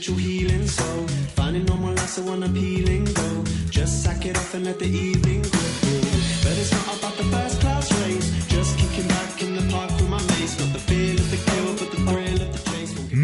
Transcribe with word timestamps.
Spiritual 0.00 0.16
healing. 0.16 0.66
So 0.66 1.06
finding 1.36 1.66
normal 1.66 1.92
life, 1.94 2.08
so 2.08 2.22
when 2.22 2.42
I'm 2.42 2.54
healing, 2.54 3.04
go. 3.04 3.44
Just 3.68 4.02
sack 4.02 4.24
it 4.24 4.36
off 4.36 4.54
and 4.54 4.64
let 4.64 4.78
the 4.78 4.86
evening 4.86 5.42
go. 5.42 5.50
But 6.42 6.56
it's 6.56 6.72
not 6.72 6.99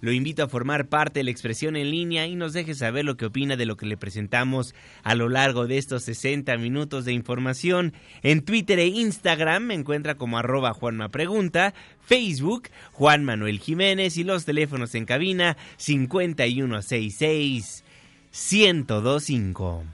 lo 0.00 0.12
invito 0.12 0.42
a 0.42 0.48
formar 0.48 0.88
parte 0.88 1.20
de 1.20 1.24
la 1.24 1.30
expresión 1.30 1.76
en 1.76 1.90
línea 1.90 2.26
y 2.26 2.34
nos 2.34 2.52
deje 2.52 2.74
saber 2.74 3.04
lo 3.04 3.16
que 3.16 3.26
opina 3.26 3.56
de 3.56 3.66
lo 3.66 3.76
que 3.76 3.86
le 3.86 3.96
presentamos 3.96 4.74
a 5.02 5.14
lo 5.14 5.28
largo 5.28 5.66
de 5.66 5.78
estos 5.78 6.02
60 6.04 6.56
minutos 6.58 7.04
de 7.04 7.12
información. 7.12 7.92
En 8.22 8.42
Twitter 8.42 8.78
e 8.78 8.86
Instagram 8.86 9.64
me 9.64 9.74
encuentra 9.74 10.16
como 10.16 10.38
arroba 10.38 10.74
Juanma 10.74 11.08
Pregunta, 11.08 11.74
Facebook 12.00 12.68
Juan 12.92 13.24
Manuel 13.24 13.58
Jiménez 13.58 14.16
y 14.16 14.24
los 14.24 14.44
teléfonos 14.44 14.94
en 14.94 15.04
cabina 15.04 15.56
5166 15.76 17.84
1025. 18.32 19.84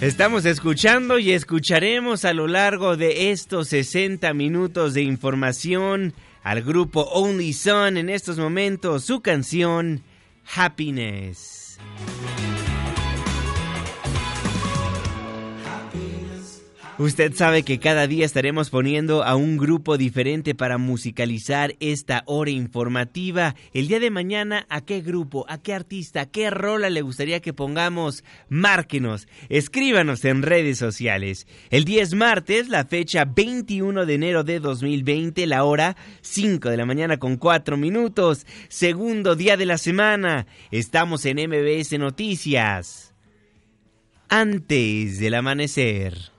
Estamos 0.00 0.46
escuchando 0.46 1.18
y 1.18 1.32
escucharemos 1.32 2.24
a 2.24 2.32
lo 2.32 2.46
largo 2.46 2.96
de 2.96 3.32
estos 3.32 3.68
60 3.68 4.32
minutos 4.32 4.94
de 4.94 5.02
información 5.02 6.14
al 6.42 6.62
grupo 6.62 7.02
Only 7.02 7.52
Son 7.52 7.98
en 7.98 8.08
estos 8.08 8.38
momentos 8.38 9.04
su 9.04 9.20
canción 9.20 10.02
Happiness. 10.54 11.78
Usted 17.00 17.32
sabe 17.32 17.62
que 17.62 17.78
cada 17.78 18.06
día 18.06 18.26
estaremos 18.26 18.68
poniendo 18.68 19.24
a 19.24 19.34
un 19.34 19.56
grupo 19.56 19.96
diferente 19.96 20.54
para 20.54 20.76
musicalizar 20.76 21.74
esta 21.80 22.22
hora 22.26 22.50
informativa. 22.50 23.54
El 23.72 23.88
día 23.88 24.00
de 24.00 24.10
mañana, 24.10 24.66
¿a 24.68 24.82
qué 24.82 25.00
grupo, 25.00 25.46
a 25.48 25.62
qué 25.62 25.72
artista, 25.72 26.20
a 26.20 26.26
qué 26.26 26.50
rola 26.50 26.90
le 26.90 27.00
gustaría 27.00 27.40
que 27.40 27.54
pongamos? 27.54 28.22
Márquenos, 28.50 29.28
escríbanos 29.48 30.26
en 30.26 30.42
redes 30.42 30.76
sociales. 30.76 31.46
El 31.70 31.86
día 31.86 32.02
es 32.02 32.12
martes, 32.12 32.68
la 32.68 32.84
fecha 32.84 33.24
21 33.24 34.04
de 34.04 34.14
enero 34.14 34.44
de 34.44 34.60
2020, 34.60 35.46
la 35.46 35.64
hora 35.64 35.96
5 36.20 36.68
de 36.68 36.76
la 36.76 36.84
mañana 36.84 37.16
con 37.16 37.38
4 37.38 37.78
minutos. 37.78 38.46
Segundo 38.68 39.36
día 39.36 39.56
de 39.56 39.64
la 39.64 39.78
semana. 39.78 40.46
Estamos 40.70 41.24
en 41.24 41.38
MBS 41.48 41.98
Noticias. 41.98 43.14
Antes 44.28 45.18
del 45.18 45.32
amanecer. 45.32 46.38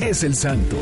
es 0.00 0.24
el 0.24 0.34
santo? 0.34 0.76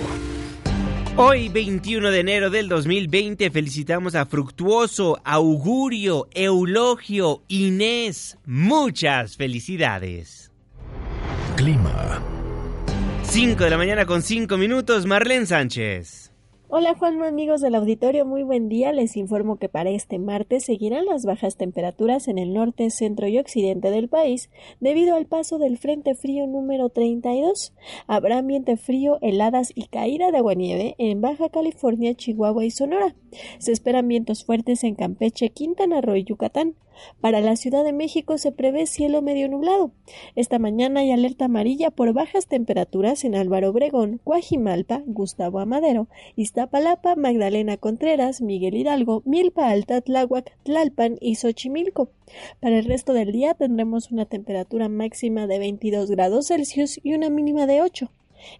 Hoy, 1.17 1.49
21 1.49 2.11
de 2.11 2.21
enero 2.21 2.51
del 2.51 2.69
2020, 2.69 3.51
felicitamos 3.51 4.15
a 4.15 4.27
Fructuoso, 4.27 5.21
Augurio, 5.25 6.29
Eulogio, 6.33 7.43
Inés. 7.49 8.39
Muchas 8.47 9.37
felicidades. 9.37 10.53
Clima. 11.57 12.23
5 13.25 13.65
de 13.65 13.71
la 13.71 13.77
mañana 13.77 14.07
con 14.07 14.23
5 14.23 14.57
minutos, 14.57 15.07
Marlene 15.07 15.47
Sánchez. 15.47 16.28
Hola 16.71 16.95
Juan, 16.95 17.23
amigos 17.23 17.63
del 17.63 17.75
auditorio, 17.77 18.27
muy 18.27 18.43
buen 18.43 18.69
día. 18.69 18.93
Les 18.93 19.17
informo 19.17 19.57
que 19.57 19.71
para 19.71 19.89
este 19.89 20.19
martes 20.19 20.67
seguirán 20.67 21.07
las 21.07 21.25
bajas 21.25 21.57
temperaturas 21.57 22.29
en 22.29 22.37
el 22.37 22.53
norte, 22.53 22.91
centro 22.91 23.27
y 23.27 23.39
occidente 23.39 23.91
del 23.91 24.11
país 24.11 24.51
debido 24.79 25.17
al 25.17 25.25
paso 25.25 25.57
del 25.57 25.79
Frente 25.79 26.15
Frío 26.15 26.47
número 26.47 26.91
32. 26.91 27.73
Habrá 28.07 28.37
ambiente 28.37 28.77
frío, 28.77 29.17
heladas 29.23 29.73
y 29.75 29.87
caída 29.87 30.31
de 30.31 30.37
agua-nieve 30.37 30.95
en 30.99 31.23
Baja 31.23 31.49
California, 31.49 32.15
Chihuahua 32.15 32.67
y 32.67 32.71
Sonora. 32.71 33.17
Se 33.59 33.73
esperan 33.73 34.07
vientos 34.07 34.45
fuertes 34.45 34.85
en 34.85 34.95
Campeche, 34.95 35.49
Quintana 35.49 36.03
Roo 36.03 36.17
y 36.17 36.25
Yucatán. 36.25 36.75
Para 37.21 37.41
la 37.41 37.57
Ciudad 37.57 37.85
de 37.85 37.93
México 37.93 38.39
se 38.39 38.53
prevé 38.53 38.87
cielo 38.87 39.23
medio 39.23 39.49
nublado. 39.49 39.93
Esta 40.37 40.59
mañana 40.59 41.01
hay 41.01 41.11
alerta 41.11 41.47
amarilla 41.47 41.91
por 41.91 42.13
bajas 42.13 42.47
temperaturas 42.47 43.25
en 43.25 43.35
Álvaro 43.35 43.71
Obregón, 43.71 44.21
Coajimalpa, 44.25 45.03
Gustavo 45.07 45.59
Amadero, 45.61 46.09
Iztapalapa, 46.37 47.17
Magdalena 47.17 47.77
Contreras, 47.77 48.41
Miguel 48.41 48.77
Hidalgo, 48.77 49.23
Milpa 49.25 49.69
Alta, 49.69 50.01
Tláhuac, 50.01 50.57
Tlalpan 50.63 51.17
y 51.21 51.35
Xochimilco. 51.35 52.11
Para 52.61 52.79
el 52.79 52.85
resto 52.85 53.13
del 53.13 53.33
día 53.33 53.55
tendremos 53.55 54.11
una 54.11 54.27
temperatura 54.27 54.89
máxima 54.89 55.47
de 55.47 55.59
22 55.59 56.11
grados 56.11 56.49
Celsius 56.49 57.01
y 57.03 57.15
una 57.15 57.31
mínima 57.31 57.67
de 57.67 57.83
8. 57.83 58.11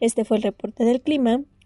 Este 0.01 0.25
fue 0.25 0.39
el 0.39 0.43
reporte 0.43 0.85
del 0.85 1.01
clima 1.01 1.43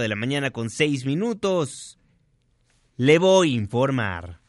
de 0.00 0.08
la 0.08 0.16
mañana 0.16 0.50
con 0.50 0.70
6 0.70 1.04
minutos. 1.06 1.98
Le 2.96 3.18
voy 3.18 3.52
a 3.52 3.56
informar. 3.56 4.40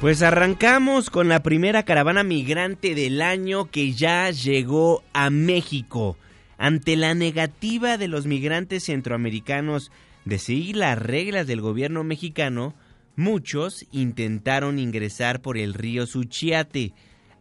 Pues 0.00 0.22
arrancamos 0.22 1.10
con 1.10 1.28
la 1.28 1.42
primera 1.42 1.82
caravana 1.84 2.24
migrante 2.24 2.94
del 2.94 3.20
año 3.20 3.70
que 3.70 3.92
ya 3.92 4.30
llegó 4.30 5.02
a 5.12 5.28
México. 5.28 6.16
Ante 6.56 6.96
la 6.96 7.14
negativa 7.14 7.98
de 7.98 8.08
los 8.08 8.26
migrantes 8.26 8.84
centroamericanos 8.84 9.92
de 10.24 10.38
seguir 10.38 10.76
las 10.76 10.98
reglas 10.98 11.46
del 11.46 11.60
gobierno 11.60 12.02
mexicano, 12.02 12.74
muchos 13.14 13.86
intentaron 13.92 14.78
ingresar 14.78 15.42
por 15.42 15.58
el 15.58 15.74
río 15.74 16.06
Suchiate. 16.06 16.94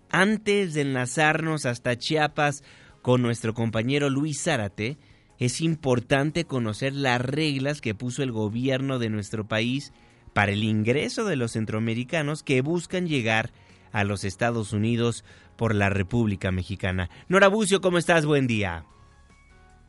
Antes 0.10 0.74
de 0.74 0.82
enlazarnos 0.82 1.66
hasta 1.66 1.98
Chiapas, 1.98 2.64
con 3.02 3.22
nuestro 3.22 3.54
compañero 3.54 4.10
Luis 4.10 4.44
Zárate, 4.44 4.98
es 5.40 5.62
importante 5.62 6.46
conocer 6.46 6.94
las 6.94 7.22
reglas 7.22 7.82
que 7.82 7.96
puso 7.96 8.22
el 8.22 8.32
gobierno 8.32 9.00
de 9.00 9.10
nuestro 9.10 9.48
país 9.48 9.94
para 10.34 10.52
el 10.52 10.64
ingreso 10.64 11.26
de 11.26 11.38
los 11.38 11.54
centroamericanos 11.54 12.44
que 12.44 12.62
buscan 12.62 13.08
llegar 13.08 13.52
a 13.92 14.04
los 14.04 14.24
Estados 14.24 14.74
Unidos 14.74 15.24
por 15.56 15.74
la 15.74 15.90
República 15.90 16.52
Mexicana. 16.52 17.10
Nora 17.28 17.48
Bucio, 17.48 17.82
¿cómo 17.82 17.98
estás? 17.98 18.26
Buen 18.26 18.48
día. 18.48 18.86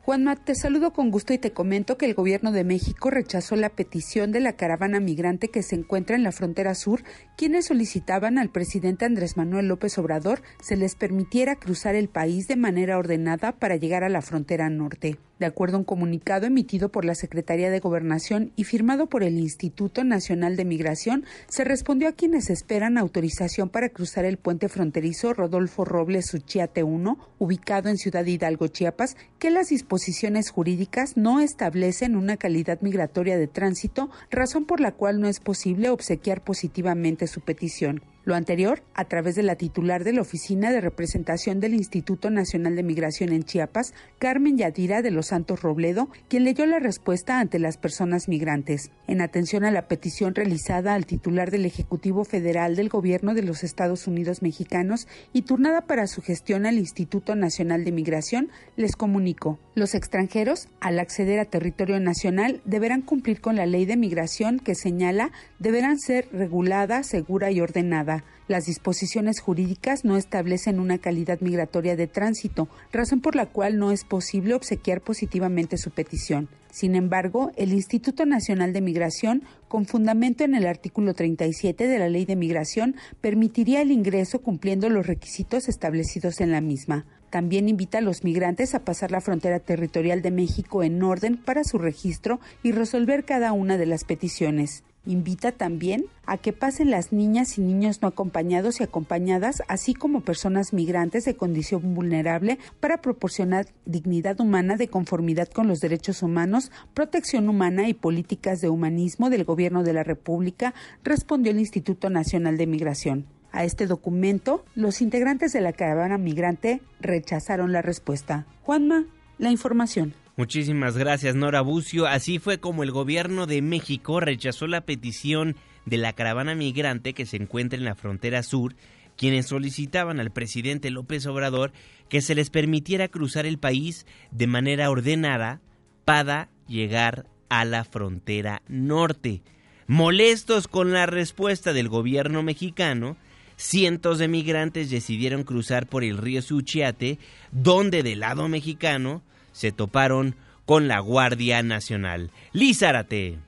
Juanma, 0.03 0.35
te 0.35 0.55
saludo 0.55 0.93
con 0.93 1.11
gusto 1.11 1.31
y 1.31 1.37
te 1.37 1.53
comento 1.53 1.95
que 1.95 2.07
el 2.07 2.15
gobierno 2.15 2.51
de 2.51 2.63
México 2.63 3.11
rechazó 3.11 3.55
la 3.55 3.69
petición 3.69 4.31
de 4.31 4.39
la 4.39 4.53
caravana 4.53 4.99
migrante 4.99 5.49
que 5.49 5.61
se 5.61 5.75
encuentra 5.75 6.15
en 6.15 6.23
la 6.23 6.31
frontera 6.31 6.73
sur, 6.73 7.03
quienes 7.37 7.67
solicitaban 7.67 8.39
al 8.39 8.49
presidente 8.49 9.05
Andrés 9.05 9.37
Manuel 9.37 9.67
López 9.67 9.99
Obrador 9.99 10.41
se 10.59 10.75
les 10.75 10.95
permitiera 10.95 11.55
cruzar 11.55 11.93
el 11.93 12.09
país 12.09 12.47
de 12.47 12.55
manera 12.55 12.97
ordenada 12.97 13.51
para 13.51 13.75
llegar 13.75 14.03
a 14.03 14.09
la 14.09 14.23
frontera 14.23 14.71
norte. 14.71 15.19
De 15.41 15.47
acuerdo 15.47 15.77
a 15.77 15.79
un 15.79 15.85
comunicado 15.85 16.45
emitido 16.45 16.89
por 16.89 17.03
la 17.03 17.15
Secretaría 17.15 17.71
de 17.71 17.79
Gobernación 17.79 18.51
y 18.55 18.63
firmado 18.63 19.07
por 19.07 19.23
el 19.23 19.39
Instituto 19.39 20.03
Nacional 20.03 20.55
de 20.55 20.65
Migración, 20.65 21.25
se 21.47 21.63
respondió 21.63 22.09
a 22.09 22.11
quienes 22.11 22.51
esperan 22.51 22.99
autorización 22.99 23.67
para 23.69 23.89
cruzar 23.89 24.23
el 24.25 24.37
puente 24.37 24.69
fronterizo 24.69 25.33
Rodolfo 25.33 25.83
Robles 25.83 26.27
Suchiate 26.27 26.83
1, 26.83 27.17
ubicado 27.39 27.89
en 27.89 27.97
Ciudad 27.97 28.23
Hidalgo, 28.23 28.67
Chiapas, 28.67 29.17
que 29.39 29.49
las 29.49 29.71
disposiciones 29.91 30.51
jurídicas 30.51 31.17
no 31.17 31.41
establecen 31.41 32.15
una 32.15 32.37
calidad 32.37 32.79
migratoria 32.79 33.37
de 33.37 33.47
tránsito, 33.47 34.09
razón 34.29 34.63
por 34.63 34.79
la 34.79 34.93
cual 34.93 35.19
no 35.19 35.27
es 35.27 35.41
posible 35.41 35.89
obsequiar 35.89 36.45
positivamente 36.45 37.27
su 37.27 37.41
petición. 37.41 38.01
Lo 38.23 38.35
anterior, 38.35 38.83
a 38.93 39.05
través 39.05 39.33
de 39.33 39.41
la 39.41 39.55
titular 39.55 40.03
de 40.03 40.13
la 40.13 40.21
Oficina 40.21 40.71
de 40.71 40.79
Representación 40.79 41.59
del 41.59 41.73
Instituto 41.73 42.29
Nacional 42.29 42.75
de 42.75 42.83
Migración 42.83 43.33
en 43.33 43.41
Chiapas, 43.41 43.95
Carmen 44.19 44.59
Yadira 44.59 45.01
de 45.01 45.09
los 45.09 45.27
Santos 45.27 45.63
Robledo, 45.63 46.07
quien 46.27 46.43
leyó 46.43 46.67
la 46.67 46.77
respuesta 46.77 47.39
ante 47.39 47.57
las 47.57 47.77
personas 47.77 48.27
migrantes. 48.27 48.91
En 49.07 49.21
atención 49.21 49.63
a 49.65 49.71
la 49.71 49.87
petición 49.87 50.35
realizada 50.35 50.93
al 50.93 51.07
titular 51.07 51.49
del 51.49 51.65
Ejecutivo 51.65 52.23
Federal 52.23 52.75
del 52.75 52.89
Gobierno 52.89 53.33
de 53.33 53.41
los 53.41 53.63
Estados 53.63 54.05
Unidos 54.05 54.43
Mexicanos 54.43 55.07
y 55.33 55.41
turnada 55.41 55.81
para 55.81 56.05
su 56.05 56.21
gestión 56.21 56.67
al 56.67 56.77
Instituto 56.77 57.35
Nacional 57.35 57.83
de 57.83 57.91
Migración, 57.91 58.49
les 58.75 58.95
comunico. 58.95 59.57
Los 59.73 59.95
extranjeros, 59.95 60.67
al 60.79 60.99
acceder 60.99 61.39
a 61.39 61.45
territorio 61.45 61.99
nacional, 61.99 62.61
deberán 62.65 63.01
cumplir 63.01 63.41
con 63.41 63.55
la 63.55 63.65
ley 63.65 63.85
de 63.85 63.97
migración 63.97 64.59
que 64.59 64.75
señala 64.75 65.31
deberán 65.57 65.99
ser 65.99 66.27
regulada, 66.31 67.01
segura 67.01 67.49
y 67.49 67.61
ordenada 67.61 68.10
las 68.47 68.65
disposiciones 68.65 69.39
jurídicas 69.39 70.03
no 70.03 70.17
establecen 70.17 70.79
una 70.79 70.97
calidad 70.97 71.39
migratoria 71.39 71.95
de 71.95 72.07
tránsito, 72.07 72.67
razón 72.91 73.21
por 73.21 73.35
la 73.35 73.45
cual 73.45 73.77
no 73.77 73.91
es 73.91 74.03
posible 74.03 74.53
obsequiar 74.53 75.01
positivamente 75.01 75.77
su 75.77 75.91
petición. 75.91 76.49
Sin 76.71 76.95
embargo, 76.95 77.51
el 77.55 77.73
Instituto 77.73 78.25
Nacional 78.25 78.73
de 78.73 78.81
Migración, 78.81 79.43
con 79.67 79.85
fundamento 79.85 80.43
en 80.43 80.55
el 80.55 80.65
artículo 80.65 81.13
37 81.13 81.87
de 81.87 81.99
la 81.99 82.09
Ley 82.09 82.25
de 82.25 82.35
Migración, 82.35 82.95
permitiría 83.19 83.81
el 83.81 83.91
ingreso 83.91 84.41
cumpliendo 84.41 84.89
los 84.89 85.05
requisitos 85.07 85.67
establecidos 85.67 86.41
en 86.41 86.51
la 86.51 86.61
misma. 86.61 87.05
También 87.29 87.69
invita 87.69 87.99
a 87.99 88.01
los 88.01 88.23
migrantes 88.23 88.75
a 88.75 88.83
pasar 88.83 89.11
la 89.11 89.21
frontera 89.21 89.59
territorial 89.59 90.21
de 90.21 90.31
México 90.31 90.83
en 90.83 91.01
orden 91.01 91.37
para 91.37 91.63
su 91.63 91.77
registro 91.77 92.41
y 92.63 92.73
resolver 92.73 93.23
cada 93.23 93.53
una 93.53 93.77
de 93.77 93.85
las 93.85 94.03
peticiones. 94.03 94.83
Invita 95.05 95.51
también 95.51 96.05
a 96.27 96.37
que 96.37 96.53
pasen 96.53 96.91
las 96.91 97.11
niñas 97.11 97.57
y 97.57 97.61
niños 97.61 98.03
no 98.03 98.07
acompañados 98.07 98.79
y 98.79 98.83
acompañadas, 98.83 99.63
así 99.67 99.95
como 99.95 100.21
personas 100.21 100.73
migrantes 100.73 101.25
de 101.25 101.35
condición 101.35 101.95
vulnerable, 101.95 102.59
para 102.79 103.01
proporcionar 103.01 103.65
dignidad 103.85 104.39
humana 104.39 104.75
de 104.75 104.89
conformidad 104.89 105.49
con 105.49 105.67
los 105.67 105.79
derechos 105.79 106.21
humanos, 106.21 106.71
protección 106.93 107.49
humana 107.49 107.89
y 107.89 107.95
políticas 107.95 108.61
de 108.61 108.69
humanismo 108.69 109.31
del 109.31 109.43
Gobierno 109.43 109.81
de 109.81 109.93
la 109.93 110.03
República, 110.03 110.75
respondió 111.03 111.51
el 111.51 111.59
Instituto 111.59 112.11
Nacional 112.11 112.57
de 112.57 112.67
Migración. 112.67 113.25
A 113.51 113.63
este 113.63 113.87
documento, 113.87 114.63
los 114.75 115.01
integrantes 115.01 115.51
de 115.51 115.61
la 115.61 115.73
caravana 115.73 116.19
migrante 116.19 116.79
rechazaron 116.99 117.71
la 117.71 117.81
respuesta. 117.81 118.45
Juanma, 118.61 119.05
la 119.39 119.49
información. 119.49 120.13
Muchísimas 120.41 120.97
gracias, 120.97 121.35
Nora 121.35 121.61
Bucio. 121.61 122.07
Así 122.07 122.39
fue 122.39 122.59
como 122.59 122.81
el 122.81 122.89
gobierno 122.89 123.45
de 123.45 123.61
México 123.61 124.19
rechazó 124.19 124.65
la 124.65 124.81
petición 124.81 125.55
de 125.85 125.97
la 125.97 126.13
caravana 126.13 126.55
migrante 126.55 127.13
que 127.13 127.27
se 127.27 127.37
encuentra 127.37 127.77
en 127.77 127.85
la 127.85 127.93
frontera 127.93 128.41
sur, 128.41 128.75
quienes 129.15 129.45
solicitaban 129.45 130.19
al 130.19 130.31
presidente 130.31 130.89
López 130.89 131.27
Obrador 131.27 131.73
que 132.09 132.21
se 132.21 132.33
les 132.33 132.49
permitiera 132.49 133.07
cruzar 133.07 133.45
el 133.45 133.59
país 133.59 134.07
de 134.31 134.47
manera 134.47 134.89
ordenada 134.89 135.61
para 136.05 136.49
llegar 136.67 137.27
a 137.49 137.63
la 137.63 137.83
frontera 137.83 138.63
norte. 138.67 139.43
Molestos 139.85 140.67
con 140.67 140.91
la 140.91 141.05
respuesta 141.05 141.71
del 141.71 141.87
gobierno 141.87 142.41
mexicano, 142.41 143.15
cientos 143.57 144.17
de 144.17 144.27
migrantes 144.27 144.89
decidieron 144.89 145.43
cruzar 145.43 145.85
por 145.85 146.03
el 146.03 146.17
río 146.17 146.41
Suchiate, 146.41 147.19
donde 147.51 148.01
del 148.01 148.21
lado 148.21 148.47
mexicano 148.47 149.21
se 149.51 149.71
toparon 149.71 150.35
con 150.65 150.87
la 150.87 150.99
Guardia 150.99 151.63
Nacional. 151.63 152.31
Lizárate. 152.53 153.39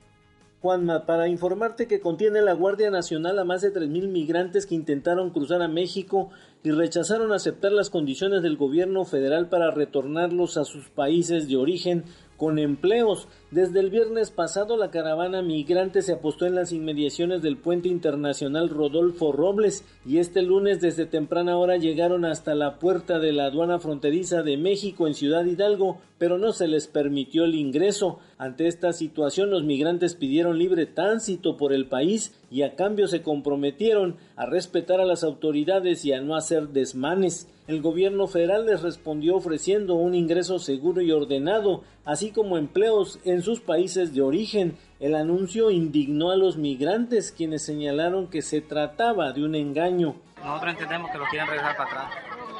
Juanma, 0.60 1.04
para 1.04 1.28
informarte 1.28 1.86
que 1.86 2.00
contiene 2.00 2.40
la 2.40 2.54
Guardia 2.54 2.90
Nacional 2.90 3.38
a 3.38 3.44
más 3.44 3.60
de 3.60 3.72
3.000 3.72 4.08
migrantes 4.08 4.64
que 4.64 4.74
intentaron 4.74 5.28
cruzar 5.28 5.60
a 5.60 5.68
México 5.68 6.30
y 6.62 6.70
rechazaron 6.70 7.32
aceptar 7.32 7.70
las 7.70 7.90
condiciones 7.90 8.42
del 8.42 8.56
gobierno 8.56 9.04
federal 9.04 9.50
para 9.50 9.70
retornarlos 9.70 10.56
a 10.56 10.64
sus 10.64 10.88
países 10.88 11.48
de 11.48 11.58
origen 11.58 12.04
con 12.38 12.58
empleos. 12.58 13.28
Desde 13.50 13.78
el 13.78 13.90
viernes 13.90 14.30
pasado 14.30 14.76
la 14.76 14.90
caravana 14.90 15.40
migrante 15.40 16.02
se 16.02 16.12
apostó 16.12 16.46
en 16.46 16.56
las 16.56 16.72
inmediaciones 16.72 17.40
del 17.40 17.56
puente 17.56 17.88
internacional 17.88 18.68
Rodolfo 18.68 19.30
Robles 19.30 19.84
y 20.04 20.18
este 20.18 20.42
lunes 20.42 20.80
desde 20.80 21.06
temprana 21.06 21.56
hora 21.56 21.76
llegaron 21.76 22.24
hasta 22.24 22.54
la 22.54 22.78
puerta 22.80 23.20
de 23.20 23.32
la 23.32 23.44
aduana 23.44 23.78
fronteriza 23.78 24.42
de 24.42 24.56
México 24.56 25.06
en 25.06 25.14
Ciudad 25.14 25.44
Hidalgo, 25.44 25.98
pero 26.18 26.38
no 26.38 26.52
se 26.52 26.66
les 26.66 26.88
permitió 26.88 27.44
el 27.44 27.54
ingreso. 27.54 28.18
Ante 28.38 28.66
esta 28.66 28.92
situación 28.92 29.50
los 29.50 29.62
migrantes 29.62 30.16
pidieron 30.16 30.58
libre 30.58 30.86
tránsito 30.86 31.56
por 31.56 31.72
el 31.72 31.86
país 31.86 32.34
y 32.50 32.62
a 32.62 32.74
cambio 32.74 33.06
se 33.06 33.22
comprometieron 33.22 34.16
a 34.36 34.46
respetar 34.46 35.00
a 35.00 35.06
las 35.06 35.22
autoridades 35.22 36.04
y 36.04 36.12
a 36.12 36.20
no 36.20 36.34
hacer 36.34 36.70
desmanes. 36.70 37.46
El 37.66 37.80
gobierno 37.80 38.26
federal 38.26 38.66
les 38.66 38.82
respondió 38.82 39.36
ofreciendo 39.36 39.94
un 39.94 40.14
ingreso 40.14 40.58
seguro 40.58 41.00
y 41.00 41.10
ordenado, 41.12 41.82
así 42.04 42.30
como 42.30 42.58
empleos 42.58 43.18
en 43.24 43.40
sus 43.44 43.60
países 43.60 44.14
de 44.14 44.22
origen. 44.22 44.76
El 44.98 45.14
anuncio 45.14 45.70
indignó 45.70 46.30
a 46.30 46.36
los 46.36 46.56
migrantes, 46.56 47.30
quienes 47.30 47.64
señalaron 47.64 48.28
que 48.28 48.42
se 48.42 48.60
trataba 48.60 49.32
de 49.32 49.44
un 49.44 49.54
engaño. 49.54 50.16
Nosotros 50.42 50.72
entendemos 50.72 51.10
que 51.10 51.18
lo 51.18 51.24
quieren 51.26 51.46
regresar 51.46 51.76
para 51.76 51.90
atrás, 51.90 52.12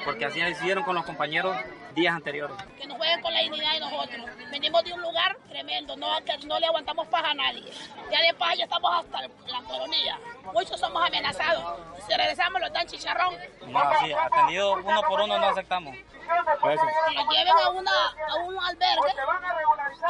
porque 0.04 0.24
así 0.24 0.40
hicieron 0.40 0.84
con 0.84 0.94
los 0.94 1.04
compañeros 1.04 1.56
días 1.94 2.14
anteriores. 2.14 2.56
Que 2.78 2.86
nos 2.86 2.96
jueguen 2.96 3.20
con 3.20 3.32
la 3.32 3.40
dignidad 3.40 3.72
de 3.72 3.80
nosotros. 3.80 4.26
Venimos 4.50 4.84
de 4.84 4.92
un 4.92 5.02
lugar 5.02 5.36
tremendo, 5.48 5.96
no, 5.96 6.08
no 6.46 6.60
le 6.60 6.66
aguantamos 6.66 7.06
paja 7.08 7.30
a 7.30 7.34
nadie. 7.34 7.64
Ya 8.10 8.20
de 8.22 8.34
paja 8.34 8.54
ya 8.54 8.64
estamos 8.64 8.90
hasta 8.92 9.22
la 9.22 9.62
coronilla. 9.62 10.18
Muchos 10.52 10.80
somos 10.80 11.02
amenazados. 11.06 11.80
Si 12.06 12.14
regresamos 12.14 12.60
los 12.60 12.72
dan 12.72 12.86
chicharrón. 12.86 13.34
No, 13.66 13.80
sí, 14.00 14.12
atendido 14.12 14.74
uno 14.74 15.02
por 15.02 15.20
uno 15.20 15.38
no 15.38 15.46
aceptamos. 15.46 15.94
Que 15.94 16.74
nos 17.14 17.28
lleven 17.28 17.52
a, 17.64 17.68
una, 17.70 17.90
a 18.28 18.34
un 18.44 18.58
albergue 18.58 19.12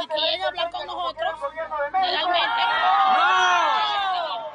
y 0.03 0.07
que 0.07 0.15
lleguen 0.15 0.43
a 0.43 0.47
hablar 0.47 0.71
con 0.71 0.87
nosotros 0.87 1.35
legalmente. 1.93 2.63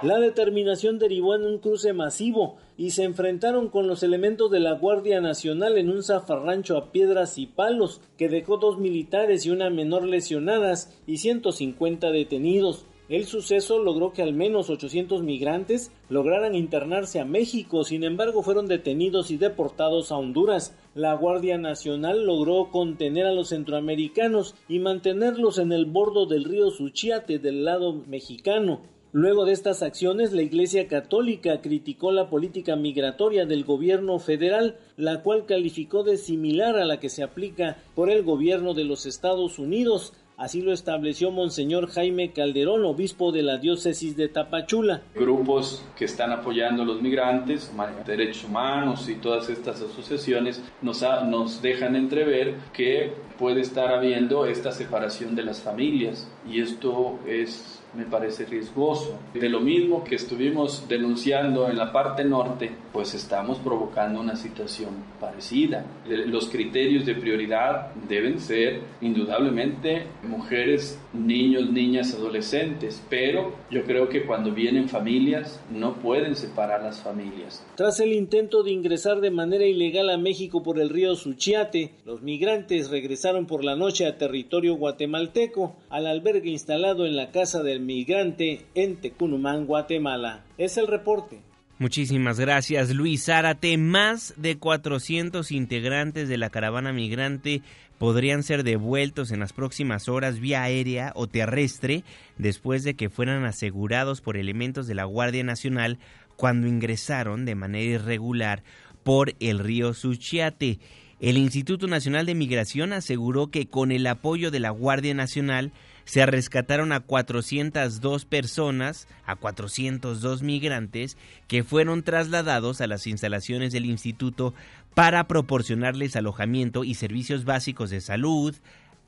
La 0.02 0.18
determinación 0.20 0.98
derivó 0.98 1.36
en 1.36 1.46
un 1.46 1.60
cruce 1.60 1.92
masivo 1.92 2.58
y 2.80 2.92
se 2.92 3.04
enfrentaron 3.04 3.68
con 3.68 3.88
los 3.88 4.04
elementos 4.04 4.50
de 4.50 4.62
la 4.62 4.72
Guardia 4.72 5.20
Nacional 5.20 5.78
en 5.78 5.90
un 5.90 6.02
zafarrancho 6.02 6.78
a 6.78 6.94
piedras 6.94 7.38
y 7.38 7.46
palos 7.46 8.00
que 8.18 8.30
dejó 8.30 8.56
dos 8.56 8.80
militares 8.80 9.46
y 9.46 9.50
una 9.50 9.70
menor 9.70 10.06
lesionadas 10.06 10.98
y 11.06 11.18
150 11.18 12.10
detenidos. 12.12 12.86
El 13.10 13.26
suceso 13.26 13.84
logró 13.84 14.14
que 14.14 14.22
al 14.22 14.34
menos 14.34 14.70
800 14.70 15.24
migrantes 15.24 15.92
lograran 16.08 16.56
internarse 16.56 17.20
a 17.20 17.26
México, 17.26 17.84
sin 17.84 18.06
embargo 18.06 18.44
fueron 18.44 18.68
detenidos 18.68 19.30
y 19.30 19.36
deportados 19.36 20.14
a 20.14 20.18
Honduras. 20.18 20.74
La 20.96 21.14
Guardia 21.16 21.58
Nacional 21.58 22.26
logró 22.26 22.70
contener 22.72 23.26
a 23.26 23.34
los 23.34 23.50
centroamericanos 23.50 24.56
y 24.70 24.80
mantenerlos 24.80 25.58
en 25.58 25.74
el 25.74 25.86
bordo 25.86 26.28
del 26.28 26.46
río 26.46 26.72
Suchiate 26.72 27.40
del 27.40 27.66
lado 27.66 27.92
mexicano. 28.08 28.80
Luego 29.12 29.46
de 29.46 29.54
estas 29.54 29.82
acciones, 29.82 30.34
la 30.34 30.44
Iglesia 30.44 30.88
Católica 30.88 31.62
criticó 31.62 32.12
la 32.12 32.30
política 32.30 32.76
migratoria 32.76 33.48
del 33.48 33.64
gobierno 33.64 34.20
federal, 34.20 34.78
la 34.98 35.24
cual 35.24 35.48
calificó 35.48 36.04
de 36.04 36.18
similar 36.18 36.78
a 36.78 36.86
la 36.86 37.00
que 37.00 37.10
se 37.10 37.24
aplica 37.24 37.78
por 37.96 38.12
el 38.12 38.22
gobierno 38.22 38.76
de 38.76 38.84
los 38.84 39.08
Estados 39.08 39.58
Unidos, 39.58 40.14
Así 40.40 40.62
lo 40.62 40.72
estableció 40.72 41.32
Monseñor 41.32 41.90
Jaime 41.90 42.32
Calderón, 42.32 42.86
obispo 42.86 43.34
de 43.34 43.44
la 43.44 43.58
diócesis 43.58 44.16
de 44.16 44.30
Tapachula. 44.30 45.02
Grupos 45.14 45.84
que 45.98 46.06
están 46.06 46.32
apoyando 46.32 46.84
a 46.84 46.86
los 46.86 47.02
migrantes, 47.02 47.70
derechos 48.06 48.46
humanos 48.46 49.10
y 49.10 49.16
todas 49.16 49.50
estas 49.50 49.82
asociaciones 49.82 50.64
nos, 50.82 51.04
nos 51.28 51.62
dejan 51.62 51.98
entrever 51.98 52.56
que 52.72 53.12
puede 53.38 53.60
estar 53.60 53.94
habiendo 53.94 54.46
esta 54.46 54.72
separación 54.72 55.36
de 55.36 55.44
las 55.44 55.62
familias 55.62 56.26
y 56.50 56.62
esto 56.62 57.20
es 57.28 57.79
me 57.94 58.06
parece 58.06 58.46
riesgoso. 58.46 59.20
De 59.34 59.50
lo 59.50 59.60
mismo 59.60 60.04
que 60.04 60.16
estuvimos 60.16 60.88
denunciando 60.88 61.70
en 61.70 61.78
la 61.78 61.92
parte 61.92 62.24
norte, 62.24 62.72
pues 62.94 63.14
estamos 63.14 63.60
provocando 63.60 64.20
una 64.20 64.36
situación 64.36 64.90
parecida. 65.20 65.86
Los 66.06 66.50
criterios 66.50 67.06
de 67.06 67.16
prioridad 67.16 67.94
deben 68.08 68.40
ser 68.40 68.82
indudablemente 69.02 70.08
mujeres, 70.24 71.00
niños, 71.14 71.70
niñas, 71.70 72.14
adolescentes, 72.14 73.04
pero 73.10 73.54
yo 73.70 73.84
creo 73.84 74.10
que 74.10 74.26
cuando 74.26 74.52
vienen 74.52 74.90
familias 74.90 75.60
no 75.70 75.96
pueden 75.96 76.36
separar 76.36 76.84
las 76.84 77.02
familias. 77.02 77.66
Tras 77.76 78.00
el 78.00 78.14
intento 78.14 78.64
de 78.64 78.72
ingresar 78.72 79.22
de 79.22 79.32
manera 79.32 79.66
ilegal 79.66 80.10
a 80.10 80.18
México 80.18 80.64
por 80.64 80.80
el 80.80 80.90
río 80.90 81.16
Suchiate, 81.16 81.94
los 82.06 82.22
migrantes 82.22 82.90
regresaron 82.90 83.46
por 83.46 83.64
la 83.64 83.76
noche 83.76 84.06
a 84.06 84.18
territorio 84.18 84.76
guatemalteco 84.76 85.76
al 85.90 86.08
albergue 86.08 86.50
instalado 86.50 87.06
en 87.06 87.16
la 87.16 87.32
casa 87.32 87.64
del 87.64 87.79
migrante 87.80 88.66
en 88.76 88.98
Tecunumán, 88.98 89.66
Guatemala. 89.66 90.46
Es 90.58 90.78
el 90.78 90.88
reporte. 90.88 91.42
Muchísimas 91.80 92.40
gracias, 92.40 92.94
Luis 92.94 93.26
Zárate. 93.26 93.78
Más 93.78 94.34
de 94.36 94.58
400 94.58 95.52
integrantes 95.52 96.28
de 96.28 96.38
la 96.38 96.50
caravana 96.50 96.92
migrante 96.92 97.62
podrían 97.98 98.44
ser 98.44 98.64
devueltos 98.64 99.32
en 99.32 99.40
las 99.40 99.54
próximas 99.54 100.10
horas 100.10 100.40
vía 100.40 100.64
aérea 100.64 101.14
o 101.16 101.28
terrestre 101.28 102.04
después 102.38 102.84
de 102.84 102.96
que 102.96 103.10
fueran 103.10 103.46
asegurados 103.46 104.20
por 104.20 104.36
elementos 104.36 104.88
de 104.88 104.96
la 104.96 105.06
Guardia 105.06 105.44
Nacional 105.44 106.00
cuando 106.36 106.68
ingresaron 106.68 107.46
de 107.46 107.56
manera 107.56 107.94
irregular 107.94 108.64
por 109.04 109.36
el 109.40 109.60
río 109.60 109.94
Suchiate. 109.94 110.80
El 111.20 111.38
Instituto 111.38 111.88
Nacional 111.88 112.26
de 112.26 112.36
Migración 112.36 112.94
aseguró 112.94 113.48
que 113.48 113.68
con 113.68 113.92
el 113.92 114.08
apoyo 114.08 114.52
de 114.52 114.62
la 114.62 114.70
Guardia 114.70 115.14
Nacional 115.14 115.74
se 116.10 116.26
rescataron 116.26 116.92
a 116.92 117.02
402 117.02 118.26
personas, 118.26 119.08
a 119.28 119.36
402 119.36 120.42
migrantes 120.42 121.18
que 121.48 121.64
fueron 121.64 122.02
trasladados 122.02 122.82
a 122.82 122.88
las 122.88 123.06
instalaciones 123.06 123.74
del 123.74 123.86
instituto 123.86 124.56
para 124.96 125.28
proporcionarles 125.28 126.16
alojamiento 126.16 126.84
y 126.84 126.96
servicios 126.96 127.46
básicos 127.46 127.92
de 127.92 128.02
salud, 128.02 128.56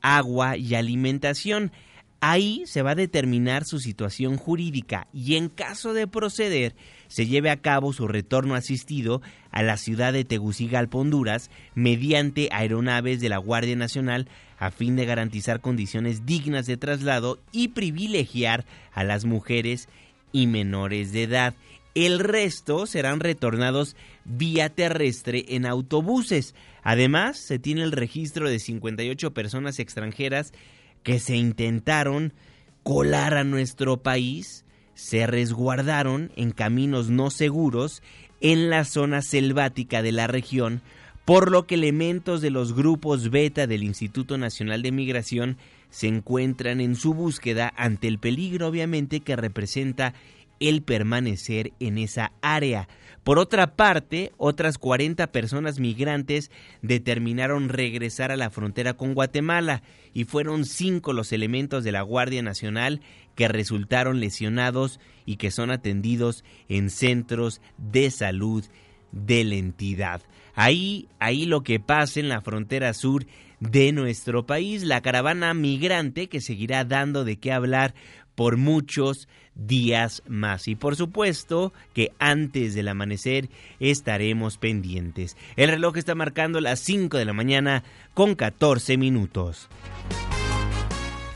agua 0.00 0.56
y 0.56 0.76
alimentación. 0.76 1.72
Ahí 2.20 2.62
se 2.66 2.82
va 2.82 2.92
a 2.92 2.94
determinar 2.94 3.64
su 3.64 3.80
situación 3.80 4.36
jurídica 4.36 5.08
y 5.12 5.34
en 5.34 5.48
caso 5.48 5.94
de 5.94 6.06
proceder 6.06 6.76
se 7.08 7.26
lleve 7.26 7.50
a 7.50 7.60
cabo 7.60 7.92
su 7.92 8.06
retorno 8.06 8.54
asistido 8.54 9.22
a 9.50 9.64
la 9.64 9.76
ciudad 9.76 10.12
de 10.12 10.24
Tegucigalpa, 10.24 10.98
Honduras, 10.98 11.50
mediante 11.74 12.48
aeronaves 12.52 13.20
de 13.20 13.28
la 13.28 13.38
Guardia 13.38 13.74
Nacional 13.74 14.28
a 14.62 14.70
fin 14.70 14.94
de 14.94 15.06
garantizar 15.06 15.60
condiciones 15.60 16.24
dignas 16.24 16.66
de 16.66 16.76
traslado 16.76 17.40
y 17.50 17.68
privilegiar 17.68 18.64
a 18.92 19.02
las 19.02 19.24
mujeres 19.24 19.88
y 20.30 20.46
menores 20.46 21.10
de 21.10 21.24
edad. 21.24 21.54
El 21.96 22.20
resto 22.20 22.86
serán 22.86 23.18
retornados 23.18 23.96
vía 24.24 24.68
terrestre 24.68 25.46
en 25.48 25.66
autobuses. 25.66 26.54
Además, 26.84 27.38
se 27.38 27.58
tiene 27.58 27.82
el 27.82 27.90
registro 27.90 28.48
de 28.48 28.60
58 28.60 29.34
personas 29.34 29.80
extranjeras 29.80 30.52
que 31.02 31.18
se 31.18 31.34
intentaron 31.34 32.32
colar 32.84 33.34
a 33.34 33.42
nuestro 33.42 33.96
país, 33.96 34.64
se 34.94 35.26
resguardaron 35.26 36.30
en 36.36 36.52
caminos 36.52 37.10
no 37.10 37.30
seguros 37.30 38.00
en 38.40 38.70
la 38.70 38.84
zona 38.84 39.22
selvática 39.22 40.02
de 40.02 40.12
la 40.12 40.28
región 40.28 40.82
por 41.24 41.50
lo 41.50 41.66
que 41.66 41.76
elementos 41.76 42.40
de 42.40 42.50
los 42.50 42.74
grupos 42.74 43.30
beta 43.30 43.66
del 43.66 43.84
Instituto 43.84 44.38
Nacional 44.38 44.82
de 44.82 44.92
Migración 44.92 45.56
se 45.90 46.08
encuentran 46.08 46.80
en 46.80 46.96
su 46.96 47.14
búsqueda 47.14 47.72
ante 47.76 48.08
el 48.08 48.18
peligro 48.18 48.68
obviamente 48.68 49.20
que 49.20 49.36
representa 49.36 50.14
el 50.58 50.82
permanecer 50.82 51.72
en 51.80 51.98
esa 51.98 52.32
área. 52.40 52.88
Por 53.24 53.38
otra 53.38 53.76
parte, 53.76 54.32
otras 54.36 54.78
40 54.78 55.28
personas 55.30 55.78
migrantes 55.78 56.50
determinaron 56.82 57.68
regresar 57.68 58.32
a 58.32 58.36
la 58.36 58.50
frontera 58.50 58.94
con 58.94 59.14
Guatemala 59.14 59.82
y 60.12 60.24
fueron 60.24 60.64
cinco 60.64 61.12
los 61.12 61.32
elementos 61.32 61.84
de 61.84 61.92
la 61.92 62.02
Guardia 62.02 62.42
Nacional 62.42 63.00
que 63.36 63.46
resultaron 63.48 64.18
lesionados 64.18 64.98
y 65.24 65.36
que 65.36 65.52
son 65.52 65.70
atendidos 65.70 66.42
en 66.68 66.90
centros 66.90 67.60
de 67.78 68.10
salud 68.10 68.64
de 69.12 69.44
la 69.44 69.54
entidad. 69.54 70.22
Ahí, 70.54 71.08
ahí 71.18 71.46
lo 71.46 71.62
que 71.62 71.80
pasa 71.80 72.20
en 72.20 72.28
la 72.28 72.40
frontera 72.40 72.94
sur 72.94 73.26
de 73.60 73.92
nuestro 73.92 74.44
país, 74.44 74.82
la 74.82 75.00
caravana 75.00 75.54
migrante 75.54 76.28
que 76.28 76.40
seguirá 76.40 76.84
dando 76.84 77.24
de 77.24 77.36
qué 77.36 77.52
hablar 77.52 77.94
por 78.34 78.56
muchos 78.56 79.28
días 79.54 80.22
más. 80.26 80.68
Y 80.68 80.74
por 80.74 80.96
supuesto 80.96 81.72
que 81.94 82.12
antes 82.18 82.74
del 82.74 82.88
amanecer 82.88 83.50
estaremos 83.80 84.58
pendientes. 84.58 85.36
El 85.56 85.70
reloj 85.70 85.96
está 85.96 86.14
marcando 86.14 86.60
las 86.60 86.80
5 86.80 87.18
de 87.18 87.24
la 87.24 87.32
mañana 87.32 87.84
con 88.14 88.34
14 88.34 88.96
minutos. 88.96 89.68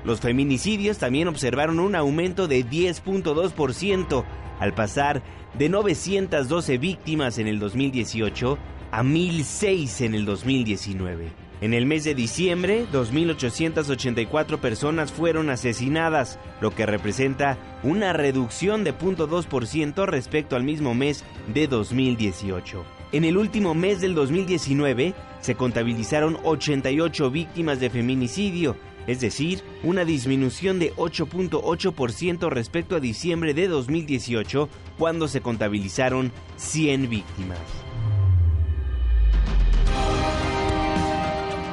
Los 0.05 0.21
feminicidios 0.21 0.99
también 0.99 1.29
observaron 1.29 1.81
un 1.81 1.97
aumento 1.97 2.47
de 2.47 2.63
10.2%, 2.63 4.25
al 4.61 4.75
pasar 4.75 5.23
de 5.59 5.71
912 5.71 6.77
víctimas 6.77 7.39
en 7.39 7.47
el 7.47 7.59
2018 7.59 8.59
a 8.93 9.03
1.006 9.03 10.05
en 10.05 10.15
el 10.15 10.25
2019. 10.25 11.33
En 11.63 11.75
el 11.75 11.87
mes 11.87 12.05
de 12.05 12.15
diciembre, 12.15 12.87
2.884 12.93 14.59
personas 14.59 15.13
fueron 15.13 15.49
asesinadas, 15.49 16.39
lo 16.61 16.75
que 16.75 16.87
representa 16.87 17.57
una 17.83 18.13
reducción 18.13 18.85
de 18.85 18.93
0.2% 18.93 20.07
respecto 20.07 20.57
al 20.57 20.65
mismo 20.65 20.95
mes 20.95 21.25
de 21.55 21.69
2018. 21.69 22.85
En 23.13 23.25
el 23.25 23.37
último 23.37 23.75
mes 23.75 24.01
del 24.01 24.15
2019 24.15 25.15
se 25.41 25.55
contabilizaron 25.55 26.37
88 26.43 27.31
víctimas 27.31 27.79
de 27.79 27.91
feminicidio, 27.91 28.77
es 29.07 29.21
decir, 29.21 29.63
una 29.83 30.05
disminución 30.05 30.79
de 30.79 30.93
8.8% 30.95 32.51
respecto 32.51 32.97
a 32.97 33.01
diciembre 33.01 33.55
de 33.55 33.69
2018, 33.69 34.69
cuando 34.99 35.29
se 35.29 35.41
contabilizaron 35.41 36.33
100 36.57 37.09
víctimas. 37.09 37.59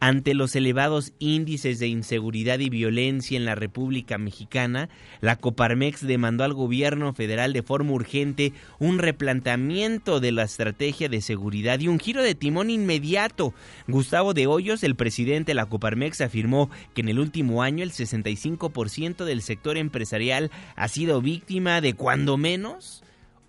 Ante 0.00 0.32
los 0.34 0.54
elevados 0.54 1.12
índices 1.18 1.80
de 1.80 1.88
inseguridad 1.88 2.60
y 2.60 2.70
violencia 2.70 3.36
en 3.36 3.44
la 3.44 3.56
República 3.56 4.16
Mexicana, 4.16 4.88
la 5.20 5.34
Coparmex 5.34 6.06
demandó 6.06 6.44
al 6.44 6.54
gobierno 6.54 7.12
federal 7.14 7.52
de 7.52 7.64
forma 7.64 7.90
urgente 7.90 8.52
un 8.78 8.98
replanteamiento 8.98 10.20
de 10.20 10.30
la 10.30 10.44
estrategia 10.44 11.08
de 11.08 11.20
seguridad 11.20 11.80
y 11.80 11.88
un 11.88 11.98
giro 11.98 12.22
de 12.22 12.36
timón 12.36 12.70
inmediato. 12.70 13.54
Gustavo 13.88 14.34
de 14.34 14.46
Hoyos, 14.46 14.84
el 14.84 14.94
presidente 14.94 15.50
de 15.50 15.56
la 15.56 15.66
Coparmex, 15.66 16.20
afirmó 16.20 16.70
que 16.94 17.00
en 17.00 17.08
el 17.08 17.18
último 17.18 17.64
año 17.64 17.82
el 17.82 17.90
65% 17.90 19.24
del 19.24 19.42
sector 19.42 19.76
empresarial 19.76 20.52
ha 20.76 20.86
sido 20.86 21.20
víctima 21.20 21.80
de 21.80 21.94
cuando 21.94 22.36
menos 22.36 23.02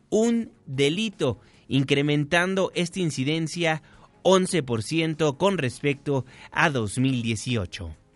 un 0.10 0.52
delito, 0.66 1.40
incrementando 1.68 2.72
esta 2.74 3.00
incidencia 3.00 3.84
11% 4.24 5.36
con 5.38 5.58
respecto 5.58 6.26
a 6.52 6.70
2018. 6.70 8.09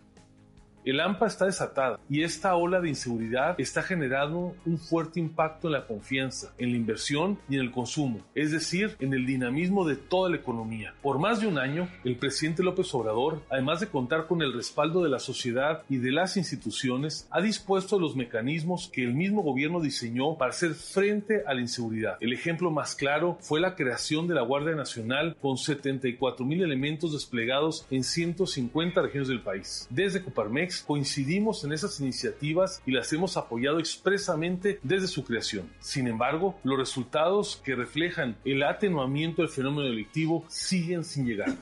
El 0.85 0.99
AMPA 0.99 1.27
está 1.27 1.45
desatada 1.45 1.97
y 2.09 2.23
esta 2.23 2.55
ola 2.55 2.81
de 2.81 2.89
inseguridad 2.89 3.55
está 3.57 3.83
generando 3.83 4.53
un 4.65 4.77
fuerte 4.77 5.17
impacto 5.17 5.69
en 5.69 5.73
la 5.73 5.87
confianza, 5.87 6.53
en 6.57 6.71
la 6.71 6.77
inversión 6.77 7.39
y 7.47 7.55
en 7.55 7.61
el 7.61 7.71
consumo, 7.71 8.19
es 8.35 8.51
decir, 8.51 8.97
en 8.99 9.13
el 9.13 9.25
dinamismo 9.25 9.87
de 9.87 9.95
toda 9.95 10.29
la 10.29 10.35
economía. 10.35 10.93
Por 11.01 11.19
más 11.19 11.39
de 11.39 11.47
un 11.47 11.57
año, 11.57 11.87
el 12.03 12.17
presidente 12.17 12.63
López 12.63 12.93
Obrador, 12.93 13.43
además 13.49 13.79
de 13.79 13.87
contar 13.87 14.27
con 14.27 14.41
el 14.41 14.51
respaldo 14.51 15.01
de 15.01 15.09
la 15.09 15.19
sociedad 15.19 15.83
y 15.87 15.97
de 15.97 16.11
las 16.11 16.35
instituciones, 16.35 17.29
ha 17.31 17.39
dispuesto 17.39 17.97
los 17.97 18.17
mecanismos 18.17 18.89
que 18.91 19.03
el 19.03 19.13
mismo 19.13 19.41
gobierno 19.41 19.79
diseñó 19.79 20.37
para 20.37 20.51
hacer 20.51 20.73
frente 20.73 21.43
a 21.47 21.53
la 21.53 21.61
inseguridad. 21.61 22.17
El 22.19 22.33
ejemplo 22.33 22.71
más 22.71 22.93
claro 22.93 23.37
fue 23.39 23.61
la 23.61 23.75
creación 23.75 24.27
de 24.27 24.35
la 24.35 24.41
Guardia 24.41 24.75
Nacional 24.75 25.37
con 25.41 25.55
74 25.55 26.45
mil 26.45 26.61
elementos 26.61 27.13
desplegados 27.13 27.87
en 27.89 28.03
150 28.03 29.01
regiones 29.01 29.29
del 29.29 29.41
país. 29.41 29.87
Desde 29.89 30.21
Coparmex 30.21 30.72
coincidimos 30.81 31.63
en 31.63 31.73
esas 31.73 31.99
iniciativas 31.99 32.81
y 32.85 32.91
las 32.91 33.11
hemos 33.13 33.37
apoyado 33.37 33.79
expresamente 33.79 34.79
desde 34.83 35.07
su 35.07 35.23
creación. 35.23 35.69
Sin 35.79 36.07
embargo, 36.07 36.59
los 36.63 36.77
resultados 36.77 37.61
que 37.63 37.75
reflejan 37.75 38.35
el 38.45 38.63
atenuamiento 38.63 39.41
del 39.41 39.51
fenómeno 39.51 39.87
delictivo 39.87 40.45
siguen 40.47 41.03
sin 41.03 41.25
llegar. 41.25 41.55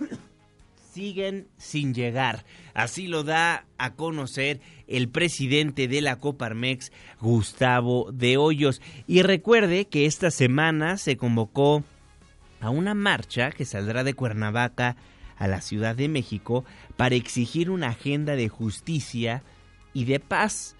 siguen 0.93 1.47
sin 1.57 1.93
llegar. 1.93 2.45
Así 2.73 3.07
lo 3.07 3.23
da 3.23 3.65
a 3.77 3.93
conocer 3.93 4.59
el 4.87 5.09
presidente 5.09 5.87
de 5.87 6.01
la 6.01 6.17
Coparmex, 6.17 6.91
Gustavo 7.19 8.11
de 8.11 8.37
Hoyos. 8.37 8.81
Y 9.07 9.21
recuerde 9.21 9.85
que 9.85 10.05
esta 10.05 10.31
semana 10.31 10.97
se 10.97 11.17
convocó 11.17 11.83
a 12.59 12.69
una 12.69 12.93
marcha 12.93 13.51
que 13.51 13.65
saldrá 13.65 14.03
de 14.03 14.13
Cuernavaca 14.13 14.95
a 15.37 15.47
la 15.47 15.61
Ciudad 15.61 15.95
de 15.95 16.07
México 16.07 16.65
para 17.01 17.15
exigir 17.15 17.71
una 17.71 17.87
agenda 17.87 18.35
de 18.35 18.47
justicia 18.47 19.41
y 19.91 20.05
de 20.05 20.19
paz. 20.19 20.75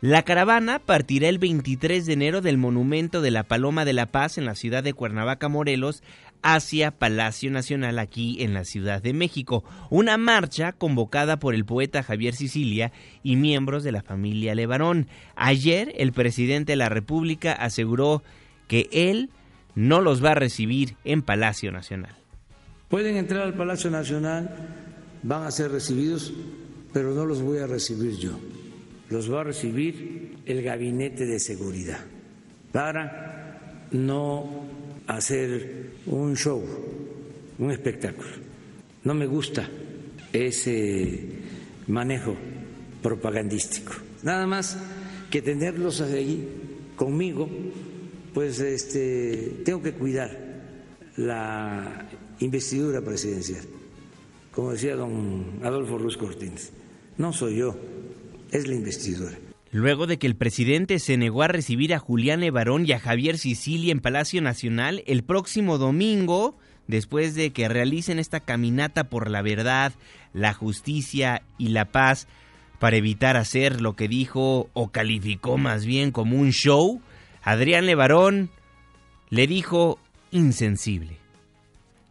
La 0.00 0.22
caravana 0.22 0.78
partirá 0.78 1.28
el 1.28 1.36
23 1.36 2.06
de 2.06 2.12
enero 2.14 2.40
del 2.40 2.56
Monumento 2.56 3.20
de 3.20 3.30
la 3.30 3.42
Paloma 3.42 3.84
de 3.84 3.92
la 3.92 4.06
Paz 4.06 4.38
en 4.38 4.46
la 4.46 4.54
ciudad 4.54 4.82
de 4.82 4.94
Cuernavaca, 4.94 5.50
Morelos, 5.50 6.02
hacia 6.40 6.90
Palacio 6.90 7.50
Nacional 7.50 7.98
aquí 7.98 8.42
en 8.42 8.54
la 8.54 8.64
Ciudad 8.64 9.02
de 9.02 9.12
México. 9.12 9.62
Una 9.90 10.16
marcha 10.16 10.72
convocada 10.72 11.38
por 11.38 11.54
el 11.54 11.66
poeta 11.66 12.02
Javier 12.02 12.34
Sicilia 12.34 12.90
y 13.22 13.36
miembros 13.36 13.84
de 13.84 13.92
la 13.92 14.00
familia 14.00 14.54
Levarón. 14.54 15.06
Ayer 15.36 15.92
el 15.98 16.12
presidente 16.12 16.72
de 16.72 16.76
la 16.76 16.88
República 16.88 17.52
aseguró 17.52 18.22
que 18.68 18.88
él 18.90 19.28
no 19.74 20.00
los 20.00 20.24
va 20.24 20.30
a 20.30 20.34
recibir 20.34 20.96
en 21.04 21.20
Palacio 21.20 21.72
Nacional. 21.72 22.16
Pueden 22.88 23.18
entrar 23.18 23.42
al 23.42 23.52
Palacio 23.52 23.90
Nacional, 23.90 24.87
van 25.22 25.44
a 25.44 25.50
ser 25.50 25.70
recibidos, 25.70 26.32
pero 26.92 27.14
no 27.14 27.26
los 27.26 27.42
voy 27.42 27.58
a 27.58 27.66
recibir 27.66 28.16
yo. 28.16 28.38
Los 29.10 29.32
va 29.32 29.40
a 29.40 29.44
recibir 29.44 30.38
el 30.44 30.62
Gabinete 30.62 31.26
de 31.26 31.40
Seguridad 31.40 31.98
para 32.72 33.86
no 33.92 34.66
hacer 35.06 35.90
un 36.06 36.36
show, 36.36 36.62
un 37.58 37.70
espectáculo. 37.70 38.28
No 39.04 39.14
me 39.14 39.26
gusta 39.26 39.68
ese 40.32 41.24
manejo 41.86 42.36
propagandístico. 43.02 43.94
Nada 44.22 44.46
más 44.46 44.76
que 45.30 45.40
tenerlos 45.40 46.00
ahí 46.00 46.46
conmigo, 46.96 47.48
pues 48.34 48.60
este, 48.60 49.62
tengo 49.64 49.82
que 49.82 49.92
cuidar 49.92 50.36
la 51.16 52.08
investidura 52.40 53.00
presidencial. 53.00 53.77
Como 54.58 54.72
decía 54.72 54.96
don 54.96 55.60
Adolfo 55.62 55.98
Ruiz 55.98 56.16
Cortines, 56.16 56.72
no 57.16 57.32
soy 57.32 57.58
yo, 57.58 57.76
es 58.50 58.66
la 58.66 58.74
investidura. 58.74 59.38
luego 59.70 60.08
de 60.08 60.18
que 60.18 60.26
el 60.26 60.34
presidente 60.34 60.98
se 60.98 61.16
negó 61.16 61.44
a 61.44 61.46
recibir 61.46 61.94
a 61.94 62.00
Julián 62.00 62.40
Levarón 62.40 62.84
y 62.84 62.90
a 62.90 62.98
Javier 62.98 63.38
Sicilia 63.38 63.92
en 63.92 64.00
Palacio 64.00 64.42
Nacional 64.42 65.04
el 65.06 65.22
próximo 65.22 65.78
domingo, 65.78 66.58
después 66.88 67.36
de 67.36 67.52
que 67.52 67.68
realicen 67.68 68.18
esta 68.18 68.40
caminata 68.40 69.04
por 69.04 69.30
la 69.30 69.42
verdad, 69.42 69.92
la 70.32 70.54
justicia 70.54 71.42
y 71.56 71.68
la 71.68 71.92
paz, 71.92 72.26
para 72.80 72.96
evitar 72.96 73.36
hacer 73.36 73.80
lo 73.80 73.94
que 73.94 74.08
dijo 74.08 74.70
o 74.72 74.88
calificó 74.88 75.56
más 75.56 75.86
bien 75.86 76.10
como 76.10 76.36
un 76.36 76.50
show, 76.50 77.00
Adrián 77.44 77.86
Levarón 77.86 78.50
le 79.30 79.46
dijo 79.46 80.00
insensible 80.32 81.27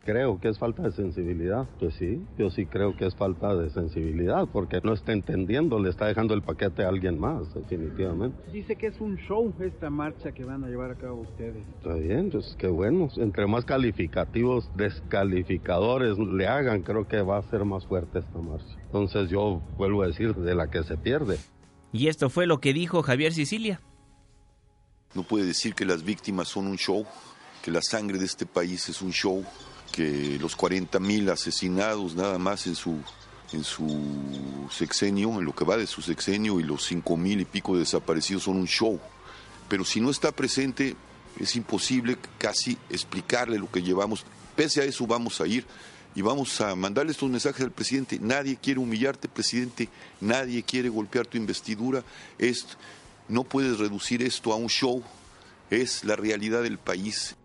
creo 0.08 0.40
que 0.40 0.48
es 0.48 0.58
falta 0.58 0.84
de 0.84 0.92
sensibilidad. 0.94 1.68
Pues 1.82 1.96
sí, 1.96 2.26
yo 2.38 2.50
sí 2.50 2.66
creo 2.66 2.96
que 2.96 3.06
es 3.06 3.14
falta 3.14 3.54
de 3.54 3.70
sensibilidad 3.70 4.48
porque 4.52 4.80
no 4.82 4.94
está 4.94 5.12
entendiendo, 5.12 5.80
le 5.80 5.90
está 5.90 6.06
dejando 6.06 6.34
el 6.34 6.42
paquete 6.42 6.86
a 6.86 6.88
alguien 6.88 7.20
más, 7.20 7.54
definitivamente. 7.54 8.38
Dice 8.54 8.78
que 8.78 8.88
es 8.88 9.02
un 9.02 9.18
show 9.18 9.54
esta 9.60 9.90
marcha 9.90 10.32
que 10.32 10.46
van 10.46 10.64
a 10.64 10.70
llevar 10.70 10.92
a 10.92 10.96
cabo 10.96 11.24
ustedes. 11.24 11.68
Está 11.76 11.96
bien, 11.96 12.30
pues 12.30 12.56
qué 12.58 12.68
bueno. 12.68 13.10
Entre 13.18 13.46
más 13.48 13.66
calificativos, 13.66 14.72
descalificadores 14.78 16.18
le 16.18 16.48
hagan, 16.48 16.84
creo 16.84 17.06
que 17.06 17.22
va 17.22 17.40
a 17.40 17.42
ser 17.50 17.66
más 17.66 17.86
fuerte 17.86 18.20
esta 18.20 18.40
marcha. 18.40 18.78
Entonces 18.86 19.30
yo 19.30 19.62
vuelvo 19.78 20.04
a 20.04 20.08
decir, 20.08 20.34
de 20.36 20.56
la 20.56 20.70
que 20.70 20.84
se 20.84 20.96
pierde. 20.96 21.38
Y 21.92 22.08
esto 22.08 22.30
fue 22.30 22.48
lo 22.48 22.62
que 22.62 22.72
dijo 22.72 23.04
Javier 23.04 23.34
Sicilia. 23.34 23.82
No 25.16 25.24
puede 25.24 25.46
decir 25.46 25.76
que 25.76 25.84
las 25.84 26.04
víctimas 26.04 26.48
son 26.48 26.68
un 26.68 26.78
show, 26.78 27.06
que 27.62 27.72
la 27.72 27.82
sangre 27.82 28.18
de 28.18 28.26
este 28.26 28.46
país 28.46 28.88
es 28.88 29.02
un 29.02 29.12
show 29.12 29.44
que 29.98 30.38
los 30.40 30.56
40 30.56 31.00
mil 31.00 31.28
asesinados 31.32 32.14
nada 32.14 32.38
más 32.38 32.68
en 32.68 32.76
su, 32.76 32.98
en 33.52 33.64
su 33.64 34.70
sexenio, 34.72 35.40
en 35.40 35.46
lo 35.46 35.56
que 35.56 35.66
va 35.66 35.76
de 35.76 35.88
su 35.88 36.04
sexenio, 36.04 36.60
y 36.60 36.64
los 36.64 36.86
5 36.86 37.18
mil 37.18 37.42
y 37.42 37.46
pico 37.46 37.76
desaparecidos 37.76 38.44
son 38.44 38.58
un 38.58 38.68
show. 38.68 39.00
Pero 39.68 39.84
si 39.84 40.00
no 40.00 40.12
está 40.12 40.32
presente, 40.32 40.96
es 41.40 41.56
imposible 41.56 42.16
casi 42.38 42.78
explicarle 42.92 43.58
lo 43.58 43.72
que 43.72 43.82
llevamos. 43.82 44.24
Pese 44.56 44.82
a 44.82 44.84
eso 44.84 45.08
vamos 45.08 45.42
a 45.42 45.48
ir 45.48 45.66
y 46.14 46.22
vamos 46.22 46.62
a 46.62 46.76
mandarle 46.76 47.12
estos 47.12 47.32
mensajes 47.32 47.64
al 47.64 47.72
presidente. 47.72 48.20
Nadie 48.22 48.56
quiere 48.56 48.80
humillarte, 48.80 49.28
presidente. 49.28 49.90
Nadie 50.22 50.62
quiere 50.62 50.90
golpear 50.90 51.26
tu 51.26 51.38
investidura. 51.38 52.04
no 53.28 53.44
puedes 53.44 53.80
reducir 53.80 54.22
esto 54.22 54.54
a 54.54 54.58
un 54.58 54.68
show. 54.68 55.04
Es 55.72 56.04
la 56.04 56.16
realidad 56.16 56.62
del 56.62 56.78
país. 56.78 57.36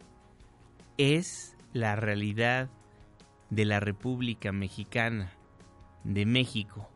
Es 0.98 1.51
la 1.72 1.96
realidad 1.96 2.70
de 3.50 3.64
la 3.64 3.80
República 3.80 4.52
Mexicana, 4.52 5.32
de 6.04 6.26
México, 6.26 6.88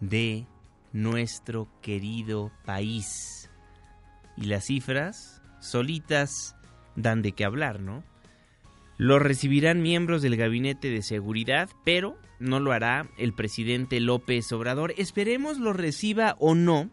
de 0.00 0.46
nuestro 0.92 1.68
querido 1.82 2.50
país. 2.64 3.50
Y 4.36 4.46
las 4.46 4.66
cifras 4.66 5.42
solitas 5.60 6.56
dan 6.94 7.22
de 7.22 7.32
qué 7.32 7.44
hablar, 7.44 7.80
¿no? 7.80 8.04
Lo 8.98 9.18
recibirán 9.18 9.82
miembros 9.82 10.22
del 10.22 10.36
Gabinete 10.36 10.88
de 10.88 11.02
Seguridad, 11.02 11.68
pero 11.84 12.18
no 12.38 12.60
lo 12.60 12.72
hará 12.72 13.10
el 13.18 13.34
presidente 13.34 14.00
López 14.00 14.50
Obrador. 14.52 14.94
Esperemos 14.96 15.58
lo 15.58 15.74
reciba 15.74 16.36
o 16.38 16.54
no, 16.54 16.90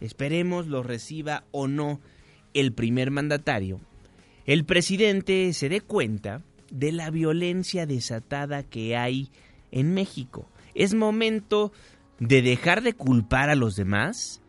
esperemos 0.00 0.66
lo 0.66 0.82
reciba 0.82 1.44
o 1.52 1.68
no 1.68 2.00
el 2.52 2.72
primer 2.72 3.12
mandatario 3.12 3.80
el 4.46 4.64
presidente 4.64 5.52
se 5.52 5.68
dé 5.68 5.80
cuenta 5.80 6.42
de 6.70 6.92
la 6.92 7.10
violencia 7.10 7.86
desatada 7.86 8.62
que 8.62 8.96
hay 8.96 9.30
en 9.70 9.94
México. 9.94 10.48
Es 10.74 10.94
momento 10.94 11.72
de 12.18 12.42
dejar 12.42 12.82
de 12.82 12.94
culpar 12.94 13.50
a 13.50 13.54
los 13.54 13.76
demás 13.76 14.40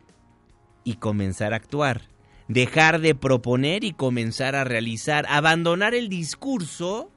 y 0.84 0.96
comenzar 0.96 1.54
a 1.54 1.58
actuar. 1.58 2.10
Dejar 2.48 3.00
de 3.00 3.16
proponer 3.16 3.84
y 3.84 3.94
comenzar 3.94 4.56
a 4.56 4.64
realizar. 4.64 5.26
Abandonar 5.30 5.94
el 5.94 6.10
discurso 6.10 7.10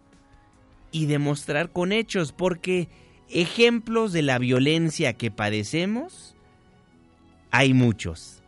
y 0.93 1.07
demostrar 1.07 1.73
con 1.73 1.91
hechos, 1.91 2.33
porque 2.33 2.89
ejemplos 3.29 4.13
de 4.13 4.23
la 4.23 4.39
violencia 4.39 5.15
que 5.15 5.31
padecemos 5.33 6.37
hay 7.51 7.75
muchos. 7.75 8.43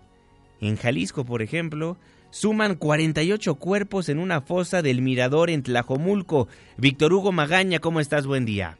En 0.60 0.76
Jalisco, 0.76 1.24
por 1.24 1.42
ejemplo, 1.42 1.96
suman 2.30 2.76
48 2.76 3.54
cuerpos 3.56 4.08
en 4.08 4.18
una 4.18 4.40
fosa 4.40 4.82
del 4.82 5.02
Mirador 5.02 5.50
en 5.50 5.62
Tlajomulco. 5.62 6.48
Víctor 6.76 7.12
Hugo 7.12 7.32
Magaña, 7.32 7.78
¿cómo 7.78 8.00
estás? 8.00 8.26
Buen 8.26 8.44
día. 8.44 8.78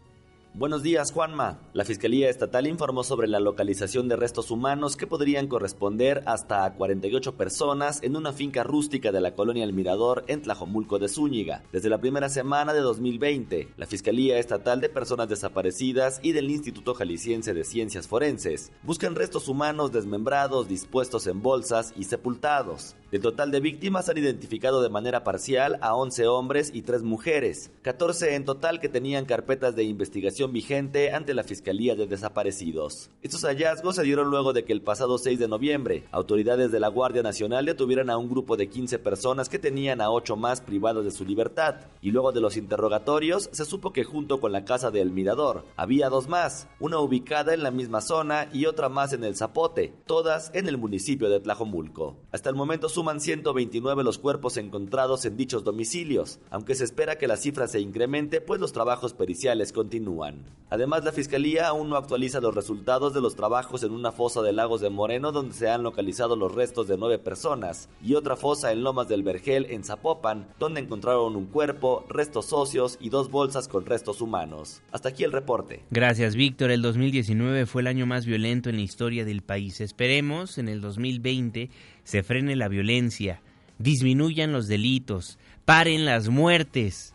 Buenos 0.58 0.82
días, 0.82 1.12
Juanma. 1.12 1.58
La 1.74 1.84
Fiscalía 1.84 2.30
Estatal 2.30 2.66
informó 2.66 3.04
sobre 3.04 3.28
la 3.28 3.40
localización 3.40 4.08
de 4.08 4.16
restos 4.16 4.50
humanos 4.50 4.96
que 4.96 5.06
podrían 5.06 5.48
corresponder 5.48 6.22
hasta 6.24 6.64
a 6.64 6.72
48 6.72 7.36
personas 7.36 8.02
en 8.02 8.16
una 8.16 8.32
finca 8.32 8.62
rústica 8.62 9.12
de 9.12 9.20
la 9.20 9.34
colonia 9.34 9.64
El 9.64 9.74
Mirador 9.74 10.24
en 10.28 10.40
Tlajomulco 10.40 10.98
de 10.98 11.10
Zúñiga. 11.10 11.62
Desde 11.72 11.90
la 11.90 11.98
primera 11.98 12.30
semana 12.30 12.72
de 12.72 12.80
2020, 12.80 13.68
la 13.76 13.84
Fiscalía 13.84 14.38
Estatal 14.38 14.80
de 14.80 14.88
Personas 14.88 15.28
Desaparecidas 15.28 16.20
y 16.22 16.32
del 16.32 16.50
Instituto 16.50 16.94
Jalisciense 16.94 17.52
de 17.52 17.62
Ciencias 17.62 18.08
Forenses 18.08 18.72
buscan 18.82 19.14
restos 19.14 19.48
humanos 19.48 19.92
desmembrados, 19.92 20.68
dispuestos 20.68 21.26
en 21.26 21.42
bolsas 21.42 21.92
y 21.98 22.04
sepultados. 22.04 22.96
El 23.12 23.20
total 23.20 23.52
de 23.52 23.60
víctimas 23.60 24.08
han 24.08 24.18
identificado 24.18 24.82
de 24.82 24.88
manera 24.88 25.22
parcial 25.22 25.78
a 25.80 25.94
11 25.94 26.26
hombres 26.26 26.72
y 26.74 26.82
3 26.82 27.04
mujeres, 27.04 27.70
14 27.82 28.34
en 28.34 28.44
total 28.44 28.80
que 28.80 28.88
tenían 28.88 29.26
carpetas 29.26 29.76
de 29.76 29.84
investigación 29.84 30.52
vigente 30.52 31.12
ante 31.12 31.32
la 31.32 31.44
Fiscalía 31.44 31.94
de 31.94 32.08
Desaparecidos. 32.08 33.10
Estos 33.22 33.44
hallazgos 33.44 33.94
se 33.94 34.02
dieron 34.02 34.28
luego 34.28 34.52
de 34.52 34.64
que 34.64 34.72
el 34.72 34.82
pasado 34.82 35.18
6 35.18 35.38
de 35.38 35.46
noviembre, 35.46 36.02
autoridades 36.10 36.72
de 36.72 36.80
la 36.80 36.88
Guardia 36.88 37.22
Nacional 37.22 37.64
detuvieran 37.64 38.10
a 38.10 38.18
un 38.18 38.28
grupo 38.28 38.56
de 38.56 38.68
15 38.68 38.98
personas 38.98 39.48
que 39.48 39.60
tenían 39.60 40.00
a 40.00 40.10
8 40.10 40.34
más 40.34 40.60
privados 40.60 41.04
de 41.04 41.12
su 41.12 41.24
libertad, 41.24 41.76
y 42.02 42.10
luego 42.10 42.32
de 42.32 42.40
los 42.40 42.56
interrogatorios 42.56 43.50
se 43.52 43.66
supo 43.66 43.92
que 43.92 44.02
junto 44.02 44.40
con 44.40 44.50
la 44.50 44.64
casa 44.64 44.90
del 44.90 45.12
Mirador 45.12 45.64
había 45.76 46.08
dos 46.08 46.26
más, 46.26 46.66
una 46.80 46.98
ubicada 46.98 47.54
en 47.54 47.62
la 47.62 47.70
misma 47.70 48.00
zona 48.00 48.48
y 48.52 48.66
otra 48.66 48.88
más 48.88 49.12
en 49.12 49.22
el 49.22 49.36
Zapote, 49.36 49.94
todas 50.06 50.50
en 50.54 50.66
el 50.66 50.76
municipio 50.76 51.30
de 51.30 51.38
Tlajomulco. 51.38 52.16
Hasta 52.32 52.50
el 52.50 52.56
momento 52.56 52.88
suman 52.96 53.20
129 53.20 54.02
los 54.02 54.16
cuerpos 54.16 54.56
encontrados 54.56 55.26
en 55.26 55.36
dichos 55.36 55.64
domicilios, 55.64 56.40
aunque 56.48 56.74
se 56.74 56.84
espera 56.84 57.18
que 57.18 57.26
la 57.26 57.36
cifra 57.36 57.68
se 57.68 57.78
incremente 57.78 58.40
pues 58.40 58.58
los 58.58 58.72
trabajos 58.72 59.12
periciales 59.12 59.74
continúan. 59.74 60.46
Además, 60.70 61.04
la 61.04 61.12
Fiscalía 61.12 61.68
aún 61.68 61.90
no 61.90 61.96
actualiza 61.96 62.40
los 62.40 62.54
resultados 62.54 63.12
de 63.12 63.20
los 63.20 63.36
trabajos 63.36 63.82
en 63.82 63.92
una 63.92 64.12
fosa 64.12 64.40
de 64.40 64.54
Lagos 64.54 64.80
de 64.80 64.88
Moreno 64.88 65.30
donde 65.30 65.52
se 65.52 65.68
han 65.68 65.82
localizado 65.82 66.36
los 66.36 66.54
restos 66.54 66.88
de 66.88 66.96
nueve 66.96 67.18
personas 67.18 67.90
y 68.02 68.14
otra 68.14 68.34
fosa 68.34 68.72
en 68.72 68.82
Lomas 68.82 69.08
del 69.08 69.22
Vergel 69.22 69.66
en 69.68 69.84
Zapopan 69.84 70.48
donde 70.58 70.80
encontraron 70.80 71.36
un 71.36 71.44
cuerpo, 71.44 72.06
restos 72.08 72.54
óseos 72.54 72.96
y 72.98 73.10
dos 73.10 73.30
bolsas 73.30 73.68
con 73.68 73.84
restos 73.84 74.22
humanos. 74.22 74.80
Hasta 74.90 75.10
aquí 75.10 75.22
el 75.22 75.32
reporte. 75.32 75.84
Gracias, 75.90 76.34
Víctor. 76.34 76.70
El 76.70 76.80
2019 76.80 77.66
fue 77.66 77.82
el 77.82 77.88
año 77.88 78.06
más 78.06 78.24
violento 78.24 78.70
en 78.70 78.76
la 78.76 78.82
historia 78.82 79.26
del 79.26 79.42
país. 79.42 79.82
Esperemos 79.82 80.56
en 80.56 80.70
el 80.70 80.80
2020 80.80 81.68
se 82.06 82.22
frene 82.22 82.54
la 82.54 82.68
violencia, 82.68 83.40
disminuyan 83.78 84.52
los 84.52 84.68
delitos, 84.68 85.40
paren 85.64 86.04
las 86.04 86.28
muertes. 86.28 87.14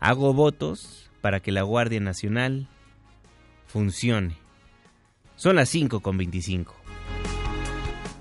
Hago 0.00 0.32
votos 0.32 1.10
para 1.20 1.40
que 1.40 1.52
la 1.52 1.60
Guardia 1.60 2.00
Nacional 2.00 2.66
funcione. 3.66 4.36
Son 5.36 5.56
las 5.56 5.68
5 5.68 6.00
con 6.00 6.16
25. 6.16 6.74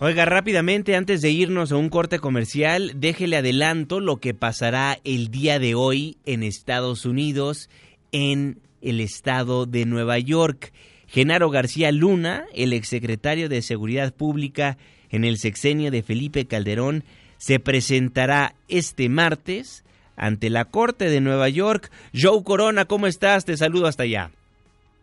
Oiga, 0.01 0.25
rápidamente, 0.25 0.97
antes 0.97 1.21
de 1.21 1.31
irnos 1.31 1.71
a 1.71 1.77
un 1.77 1.87
corte 1.87 2.19
comercial, 2.19 2.91
déjele 2.97 3.37
adelanto 3.37 4.01
lo 4.01 4.17
que 4.17 4.33
pasará 4.33 4.99
el 5.05 5.31
día 5.31 5.57
de 5.57 5.73
hoy 5.73 6.17
en 6.25 6.43
Estados 6.43 7.05
Unidos, 7.05 7.69
en 8.11 8.59
el 8.81 8.99
estado 8.99 9.65
de 9.65 9.85
Nueva 9.85 10.19
York. 10.19 10.73
Genaro 11.07 11.49
García 11.49 11.93
Luna, 11.93 12.43
el 12.53 12.73
exsecretario 12.73 13.47
de 13.47 13.61
Seguridad 13.61 14.13
Pública, 14.13 14.77
en 15.09 15.23
el 15.23 15.37
sexenio 15.37 15.91
de 15.91 16.03
Felipe 16.03 16.45
Calderón 16.45 17.03
se 17.37 17.59
presentará 17.59 18.55
este 18.67 19.09
martes 19.09 19.83
ante 20.15 20.49
la 20.49 20.65
Corte 20.65 21.09
de 21.09 21.21
Nueva 21.21 21.49
York. 21.49 21.89
Joe 22.13 22.43
Corona, 22.43 22.85
¿cómo 22.85 23.07
estás? 23.07 23.45
Te 23.45 23.57
saludo 23.57 23.87
hasta 23.87 24.03
allá. 24.03 24.31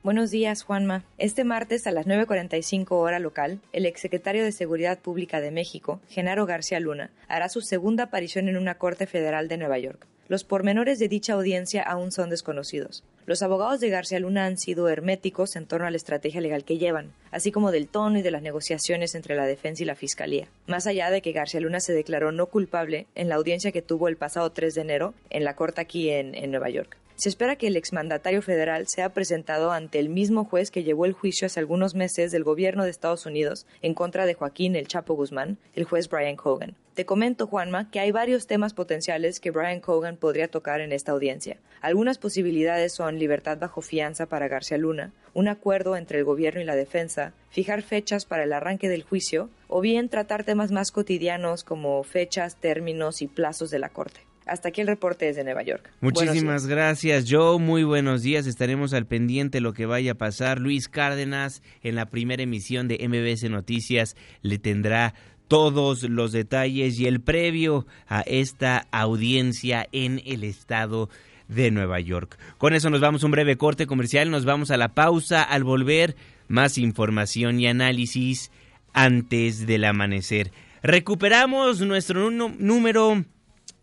Buenos 0.03 0.31
días, 0.31 0.63
Juanma. 0.63 1.03
Este 1.19 1.43
martes 1.43 1.87
a 1.89 1.91
las 1.91 2.07
9.45 2.07 2.93
hora 2.93 3.19
local, 3.19 3.61
el 3.73 3.87
exsecretario 3.87 4.45
de 4.45 4.53
Seguridad 4.53 5.01
Pública 5.01 5.41
de 5.41 5.51
México, 5.51 6.01
Genaro 6.09 6.47
García 6.47 6.79
Luna, 6.79 7.11
hará 7.27 7.49
su 7.49 7.61
segunda 7.61 8.05
aparición 8.05 8.49
en 8.49 8.57
una 8.57 8.77
Corte 8.77 9.09
Federal 9.09 9.49
de 9.49 9.57
Nueva 9.57 9.79
York. 9.79 10.07
Los 10.29 10.43
pormenores 10.43 10.99
de 10.99 11.07
dicha 11.07 11.35
audiencia 11.35 11.85
aún 11.85 12.11
son 12.11 12.31
desconocidos. 12.31 13.05
Los 13.27 13.43
abogados 13.43 13.79
de 13.79 13.91
García 13.91 14.19
Luna 14.19 14.47
han 14.47 14.59
sido 14.59 14.89
herméticos 14.89 15.55
en 15.55 15.67
torno 15.67 15.87
a 15.87 15.91
la 15.91 15.97
estrategia 15.97 16.41
legal 16.41 16.65
que 16.65 16.79
llevan, 16.79 17.13
así 17.31 17.53
como 17.53 17.71
del 17.71 17.87
tono 17.87 18.19
y 18.19 18.23
de 18.23 18.33
las 18.33 18.43
negociaciones 18.43 19.15
entre 19.15 19.37
la 19.37 19.47
defensa 19.47 19.85
y 19.85 19.87
la 19.87 19.95
fiscalía. 19.95 20.49
Más 20.67 20.89
allá 20.89 21.11
de 21.11 21.23
que 21.23 21.31
García 21.31 21.61
Luna 21.61 21.79
se 21.79 21.93
declaró 21.93 22.33
no 22.33 22.47
culpable 22.47 23.07
en 23.15 23.29
la 23.29 23.37
audiencia 23.37 23.71
que 23.71 23.83
tuvo 23.83 24.09
el 24.09 24.17
pasado 24.17 24.51
3 24.51 24.75
de 24.75 24.81
enero 24.81 25.15
en 25.31 25.45
la 25.45 25.55
corte 25.55 25.81
aquí 25.81 26.11
en, 26.11 26.35
en 26.35 26.51
Nueva 26.51 26.71
York. 26.71 26.97
Se 27.15 27.29
espera 27.29 27.55
que 27.55 27.69
el 27.69 27.77
exmandatario 27.77 28.43
federal 28.43 28.89
sea 28.89 29.11
presentado 29.11 29.71
ante 29.71 30.01
el 30.01 30.09
mismo 30.09 30.45
juez 30.45 30.73
que 30.73 30.83
llevó 30.83 31.07
el 31.07 31.13
juicio 31.13 31.47
hace 31.47 31.61
algunos 31.61 31.95
meses 31.95 32.33
del 32.33 32.43
gobierno 32.43 32.83
de 32.83 32.91
Estados 32.91 33.27
Unidos 33.27 33.65
en 33.81 33.95
contra 33.95 34.27
de 34.27 34.35
Joaquín 34.35 34.75
El 34.75 34.89
Chapo 34.89 35.15
Guzmán, 35.15 35.57
el 35.77 35.85
juez 35.85 36.09
Brian 36.09 36.37
Cogan. 36.37 36.75
Te 36.97 37.05
comento, 37.05 37.47
Juanma, 37.47 37.91
que 37.91 38.01
hay 38.01 38.11
varios 38.11 38.47
temas 38.47 38.73
potenciales 38.73 39.39
que 39.39 39.51
Brian 39.51 39.81
Cogan 39.81 40.17
podría 40.17 40.49
tocar 40.49 40.81
en 40.81 40.93
esta 40.93 41.13
audiencia. 41.13 41.59
Algunas 41.83 42.17
posibilidades 42.17 42.95
son 42.95 43.19
libertad 43.19 43.59
bajo 43.59 43.83
fianza 43.83 44.25
para 44.25 44.49
García 44.49 44.79
Luna, 44.79 45.13
un 45.35 45.49
acuerdo 45.49 45.99
entre 45.99 46.21
el 46.21 46.25
gobierno 46.25 46.63
y 46.63 46.65
la 46.65 46.75
defensa, 46.75 47.35
fijar 47.51 47.83
fechas 47.83 48.25
para 48.25 48.45
el 48.45 48.53
arranque 48.55 48.89
del 48.89 49.03
juicio, 49.03 49.51
o 49.69 49.83
bien 49.83 50.09
tratar 50.09 50.45
temas 50.45 50.73
más 50.73 50.91
cotidianos 50.91 51.65
como 51.65 52.03
fechas, 52.03 52.57
términos 52.57 53.21
y 53.21 53.27
plazos 53.27 53.69
de 53.69 53.79
la 53.79 53.91
Corte. 53.91 54.21
Hasta 54.47 54.69
aquí 54.69 54.81
el 54.81 54.87
reporte 54.87 55.27
desde 55.27 55.45
Nueva 55.45 55.65
York. 55.65 55.91
Muchísimas 56.01 56.67
gracias, 56.67 57.27
Joe. 57.29 57.59
Muy 57.59 57.83
buenos 57.83 58.23
días. 58.23 58.47
Estaremos 58.47 58.95
al 58.95 59.05
pendiente 59.05 59.59
de 59.59 59.61
lo 59.61 59.73
que 59.73 59.87
vaya 59.87 60.13
a 60.13 60.15
pasar. 60.15 60.61
Luis 60.61 60.89
Cárdenas, 60.89 61.63
en 61.83 61.97
la 61.97 62.07
primera 62.07 62.45
emisión 62.45 62.87
de 62.87 63.07
MBS 63.09 63.51
Noticias, 63.51 64.17
le 64.43 64.59
tendrá 64.59 65.15
todos 65.49 66.03
los 66.05 66.33
detalles 66.33 66.99
y 66.99 67.07
el 67.07 67.21
previo 67.21 67.87
a 68.09 68.21
esta 68.23 68.87
audiencia 68.91 69.89
en 69.93 70.21
el 70.25 70.45
estado 70.45 71.09
de 71.49 71.71
Nueva 71.71 72.01
York. 72.01 72.39
Con 72.59 72.75
eso 72.75 72.91
nos 72.91 73.01
vamos 73.01 73.23
a 73.23 73.27
un 73.27 73.33
breve 73.33 73.57
corte 73.57 73.87
comercial, 73.87 74.31
nos 74.31 74.45
vamos 74.45 74.71
a 74.71 74.77
la 74.77 74.95
pausa. 74.95 75.43
Al 75.43 75.65
volver, 75.65 76.17
más 76.49 76.79
información 76.79 77.61
y 77.61 77.67
análisis 77.67 78.51
antes 78.93 79.67
del 79.67 79.85
amanecer. 79.85 80.53
Recuperamos 80.83 81.81
nuestro 81.81 82.31
número 82.31 83.25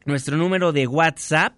nuestro 0.05 0.37
número 0.37 0.71
de 0.71 0.87
WhatsApp. 0.87 1.53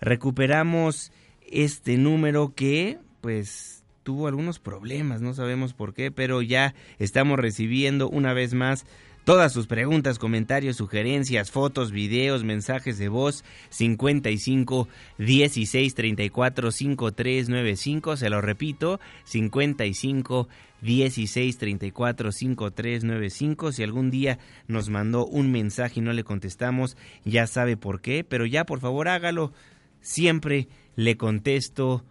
Recuperamos 0.00 1.12
este 1.48 1.96
número 1.96 2.54
que, 2.54 2.98
pues, 3.20 3.84
tuvo 4.02 4.28
algunos 4.28 4.58
problemas, 4.58 5.20
no 5.20 5.34
sabemos 5.34 5.74
por 5.74 5.94
qué, 5.94 6.10
pero 6.12 6.42
ya 6.42 6.74
estamos 6.98 7.38
recibiendo 7.38 8.08
una 8.08 8.32
vez 8.34 8.54
más 8.54 8.86
todas 9.26 9.52
sus 9.52 9.66
preguntas, 9.66 10.20
comentarios, 10.20 10.76
sugerencias, 10.76 11.50
fotos, 11.50 11.90
videos, 11.90 12.44
mensajes 12.44 12.96
de 12.96 13.08
voz 13.08 13.44
55 13.70 14.86
16 15.18 15.94
34 15.94 16.70
5395, 16.70 18.16
se 18.16 18.30
lo 18.30 18.40
repito, 18.40 19.00
55 19.24 20.48
16 20.80 21.58
34 21.58 22.30
5395. 22.30 23.72
Si 23.72 23.82
algún 23.82 24.12
día 24.12 24.38
nos 24.68 24.90
mandó 24.90 25.26
un 25.26 25.50
mensaje 25.50 25.98
y 25.98 26.02
no 26.04 26.12
le 26.12 26.22
contestamos, 26.22 26.96
ya 27.24 27.48
sabe 27.48 27.76
por 27.76 28.00
qué, 28.00 28.22
pero 28.22 28.46
ya 28.46 28.64
por 28.64 28.78
favor 28.78 29.08
hágalo. 29.08 29.52
Siempre 30.02 30.68
le 30.94 31.16
contesto 31.16 32.04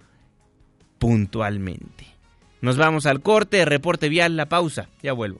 puntualmente. 1.00 2.08
Nos 2.60 2.76
vamos 2.76 3.06
al 3.06 3.22
corte, 3.22 3.64
reporte 3.64 4.10
vial, 4.10 4.36
la 4.36 4.50
pausa. 4.50 4.90
Ya 5.02 5.14
vuelvo. 5.14 5.40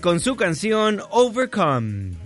Con 0.00 0.20
su 0.20 0.36
canción 0.36 1.00
Overcome. 1.10 2.23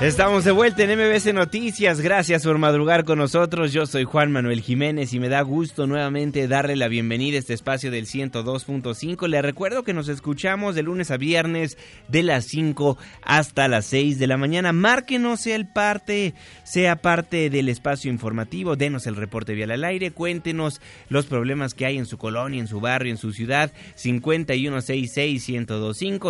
Estamos 0.00 0.44
de 0.44 0.52
vuelta 0.52 0.82
en 0.82 0.98
MBC 0.98 1.34
Noticias. 1.34 2.00
Gracias 2.00 2.44
por 2.44 2.56
madrugar 2.56 3.04
con 3.04 3.18
nosotros. 3.18 3.70
Yo 3.70 3.84
soy 3.84 4.04
Juan 4.04 4.32
Manuel 4.32 4.62
Jiménez 4.62 5.12
y 5.12 5.20
me 5.20 5.28
da 5.28 5.42
gusto 5.42 5.86
nuevamente 5.86 6.48
darle 6.48 6.74
la 6.74 6.88
bienvenida 6.88 7.36
a 7.36 7.40
este 7.40 7.52
espacio 7.52 7.90
del 7.90 8.06
102.5. 8.06 9.28
Le 9.28 9.42
recuerdo 9.42 9.82
que 9.82 9.92
nos 9.92 10.08
escuchamos 10.08 10.74
de 10.74 10.84
lunes 10.84 11.10
a 11.10 11.18
viernes 11.18 11.76
de 12.08 12.22
las 12.22 12.46
5 12.46 12.96
hasta 13.20 13.68
las 13.68 13.84
6 13.84 14.18
de 14.18 14.26
la 14.26 14.38
mañana. 14.38 14.72
Márquenos, 14.72 15.46
el 15.46 15.68
parte, 15.68 16.32
sea 16.64 16.96
parte 16.96 17.50
del 17.50 17.68
espacio 17.68 18.10
informativo. 18.10 18.76
Denos 18.76 19.06
el 19.06 19.16
reporte 19.16 19.52
vial 19.52 19.70
al 19.70 19.84
aire. 19.84 20.12
Cuéntenos 20.12 20.80
los 21.10 21.26
problemas 21.26 21.74
que 21.74 21.84
hay 21.84 21.98
en 21.98 22.06
su 22.06 22.16
colonia, 22.16 22.58
en 22.58 22.68
su 22.68 22.80
barrio, 22.80 23.12
en 23.12 23.18
su 23.18 23.34
ciudad. 23.34 23.70
5166 23.96 25.46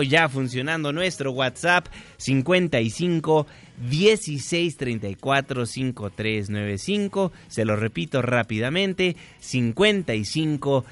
Ya 0.08 0.28
funcionando 0.28 0.92
nuestro 0.92 1.30
WhatsApp 1.30 1.86
55 2.16 3.46
1634 3.80 5.66
5395. 5.66 7.32
Se 7.48 7.64
lo 7.64 7.74
repito 7.76 8.20
rápidamente, 8.22 9.16
55 9.40 10.84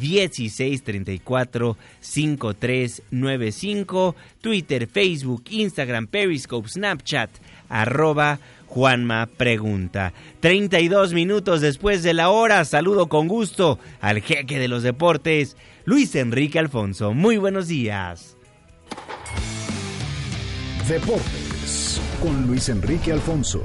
1634 0.00 1.76
5395. 2.00 4.16
Twitter, 4.40 4.88
Facebook, 4.88 5.44
Instagram, 5.50 6.06
Periscope, 6.06 6.66
Snapchat, 6.68 7.30
arroba 7.68 8.38
Juanma 8.66 9.26
Pregunta. 9.26 10.14
32 10.40 11.12
minutos 11.14 11.60
después 11.60 12.02
de 12.02 12.14
la 12.14 12.30
hora, 12.30 12.64
saludo 12.64 13.08
con 13.08 13.28
gusto 13.28 13.78
al 14.00 14.22
jeque 14.22 14.58
de 14.58 14.66
los 14.68 14.82
deportes, 14.82 15.56
Luis 15.84 16.16
Enrique 16.16 16.58
Alfonso. 16.58 17.12
Muy 17.14 17.36
buenos 17.36 17.68
días. 17.68 18.36
Deportes 20.88 21.45
con 22.22 22.46
Luis 22.46 22.68
Enrique 22.68 23.12
Alfonso. 23.12 23.62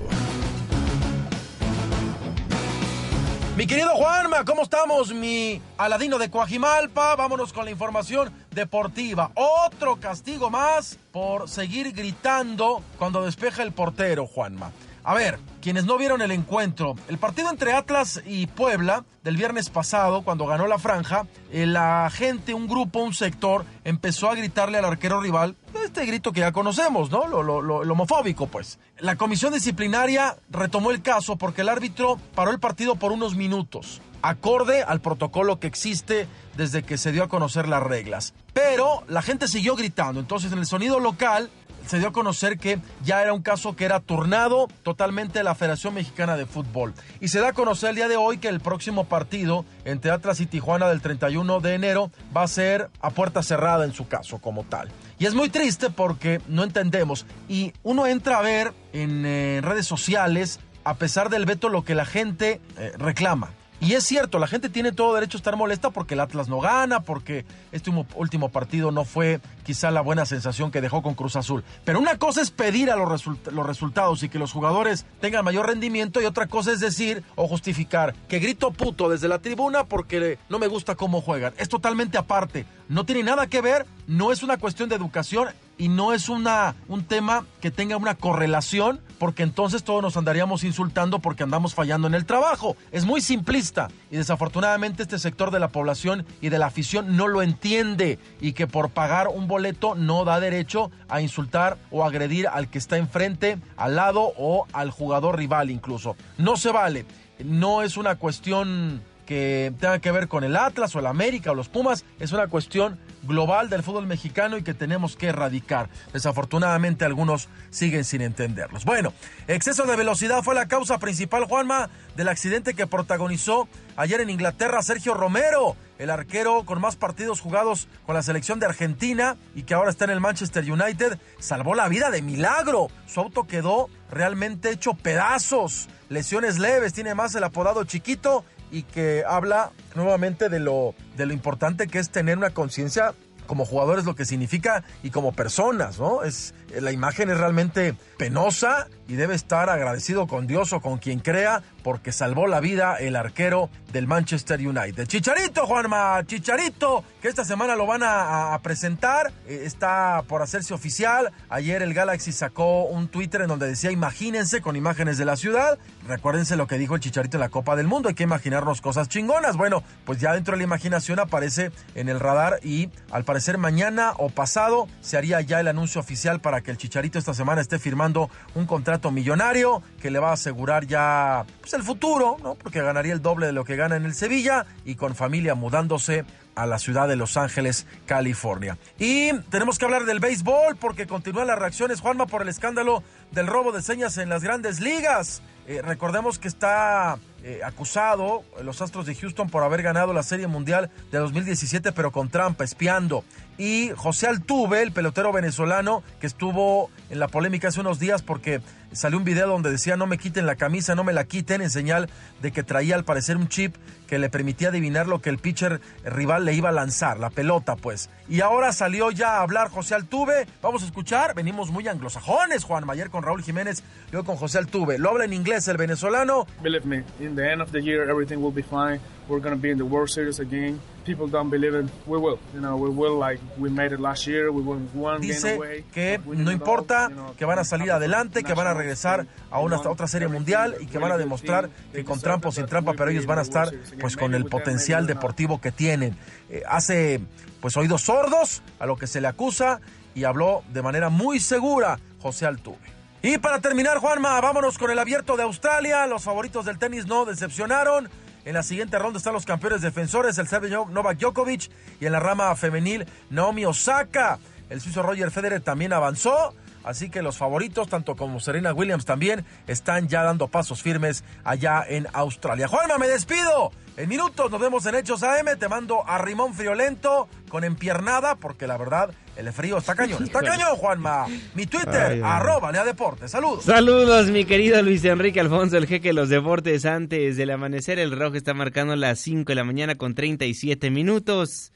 Mi 3.58 3.68
querido 3.68 3.90
Juanma, 3.90 4.44
¿cómo 4.46 4.64
estamos? 4.64 5.14
Mi 5.14 5.62
Aladino 5.78 6.18
de 6.18 6.30
Coajimalpa. 6.30 7.16
Vámonos 7.16 7.54
con 7.54 7.66
la 7.66 7.72
información 7.72 8.32
deportiva. 8.52 9.32
Otro 9.36 9.98
castigo 9.98 10.50
más 10.50 10.98
por 11.12 11.50
seguir 11.50 11.92
gritando 11.92 12.82
cuando 12.98 13.24
despeja 13.24 13.64
el 13.64 13.72
portero, 13.72 14.26
Juanma. 14.26 14.72
A 15.04 15.16
ver, 15.16 15.40
quienes 15.62 15.86
no 15.86 15.98
vieron 15.98 16.22
el 16.22 16.32
encuentro, 16.32 16.96
el 17.08 17.18
partido 17.18 17.50
entre 17.50 17.74
Atlas 17.74 18.22
y 18.26 18.46
Puebla 18.46 19.04
del 19.24 19.36
viernes 19.36 19.70
pasado, 19.70 20.22
cuando 20.22 20.46
ganó 20.46 20.68
la 20.68 20.78
franja, 20.78 21.26
eh, 21.52 21.66
la 21.66 22.10
gente, 22.12 22.54
un 22.54 22.68
grupo, 22.68 23.00
un 23.00 23.14
sector, 23.14 23.66
empezó 23.84 24.30
a 24.30 24.36
gritarle 24.36 24.78
al 24.78 24.86
arquero 24.86 25.20
rival, 25.20 25.56
este 25.84 26.06
grito 26.06 26.32
que 26.32 26.42
ya 26.42 26.52
conocemos, 26.52 27.10
¿no? 27.10 27.28
Lo, 27.28 27.78
homofóbico, 27.92 28.48
pues. 28.48 28.80
La 29.00 29.16
comisión 29.16 29.54
disciplinaria 29.54 30.38
retomó 30.50 30.92
el 30.92 31.02
caso 31.02 31.36
porque 31.36 31.62
el 31.62 31.70
árbitro 31.70 32.20
paró 32.36 32.52
el 32.52 32.60
partido 32.60 32.96
por 32.96 33.12
unos 33.12 33.36
minutos, 33.36 34.02
acorde 34.22 34.84
al 34.84 35.02
protocolo 35.02 35.60
que 35.60 35.68
existe 35.68 36.28
desde 36.56 36.84
que 36.84 36.98
se 36.98 37.12
dio 37.12 37.24
a 37.24 37.30
conocer 37.30 37.68
las 37.68 37.82
reglas. 37.82 38.34
Pero 38.54 39.04
la 39.08 39.22
gente 39.22 39.48
siguió 39.48 39.76
gritando, 39.76 40.20
entonces 40.20 40.52
en 40.52 40.60
el 40.60 40.66
sonido 40.66 41.00
local 41.00 41.50
se 41.88 42.00
dio 42.00 42.10
a 42.10 42.12
conocer 42.12 42.58
que 42.58 42.80
ya 43.04 43.22
era 43.22 43.34
un 43.34 43.41
caso 43.41 43.76
que 43.76 43.86
era 43.86 44.00
turnado 44.00 44.67
totalmente 44.84 45.44
la 45.44 45.56
Federación 45.56 45.94
Mexicana 45.94 46.38
de 46.38 46.46
Fútbol. 46.46 46.94
Y 47.20 47.30
se 47.30 47.39
da 47.39 47.50
a 47.50 47.54
conocer 47.54 47.91
el 47.91 47.96
día 47.96 48.08
de 48.08 48.17
hoy 48.17 48.38
que 48.38 48.48
el 48.48 48.60
próximo 48.60 49.06
partido 49.06 49.65
entre 49.86 50.12
Atlas 50.12 50.39
y 50.39 50.46
Tijuana 50.46 50.88
del 50.88 51.02
31 51.02 51.60
de 51.60 51.74
enero 51.74 52.12
va 52.36 52.44
a 52.44 52.48
ser 52.48 52.89
a 53.02 53.10
puerta 53.10 53.44
cerrada 53.44 53.86
en 53.86 53.94
su 53.94 54.08
caso 54.08 54.39
como 54.39 54.63
tal. 54.63 54.89
Y 55.20 55.26
es 55.26 55.36
muy 55.36 55.50
triste 55.50 55.89
porque 55.89 56.41
no 56.48 56.63
entendemos. 56.63 57.26
Y 57.48 57.74
uno 57.84 58.08
entra 58.08 58.39
a 58.39 58.41
ver 58.41 58.74
en 58.94 59.26
eh, 59.26 59.62
redes 59.63 59.86
sociales, 59.86 60.60
a 60.84 60.96
pesar 60.96 61.30
del 61.30 61.46
veto, 61.46 61.70
lo 61.70 61.84
que 61.84 61.96
la 61.96 62.06
gente 62.06 62.60
eh, 62.78 62.94
reclama. 62.98 63.52
Y 63.82 63.94
es 63.94 64.04
cierto, 64.04 64.38
la 64.38 64.46
gente 64.46 64.70
tiene 64.70 64.91
todo 64.91 65.15
derecho 65.15 65.38
a 65.38 65.39
estar 65.39 65.58
molesta 65.58 65.89
porque 65.89 66.13
el 66.13 66.20
Atlas 66.20 66.48
no 66.48 66.60
gana, 66.60 67.00
porque 67.00 67.46
este 67.72 67.91
último 68.13 68.50
partido 68.50 68.91
no 68.91 69.06
fue 69.06 69.41
quizá 69.63 69.91
la 69.91 70.02
buena 70.02 70.26
sensación 70.26 70.71
que 70.71 70.82
dejó 70.82 71.02
con 71.02 71.15
Cruz 71.15 71.36
Azul. 71.36 71.63
Pero 71.86 72.00
una 72.00 72.17
cosa 72.17 72.41
es 72.41 72.52
pedir 72.52 72.91
a 72.91 72.95
los, 72.95 73.26
los 73.26 73.65
resultados 73.65 74.24
y 74.24 74.30
que 74.30 74.39
los 74.39 74.52
jugadores 74.52 75.06
tengan 75.19 75.45
mayor 75.45 75.67
rendimiento 75.67 76.21
y 76.21 76.26
otra 76.26 76.47
cosa 76.47 76.71
es 76.71 76.80
decir 76.80 77.24
o 77.36 77.47
justificar 77.47 78.13
que 78.28 78.39
grito 78.39 78.71
puto 78.71 79.10
desde 79.10 79.28
la 79.28 79.39
tribuna 79.39 79.86
porque 79.86 80.39
no 80.50 80.60
me 80.60 80.67
gusta 80.67 80.95
cómo 80.95 81.21
juegan. 81.21 81.54
Es 81.58 81.69
totalmente 81.69 82.17
aparte. 82.17 82.65
No 82.89 83.06
tiene 83.06 83.24
nada 83.24 83.47
que 83.47 83.62
ver, 83.62 83.86
no 84.08 84.32
es 84.32 84.43
una 84.43 84.58
cuestión 84.58 84.89
de 84.89 84.95
educación 84.95 85.50
y 85.78 85.88
no 85.88 86.13
es 86.13 86.30
una, 86.30 86.76
un 86.88 87.06
tema 87.06 87.45
que 87.60 87.71
tenga 87.71 87.97
una 87.97 88.13
correlación, 88.13 89.00
porque 89.17 89.41
entonces 89.41 89.84
todos 89.84 90.04
nos 90.04 90.15
andaríamos 90.15 90.63
insultando 90.63 91.19
porque 91.19 91.41
andamos 91.41 91.74
fallando 91.74 92.08
en 92.08 92.13
el 92.13 92.26
trabajo. 92.26 92.76
Es 92.91 93.06
muy 93.06 93.21
simplista 93.21 93.88
y 94.12 94.17
desafortunadamente 94.17 95.02
este 95.04 95.17
sector 95.17 95.50
de 95.50 95.60
la 95.60 95.69
población 95.69 96.26
y 96.39 96.50
de 96.50 96.60
la 96.60 96.67
afición 96.67 97.15
no 97.15 97.28
lo 97.28 97.41
entiende 97.41 98.19
y 98.41 98.54
que 98.54 98.67
por 98.67 98.89
pagar 98.89 99.30
un 99.30 99.47
boleto 99.52 99.96
no 99.96 100.24
da 100.24 100.40
derecho 100.40 100.92
a 101.10 101.22
insultar 101.22 101.78
o 101.92 102.04
agredir 102.04 102.48
al 102.48 102.70
que 102.70 102.78
está 102.78 102.98
enfrente, 102.98 103.60
al 103.76 103.96
lado 103.98 104.34
o 104.38 104.66
al 104.72 104.90
jugador 104.90 105.38
rival 105.38 105.70
incluso. 105.70 106.16
No 106.38 106.56
se 106.56 106.72
vale. 106.72 107.06
No 107.44 107.84
es 107.84 107.98
una 107.98 108.16
cuestión 108.16 109.02
que 109.26 109.74
tenga 109.80 110.00
que 110.00 110.12
ver 110.12 110.28
con 110.28 110.44
el 110.44 110.56
Atlas 110.56 110.96
o 110.96 111.00
el 111.00 111.06
América 111.06 111.52
o 111.52 111.56
los 111.56 111.70
Pumas, 111.70 112.06
es 112.20 112.32
una 112.32 112.48
cuestión 112.48 112.98
global 113.23 113.69
del 113.69 113.84
fútbol 113.84 114.07
mexicano 114.07 114.57
y 114.57 114.63
que 114.63 114.73
tenemos 114.73 115.15
que 115.15 115.27
erradicar. 115.27 115.89
Desafortunadamente 116.13 117.05
algunos 117.05 117.49
siguen 117.69 118.03
sin 118.03 118.21
entenderlos. 118.21 118.86
Bueno, 118.86 119.13
exceso 119.47 119.86
de 119.86 119.95
velocidad 119.95 120.43
fue 120.43 120.55
la 120.55 120.67
causa 120.67 120.97
principal, 120.99 121.45
Juanma, 121.45 121.89
del 122.15 122.29
accidente 122.29 122.73
que 122.73 122.88
protagonizó 122.88 123.67
ayer 123.95 124.21
en 124.21 124.29
Inglaterra 124.29 124.81
Sergio 124.81 125.13
Romero, 125.13 125.75
el 125.97 126.10
arquero 126.10 126.65
con 126.65 126.81
más 126.81 126.95
partidos 126.95 127.39
jugados 127.39 127.88
con 128.05 128.15
la 128.15 128.23
selección 128.23 128.60
de 128.60 128.65
Argentina 128.65 129.38
y 129.53 129.63
que 129.63 129.73
ahora 129.73 129.91
está 129.91 130.05
en 130.05 130.12
el 130.12 130.19
Manchester 130.19 130.69
United, 130.69 131.19
salvó 131.39 131.75
la 131.75 131.88
vida 131.88 132.10
de 132.10 132.21
milagro. 132.21 132.88
Su 133.05 133.19
auto 133.19 133.45
quedó 133.45 133.89
realmente 134.10 134.71
hecho 134.71 134.93
pedazos. 134.93 135.88
Lesiones 136.10 136.60
leves, 136.60 136.93
tiene 136.93 137.15
más 137.15 137.36
el 137.36 137.43
apodado 137.43 137.84
chiquito 137.84 138.43
y 138.71 138.84
que 138.84 139.23
habla 139.27 139.71
nuevamente 139.95 140.49
de 140.49 140.60
lo, 140.60 140.95
de 141.17 141.25
lo 141.25 141.34
importante 141.34 141.88
que 141.88 141.99
es 141.99 142.10
tener 142.10 142.38
una 142.38 142.51
conciencia 142.51 143.13
como 143.47 143.65
jugadores 143.65 144.05
lo 144.05 144.15
que 144.15 144.23
significa 144.23 144.84
y 145.03 145.10
como 145.10 145.34
personas, 145.34 145.99
¿no? 145.99 146.23
Es 146.23 146.53
la 146.79 146.93
imagen 146.93 147.29
es 147.29 147.38
realmente 147.38 147.95
penosa 148.17 148.88
y 149.12 149.17
debe 149.17 149.36
estar 149.36 149.69
agradecido 149.69 150.26
con 150.26 150.47
Dios 150.47 150.71
o 150.71 150.80
con 150.80 150.97
quien 150.97 151.19
crea 151.19 151.62
porque 151.84 152.13
salvó 152.13 152.47
la 152.47 152.62
vida 152.62 152.95
el 152.95 153.17
arquero 153.17 153.69
del 153.91 154.08
Manchester 154.08 154.65
United. 154.65 155.06
Chicharito, 155.06 155.65
Juanma, 155.65 156.26
Chicharito, 156.26 157.04
que 157.21 157.28
esta 157.28 157.43
semana 157.43 157.76
lo 157.76 157.86
van 157.86 158.04
a, 158.06 158.58
presentar, 158.63 159.34
eh, 159.47 159.63
está 159.65 160.24
por 160.28 160.41
hacerse 160.41 160.74
oficial. 160.74 161.34
Ayer 161.50 161.82
el 161.82 161.93
Galaxy 161.93 162.32
sacó 162.32 162.86
un 162.86 163.10
Twitter 163.10 163.41
en 163.41 163.50
donde 163.50 163.67
decía 163.67 163.91
imagínense 163.91 164.62
con 164.62 164.78
imágenes 164.78 165.17
de 165.17 165.26
la 165.26 165.36
ciudad. 165.36 165.78
Recuérdense 166.08 166.56
lo 166.56 166.67
que 166.67 166.78
dijo 166.78 166.95
el 166.95 167.02
Chicharito 167.02 167.36
en 167.36 167.41
la 167.41 167.50
Copa 167.50 167.76
del 167.76 167.88
Mundo, 167.88 168.08
hay 168.08 168.15
que 168.15 168.24
imaginarnos 168.24 168.80
cosas 168.80 169.10
chingonas. 169.10 169.58
Bueno, 169.58 169.84
pues 170.06 170.19
ya 170.19 170.34
dentro 170.34 170.54
de 170.54 170.60
la 170.60 170.63
imaginación 170.63 171.19
aparece 171.19 171.71
en 171.95 172.08
el 172.08 172.21
radar 172.21 172.60
y 172.63 172.89
al 173.12 173.26
parecer 173.26 173.58
mañana 173.58 174.13
o 174.17 174.30
pasado 174.30 174.88
se 175.02 175.17
haría 175.17 175.41
ya 175.41 175.60
el 175.60 175.67
anuncio 175.67 176.00
oficial 176.00 176.39
para 176.39 176.62
que 176.62 176.71
el 176.71 176.78
Chicharito 176.78 177.19
esta 177.19 177.34
semana 177.34 177.60
esté 177.60 177.78
firmando 177.78 178.30
un 178.56 178.65
contrato 178.65 179.01
millonario 179.10 179.82
que 180.00 180.12
le 180.12 180.20
va 180.20 180.30
a 180.30 180.34
asegurar 180.34 180.86
ya 180.86 181.46
pues, 181.62 181.74
el 181.74 181.82
futuro, 181.82 182.38
¿no? 182.44 182.56
Porque 182.56 182.82
ganaría 182.82 183.14
el 183.14 183.22
doble 183.22 183.48
de 183.48 183.54
lo 183.54 183.64
que 183.64 183.76
gana 183.76 183.96
en 183.96 184.06
el 184.06 184.14
Sevilla 184.14 184.68
y 184.86 184.96
con 184.96 185.16
familia 185.16 185.56
mudándose 185.56 186.26
a 186.56 186.66
la 186.66 186.80
ciudad 186.80 187.08
de 187.08 187.16
Los 187.16 187.38
Ángeles, 187.38 187.88
California. 188.06 188.78
Y 189.00 189.34
tenemos 189.50 189.80
que 189.80 189.86
hablar 189.86 190.06
del 190.06 190.20
béisbol 190.20 190.76
porque 190.76 191.08
continúan 191.08 191.48
las 191.48 191.58
reacciones, 191.58 192.02
Juanma, 192.02 192.26
por 192.26 192.42
el 192.42 192.50
escándalo 192.50 193.04
del 193.32 193.48
robo 193.48 193.72
de 193.72 193.82
señas 193.82 194.18
en 194.18 194.30
las 194.30 194.44
grandes 194.44 194.80
ligas. 194.80 195.42
Eh, 195.68 195.82
recordemos 195.82 196.40
que 196.40 196.48
está 196.48 197.18
eh, 197.44 197.62
acusado 197.64 198.44
los 198.62 198.82
Astros 198.82 199.06
de 199.06 199.16
Houston 199.16 199.50
por 199.50 199.64
haber 199.64 199.84
ganado 199.84 200.12
la 200.12 200.24
Serie 200.24 200.48
Mundial 200.48 200.90
de 201.12 201.20
2017, 201.20 201.92
pero 201.92 202.12
con 202.12 202.30
trampa, 202.30 202.64
espiando. 202.64 203.24
Y 203.58 203.92
José 203.96 204.28
Altuve, 204.28 204.82
el 204.82 204.92
pelotero 204.92 205.32
venezolano, 205.32 206.04
que 206.20 206.28
estuvo 206.28 206.90
en 207.10 207.20
la 207.20 207.28
polémica 207.28 207.70
hace 207.70 207.80
unos 207.80 208.00
días 208.00 208.22
porque 208.22 208.62
salió 208.91 209.17
un 209.17 209.23
video 209.23 209.47
donde 209.47 209.71
decía 209.71 209.97
no 209.97 210.08
me 210.08 210.17
quiten 210.17 210.45
la 210.45 210.56
camisa, 210.56 210.95
no 210.95 211.04
me 211.04 211.13
la 211.13 211.25
quiten, 211.25 211.62
en 211.62 211.69
señal 211.69 212.10
de 212.41 212.51
que 212.51 212.63
traía 212.63 212.95
al 212.95 213.04
parecer 213.04 213.38
un 213.38 213.47
chip 213.47 213.75
que 214.12 214.19
le 214.19 214.30
permitía 214.30 214.67
adivinar 214.67 215.08
lo 215.08 215.21
que 215.21 215.30
el 215.30 215.38
pitcher 215.38 215.80
rival 216.04 216.43
le 216.43 216.54
iba 216.54 216.67
a 216.67 216.74
lanzar, 216.74 217.17
la 217.17 217.30
pelota 217.30 217.78
pues. 217.78 218.10
Y 218.28 218.41
ahora 218.41 218.74
salió 218.74 219.10
ya 219.10 219.38
a 219.38 219.41
hablar 219.41 219.69
José 219.69 219.95
Altuve, 219.95 220.47
vamos 220.62 220.84
a 220.84 220.86
escuchar, 220.86 221.34
venimos 221.34 221.71
muy 221.71 221.88
anglosajones, 221.88 222.65
Juan 222.65 222.86
Mayer 222.86 223.10
con 223.10 223.24
Raúl 223.24 223.41
Jiménez, 223.41 223.86
yo 224.12 224.26
con 224.26 224.36
José 224.36 224.58
Altuve, 224.58 224.97
lo 224.97 225.12
habla 225.12 225.24
en 225.24 225.32
inglés 225.32 225.65
el 225.69 225.78
venezolano. 225.78 226.45
Believe 226.62 226.86
me, 226.86 227.06
in 227.21 227.38
the 227.38 227.54
end 227.54 227.62
of 227.62 227.71
the 227.71 227.80
year 227.80 228.10
everything 228.10 228.43
will 228.43 228.54
be 228.54 228.63
fine. 228.63 229.00
We're 229.30 229.39
going 229.39 229.56
to 229.56 229.62
be 229.62 229.69
in 229.69 229.78
the 229.78 229.86
World 229.86 230.10
Series 230.10 230.41
again. 230.41 230.78
People 231.06 231.28
don't 231.28 231.50
believe 231.50 231.74
it. 231.74 231.86
We 232.06 232.17
will. 232.17 232.38
You 232.54 232.60
know, 232.60 232.76
we 232.76 232.89
will 232.89 233.17
like 233.17 233.39
we 233.58 233.69
made 233.69 233.93
it 233.93 234.00
last 234.00 234.28
year. 234.28 234.52
We 234.52 234.62
won 234.62 234.89
one 234.93 235.21
Dice 235.21 235.43
game 235.43 235.56
away. 235.56 235.86
que 235.93 236.19
no 236.26 236.52
importa, 236.52 237.10
que 237.38 237.45
van 237.45 237.58
a 237.58 237.63
salir 237.63 237.91
adelante, 237.91 238.43
que 238.43 238.54
van 238.54 238.67
a 238.67 238.74
regresar 238.74 239.26
a 239.50 239.60
una 239.62 239.80
otra 239.80 240.08
serie 240.08 240.28
mundial 240.28 240.76
y 240.82 240.88
que 240.88 240.97
van 240.97 241.13
a 241.13 241.17
demostrar 241.17 241.69
que 241.93 242.04
con 242.04 242.19
trampa 242.19 242.50
o 242.50 242.52
sin 242.52 242.65
trampa, 242.65 242.93
pero 242.93 243.10
ellos 243.10 243.26
van 243.26 243.39
a 243.39 243.43
estar 243.43 243.71
pues 244.02 244.18
con 244.18 244.34
el 244.34 244.46
potencial 244.46 245.08
deportivo 245.08 245.62
que 245.62 245.72
tienen. 245.72 246.18
Eh, 246.50 246.64
hace 246.68 247.22
pues 247.62 247.78
oídos 247.78 248.02
sordos 248.02 248.62
a 248.80 248.86
lo 248.86 248.98
que 248.98 249.08
se 249.08 249.22
le 249.22 249.28
acusa 249.28 249.80
y 250.16 250.24
habló 250.26 250.64
de 250.74 250.82
manera 250.82 251.10
muy 251.10 251.40
segura 251.40 252.00
José 252.20 252.46
Altuve. 252.46 252.80
Y 253.22 253.38
para 253.38 253.62
terminar, 253.62 254.00
Juanma, 254.00 254.42
vámonos 254.42 254.80
con 254.80 254.90
el 254.90 254.98
abierto 254.98 255.38
de 255.38 255.44
Australia. 255.44 256.08
Los 256.08 256.24
favoritos 256.24 256.66
del 256.66 256.80
tenis 256.80 257.06
no 257.06 257.26
decepcionaron. 257.26 258.10
En 258.46 258.56
la 258.56 258.64
siguiente 258.64 258.98
ronda 258.98 259.20
están 259.20 259.34
los 259.34 259.46
campeones 259.46 259.84
defensores, 259.84 260.40
el 260.40 260.48
serbio 260.48 260.88
Novak 260.90 261.20
Djokovic, 261.20 261.70
y 262.00 262.08
en 262.08 262.12
la 262.12 262.20
rama 262.20 262.56
femenil, 262.56 263.06
Naomi 263.30 263.66
Osaka. 263.66 264.40
El 264.72 264.82
suizo 264.82 265.04
Roger 265.04 265.30
Federer 265.30 265.62
también 265.62 265.94
avanzó. 265.94 266.56
Así 266.84 267.10
que 267.10 267.22
los 267.22 267.38
favoritos, 267.38 267.88
tanto 267.89 268.15
como 268.15 268.39
Serena 268.39 268.74
Williams 268.74 269.06
también, 269.06 269.46
están 269.67 270.08
ya 270.08 270.24
dando 270.24 270.48
pasos 270.48 270.82
firmes 270.82 271.24
allá 271.44 271.84
en 271.88 272.08
Australia. 272.13 272.67
Juanma, 272.67 272.98
me 272.98 273.08
despido. 273.08 273.72
En 273.98 274.10
minutos 274.10 274.50
nos 274.50 274.60
vemos 274.60 274.86
en 274.86 274.96
Hechos 274.96 275.22
AM. 275.22 275.58
Te 275.60 275.67
mando 275.67 276.08
a 276.08 276.17
Rimón 276.17 276.54
Friolento 276.54 277.28
con 277.50 277.63
empiernada, 277.63 278.36
porque 278.36 278.65
la 278.65 278.78
verdad, 278.78 279.13
el 279.36 279.52
frío 279.54 279.78
está 279.78 279.94
cañón. 279.96 280.24
Está 280.24 280.39
cañón, 280.44 280.76
Juanma. 280.78 281.28
Mi 281.54 281.67
Twitter, 281.67 282.13
Ay, 282.13 282.22
arroba 282.24 282.72
Lea 282.72 282.86
Deportes. 282.86 283.30
Saludos. 283.32 283.65
Saludos, 283.65 284.28
mi 284.32 284.46
querido 284.46 284.82
Luis 284.82 285.04
Enrique 285.06 285.39
Alfonso, 285.39 285.78
el 285.78 285.88
jeque 285.88 286.10
de 286.10 286.13
los 286.13 286.30
deportes. 286.30 286.86
Antes 286.86 287.38
del 287.38 287.52
amanecer, 287.52 288.00
el 288.00 288.12
reloj 288.12 288.36
está 288.36 288.54
marcando 288.54 288.96
las 288.96 289.20
5 289.20 289.44
de 289.52 289.56
la 289.56 289.63
mañana 289.63 289.96
con 289.96 290.15
37 290.15 290.89
minutos. 290.89 291.74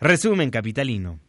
Resumen 0.00 0.50
capitalino. 0.50 1.20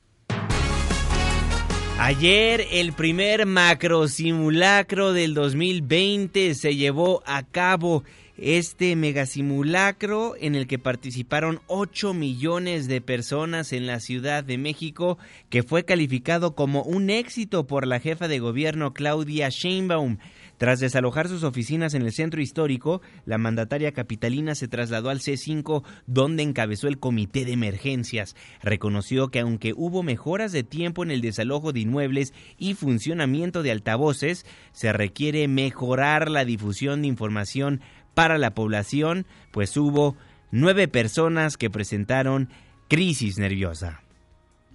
Ayer 2.04 2.66
el 2.72 2.94
primer 2.94 3.46
macro 3.46 4.08
simulacro 4.08 5.14
del 5.14 5.36
2020 5.36 6.56
se 6.56 6.76
llevó 6.76 7.22
a 7.28 7.44
cabo. 7.44 8.04
Este 8.40 8.96
megasimulacro 8.96 10.34
en 10.40 10.56
el 10.56 10.66
que 10.66 10.80
participaron 10.80 11.62
8 11.68 12.16
millones 12.16 12.88
de 12.88 13.02
personas 13.02 13.72
en 13.72 13.86
la 13.86 14.00
Ciudad 14.00 14.44
de 14.44 14.58
México, 14.58 15.20
que 15.52 15.62
fue 15.62 15.86
calificado 15.86 16.56
como 16.56 16.82
un 16.82 17.12
éxito 17.12 17.68
por 17.68 17.86
la 17.86 18.00
jefa 18.00 18.28
de 18.28 18.40
gobierno 18.40 18.94
Claudia 18.94 19.50
Sheinbaum. 19.50 20.18
Tras 20.62 20.80
desalojar 20.80 21.28
sus 21.28 21.44
oficinas 21.44 21.96
en 21.96 22.04
el 22.04 22.12
centro 22.12 22.40
histórico, 22.40 23.02
la 23.26 23.40
mandataria 23.40 23.94
capitalina 23.94 24.54
se 24.54 24.68
trasladó 24.68 25.10
al 25.10 25.18
C5 25.18 25.82
donde 26.06 26.44
encabezó 26.44 26.88
el 26.88 27.00
comité 27.00 27.46
de 27.46 27.54
emergencias. 27.54 28.36
Reconoció 28.62 29.30
que 29.30 29.40
aunque 29.40 29.74
hubo 29.76 30.04
mejoras 30.04 30.52
de 30.52 30.62
tiempo 30.62 31.02
en 31.02 31.10
el 31.10 31.22
desalojo 31.22 31.74
de 31.74 31.80
inmuebles 31.80 32.36
y 32.60 32.76
funcionamiento 32.76 33.64
de 33.64 33.72
altavoces, 33.72 34.46
se 34.72 34.94
requiere 34.94 35.48
mejorar 35.48 36.30
la 36.30 36.46
difusión 36.46 37.02
de 37.02 37.08
información 37.08 37.82
para 38.14 38.38
la 38.38 38.54
población, 38.54 39.26
pues 39.52 39.76
hubo 39.78 40.16
nueve 40.52 40.88
personas 40.88 41.58
que 41.58 41.72
presentaron 41.72 42.50
crisis 42.88 43.40
nerviosa. 43.40 44.02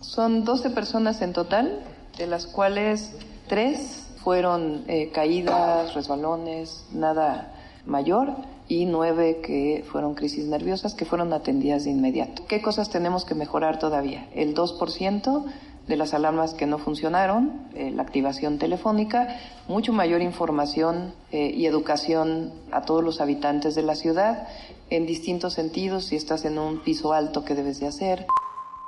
Son 0.00 0.44
12 0.44 0.70
personas 0.70 1.22
en 1.22 1.32
total, 1.32 1.84
de 2.18 2.26
las 2.26 2.48
cuales 2.48 3.16
tres 3.48 4.05
fueron 4.26 4.82
eh, 4.88 5.10
caídas, 5.14 5.94
resbalones, 5.94 6.84
nada 6.92 7.54
mayor, 7.86 8.34
y 8.66 8.84
nueve 8.84 9.40
que 9.40 9.84
fueron 9.88 10.16
crisis 10.16 10.46
nerviosas 10.46 10.96
que 10.96 11.04
fueron 11.04 11.32
atendidas 11.32 11.84
de 11.84 11.92
inmediato. 11.92 12.42
¿Qué 12.48 12.60
cosas 12.60 12.90
tenemos 12.90 13.24
que 13.24 13.36
mejorar 13.36 13.78
todavía? 13.78 14.28
El 14.34 14.52
2% 14.56 15.44
de 15.86 15.96
las 15.96 16.12
alarmas 16.12 16.54
que 16.54 16.66
no 16.66 16.78
funcionaron, 16.78 17.68
eh, 17.76 17.92
la 17.92 18.02
activación 18.02 18.58
telefónica, 18.58 19.28
mucho 19.68 19.92
mayor 19.92 20.20
información 20.22 21.14
eh, 21.30 21.52
y 21.54 21.66
educación 21.66 22.50
a 22.72 22.82
todos 22.82 23.04
los 23.04 23.20
habitantes 23.20 23.76
de 23.76 23.82
la 23.82 23.94
ciudad 23.94 24.48
en 24.90 25.06
distintos 25.06 25.52
sentidos, 25.52 26.06
si 26.06 26.16
estás 26.16 26.44
en 26.44 26.58
un 26.58 26.80
piso 26.80 27.12
alto, 27.12 27.44
¿qué 27.44 27.54
debes 27.54 27.78
de 27.78 27.86
hacer? 27.86 28.26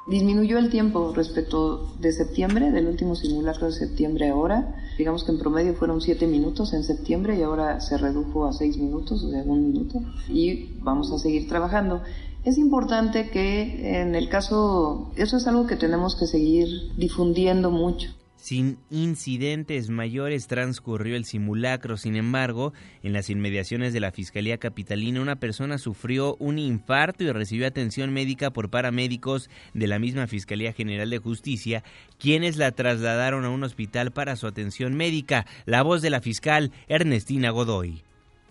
Disminuyó 0.08 0.58
el 0.58 0.70
tiempo 0.70 1.12
respecto 1.14 1.92
de 2.00 2.12
septiembre, 2.12 2.70
del 2.70 2.86
último 2.86 3.14
simulacro 3.14 3.66
de 3.66 3.74
septiembre 3.74 4.30
ahora. 4.30 4.74
Digamos 4.96 5.22
que 5.24 5.32
en 5.32 5.38
promedio 5.38 5.74
fueron 5.74 6.00
siete 6.00 6.26
minutos 6.26 6.72
en 6.72 6.82
septiembre 6.82 7.38
y 7.38 7.42
ahora 7.42 7.80
se 7.80 7.98
redujo 7.98 8.46
a 8.46 8.54
seis 8.54 8.78
minutos, 8.78 9.22
o 9.22 9.30
sea, 9.30 9.42
un 9.42 9.70
minuto. 9.70 10.00
Y 10.30 10.78
vamos 10.80 11.12
a 11.12 11.18
seguir 11.18 11.46
trabajando. 11.46 12.02
Es 12.42 12.56
importante 12.56 13.28
que 13.28 14.00
en 14.00 14.14
el 14.14 14.30
caso, 14.30 15.12
eso 15.16 15.36
es 15.36 15.46
algo 15.46 15.66
que 15.66 15.76
tenemos 15.76 16.16
que 16.16 16.26
seguir 16.26 16.68
difundiendo 16.96 17.70
mucho. 17.70 18.08
Sin 18.38 18.78
incidentes 18.88 19.90
mayores 19.90 20.46
transcurrió 20.46 21.16
el 21.16 21.24
simulacro, 21.24 21.96
sin 21.96 22.14
embargo, 22.14 22.72
en 23.02 23.12
las 23.12 23.30
inmediaciones 23.30 23.92
de 23.92 23.98
la 23.98 24.12
Fiscalía 24.12 24.58
Capitalina 24.58 25.20
una 25.20 25.36
persona 25.36 25.76
sufrió 25.76 26.36
un 26.36 26.58
infarto 26.58 27.24
y 27.24 27.32
recibió 27.32 27.66
atención 27.66 28.12
médica 28.12 28.50
por 28.50 28.70
paramédicos 28.70 29.50
de 29.74 29.88
la 29.88 29.98
misma 29.98 30.28
Fiscalía 30.28 30.72
General 30.72 31.10
de 31.10 31.18
Justicia, 31.18 31.82
quienes 32.18 32.56
la 32.56 32.70
trasladaron 32.70 33.44
a 33.44 33.50
un 33.50 33.64
hospital 33.64 34.12
para 34.12 34.36
su 34.36 34.46
atención 34.46 34.94
médica. 34.94 35.44
La 35.66 35.82
voz 35.82 36.00
de 36.00 36.10
la 36.10 36.20
fiscal 36.20 36.70
Ernestina 36.86 37.50
Godoy. 37.50 38.04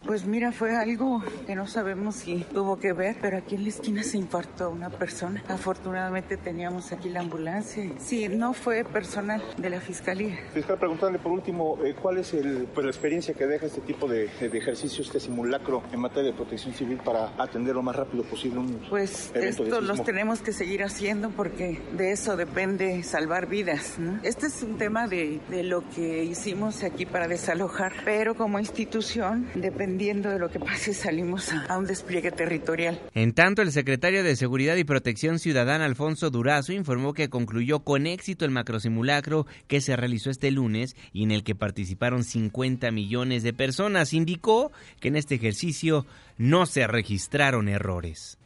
Pues 0.06 0.26
mira, 0.26 0.52
fue 0.52 0.76
algo 0.76 1.24
que 1.46 1.56
no 1.56 1.68
sabemos 1.68 2.16
si 2.16 2.46
tuvo 2.54 2.78
que 2.80 2.94
ver, 2.94 3.18
pero 3.22 3.38
aquí 3.38 3.56
en 3.56 3.64
la 3.64 3.70
esquina 3.70 4.04
se 4.04 4.18
infartó 4.18 4.70
una 4.70 4.90
persona. 4.90 5.44
Afortunadamente 5.48 6.38
teníamos 6.38 6.92
aquí 6.92 7.10
la 7.10 7.22
ambulancia. 7.22 7.92
Sí, 7.98 8.28
no 8.30 8.54
fue 8.54 8.84
personal 8.84 9.44
de 9.58 9.70
la 9.70 9.82
fiscalía. 9.82 10.38
Fiscal, 10.54 10.78
preguntarle 10.78 11.20
por 11.20 11.32
último, 11.32 11.78
eh, 11.84 11.96
¿cuál 12.00 12.20
es 12.20 12.34
el, 12.34 12.68
pues, 12.74 12.86
la 12.86 12.92
experiencia 12.92 13.34
que 13.34 13.48
deja 13.48 13.66
este 13.66 13.82
tipo 13.82 14.08
de, 14.08 14.30
de, 14.40 14.58
ejercicio, 14.58 15.04
este 15.04 15.20
simulacro 15.20 15.84
en 15.92 16.00
materia 16.00 16.32
de 16.32 16.38
protección 16.38 16.74
civil 16.74 17.00
para 17.04 17.34
atender 17.38 17.76
lo 17.76 17.82
más 17.82 17.96
rápido 17.96 18.24
posible 18.24 18.60
un 18.60 18.80
Pues 18.90 19.32
esto 19.36 19.82
los 19.82 20.04
tenemos 20.04 20.42
que 20.42 20.54
seguir 20.54 20.84
haciendo 20.84 21.32
porque 21.32 21.82
de 21.98 22.12
eso 22.12 22.38
depende 22.38 23.04
salvar 23.04 23.48
vidas. 23.48 23.98
¿no? 23.98 24.20
Este 24.24 24.48
es 24.48 24.62
un 24.64 24.78
tema 24.78 25.08
de, 25.08 25.42
de 25.50 25.64
lo 25.64 25.88
que 25.90 26.24
hicimos 26.24 26.84
aquí 26.84 27.06
para 27.06 27.28
desalojar, 27.28 27.94
pero 28.06 28.36
como 28.36 28.60
institución 28.60 29.50
depende 29.56 29.87
dependiendo 29.88 30.30
de 30.30 30.38
lo 30.38 30.50
que 30.50 30.60
pase, 30.60 30.94
salimos 30.94 31.50
a, 31.70 31.78
un 31.78 31.86
despliegue 31.86 32.30
territorial. 32.32 33.00
En 33.16 33.32
tanto, 33.32 33.62
el 33.62 33.72
secretario 33.72 34.22
de 34.22 34.36
Seguridad 34.36 34.76
y 34.76 34.84
Protección 34.84 35.40
Ciudadana, 35.40 35.86
Alfonso 35.86 36.30
Durazo, 36.30 36.74
informó 36.74 37.14
que 37.14 37.30
concluyó 37.30 37.80
con 37.80 38.06
éxito 38.06 38.44
el 38.44 38.52
macrosimulacro 38.52 39.48
que 39.68 39.80
se 39.80 39.96
realizó 39.96 40.30
este 40.30 40.52
lunes 40.52 40.98
y 41.14 41.24
en 41.24 41.32
el 41.32 41.46
que 41.46 41.56
participaron 41.56 42.26
50 42.26 42.92
millones 42.92 43.44
de 43.44 43.54
personas. 43.54 44.12
Indicó 44.12 44.74
que 45.00 45.08
en 45.08 45.16
este 45.16 45.36
ejercicio 45.36 46.06
no 46.38 46.66
se 46.66 46.86
registraron 46.86 47.70
errores. 47.70 48.38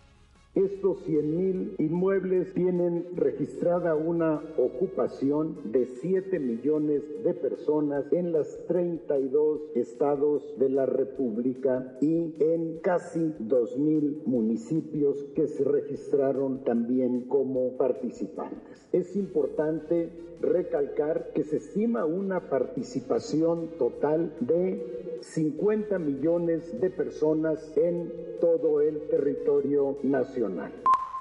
Estos 0.54 1.08
100.000 1.08 1.76
inmuebles 1.80 2.54
tienen 2.54 3.06
registrada 3.16 3.96
una 3.96 4.44
ocupación 4.58 5.72
de 5.72 5.86
7 5.86 6.40
millones 6.40 7.04
de 7.24 7.34
personas 7.34 8.12
en 8.12 8.34
las 8.34 8.60
32 8.68 9.62
estados 9.76 10.44
de 10.60 10.68
la 10.68 10.86
República 10.86 11.98
y 12.02 12.36
en 12.44 12.80
casi 12.80 13.34
2.000 13.40 14.26
municipios 14.26 15.24
que 15.36 15.48
se 15.48 15.64
registraron 15.64 16.66
también 16.66 17.30
como 17.30 17.78
participantes. 17.78 18.90
Es 18.92 19.16
importante 19.16 20.10
recalcar 20.42 21.32
que 21.34 21.44
se 21.44 21.58
estima 21.58 22.06
una 22.06 22.50
participación 22.50 23.78
total 23.78 24.36
de 24.40 25.20
50 25.22 26.00
millones 26.00 26.80
de 26.82 26.90
personas 26.90 27.72
en 27.78 28.12
todo 28.40 28.82
el 28.82 29.08
territorio 29.08 29.98
nacional. 30.04 30.74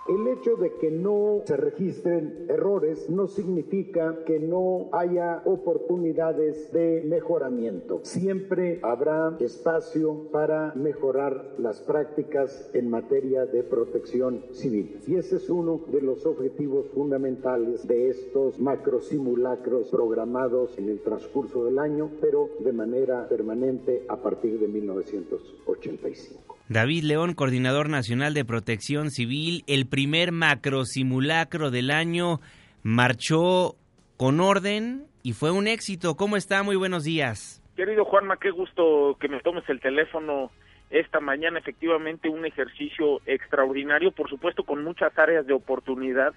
El 0.08 0.26
hecho 0.28 0.56
de 0.56 0.72
que 0.74 0.90
no 0.90 1.42
se 1.44 1.56
registren 1.56 2.46
errores 2.48 3.10
no 3.10 3.28
significa 3.28 4.24
que 4.24 4.40
no 4.40 4.88
haya 4.92 5.42
oportunidades 5.44 6.72
de 6.72 7.02
mejoramiento. 7.06 8.00
Siempre 8.02 8.80
habrá 8.82 9.36
espacio 9.40 10.28
para 10.32 10.72
mejorar 10.74 11.54
las 11.58 11.80
prácticas 11.82 12.70
en 12.72 12.88
materia 12.88 13.44
de 13.44 13.62
protección 13.62 14.42
civil. 14.52 15.00
Y 15.06 15.16
ese 15.16 15.36
es 15.36 15.50
uno 15.50 15.82
de 15.88 16.00
los 16.00 16.24
objetivos 16.24 16.88
fundamentales 16.88 17.86
de 17.86 18.08
estos 18.08 18.58
macrosimulacros 18.58 19.90
programados 19.90 20.78
en 20.78 20.88
el 20.88 21.00
transcurso 21.00 21.64
del 21.66 21.78
año, 21.78 22.10
pero 22.20 22.48
de 22.60 22.72
manera 22.72 23.28
permanente 23.28 24.06
a 24.08 24.16
partir 24.16 24.58
de 24.58 24.66
1985. 24.66 26.49
David 26.70 27.02
León, 27.02 27.34
coordinador 27.34 27.88
nacional 27.88 28.32
de 28.32 28.44
protección 28.44 29.10
civil, 29.10 29.64
el 29.66 29.88
primer 29.88 30.30
macro 30.30 30.84
simulacro 30.84 31.72
del 31.72 31.90
año 31.90 32.38
marchó 32.84 33.74
con 34.16 34.38
orden 34.38 35.02
y 35.24 35.32
fue 35.32 35.50
un 35.50 35.66
éxito. 35.66 36.14
¿Cómo 36.14 36.36
está? 36.36 36.62
Muy 36.62 36.76
buenos 36.76 37.02
días. 37.02 37.60
Querido 37.74 38.04
Juanma, 38.04 38.36
qué 38.36 38.52
gusto 38.52 39.16
que 39.18 39.26
me 39.26 39.40
tomes 39.40 39.68
el 39.68 39.80
teléfono 39.80 40.52
esta 40.90 41.18
mañana. 41.18 41.58
Efectivamente, 41.58 42.28
un 42.28 42.46
ejercicio 42.46 43.20
extraordinario, 43.26 44.12
por 44.12 44.30
supuesto, 44.30 44.62
con 44.62 44.84
muchas 44.84 45.18
áreas 45.18 45.48
de 45.48 45.54
oportunidad, 45.54 46.34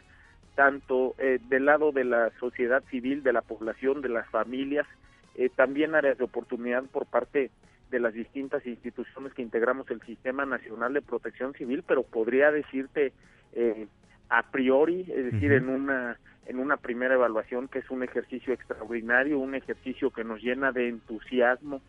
tanto 0.55 1.13
eh, 1.19 1.37
del 1.47 1.65
lado 1.65 1.91
de 1.91 2.05
la 2.05 2.31
sociedad 2.39 2.81
civil, 2.89 3.21
de 3.21 3.33
la 3.33 3.43
población, 3.43 4.01
de 4.01 4.09
las 4.09 4.27
familias, 4.31 4.87
eh, 5.35 5.49
también 5.55 5.93
áreas 5.93 6.17
de 6.17 6.23
oportunidad 6.23 6.85
por 6.85 7.05
parte 7.05 7.39
de 7.39 7.51
las 7.99 8.13
distintas 8.13 8.65
instituciones 8.65 9.33
que 9.33 9.41
integramos 9.41 9.89
el 9.91 10.01
Sistema 10.01 10.45
Nacional 10.45 10.93
de 10.93 11.01
Protección 11.01 11.53
Civil, 11.53 11.83
pero 11.87 12.03
podría 12.03 12.51
decirte 12.51 13.13
eh, 13.53 13.87
a 14.29 14.43
priori, 14.51 15.01
es 15.01 15.31
decir, 15.31 15.51
uh 15.51 15.55
-huh. 15.55 15.57
en 15.57 15.69
una 15.69 16.17
en 16.45 16.59
una 16.59 16.77
primera 16.77 17.13
evaluación 17.13 17.67
que 17.67 17.79
es 17.79 17.89
un 17.89 18.03
ejercicio 18.03 18.53
extraordinario, 18.53 19.39
un 19.39 19.55
ejercicio 19.55 20.11
que 20.11 20.23
nos 20.23 20.41
llena 20.41 20.71
de 20.71 20.89
entusiasmo, 20.89 21.81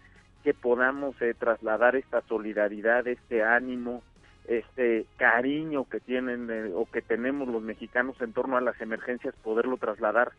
que 0.44 0.54
podamos 0.54 1.20
eh, 1.22 1.34
trasladar 1.34 1.96
esta 1.96 2.20
solidaridad, 2.22 3.06
este 3.08 3.42
ánimo, 3.42 4.02
este 4.46 5.06
cariño 5.16 5.88
que 5.88 6.00
tienen 6.00 6.48
eh, 6.50 6.70
o 6.74 6.86
que 6.86 7.02
tenemos 7.02 7.48
los 7.48 7.62
mexicanos 7.62 8.20
en 8.20 8.32
torno 8.32 8.56
a 8.56 8.60
las 8.60 8.80
emergencias, 8.80 9.34
poderlo 9.42 9.76
trasladar 9.78 10.32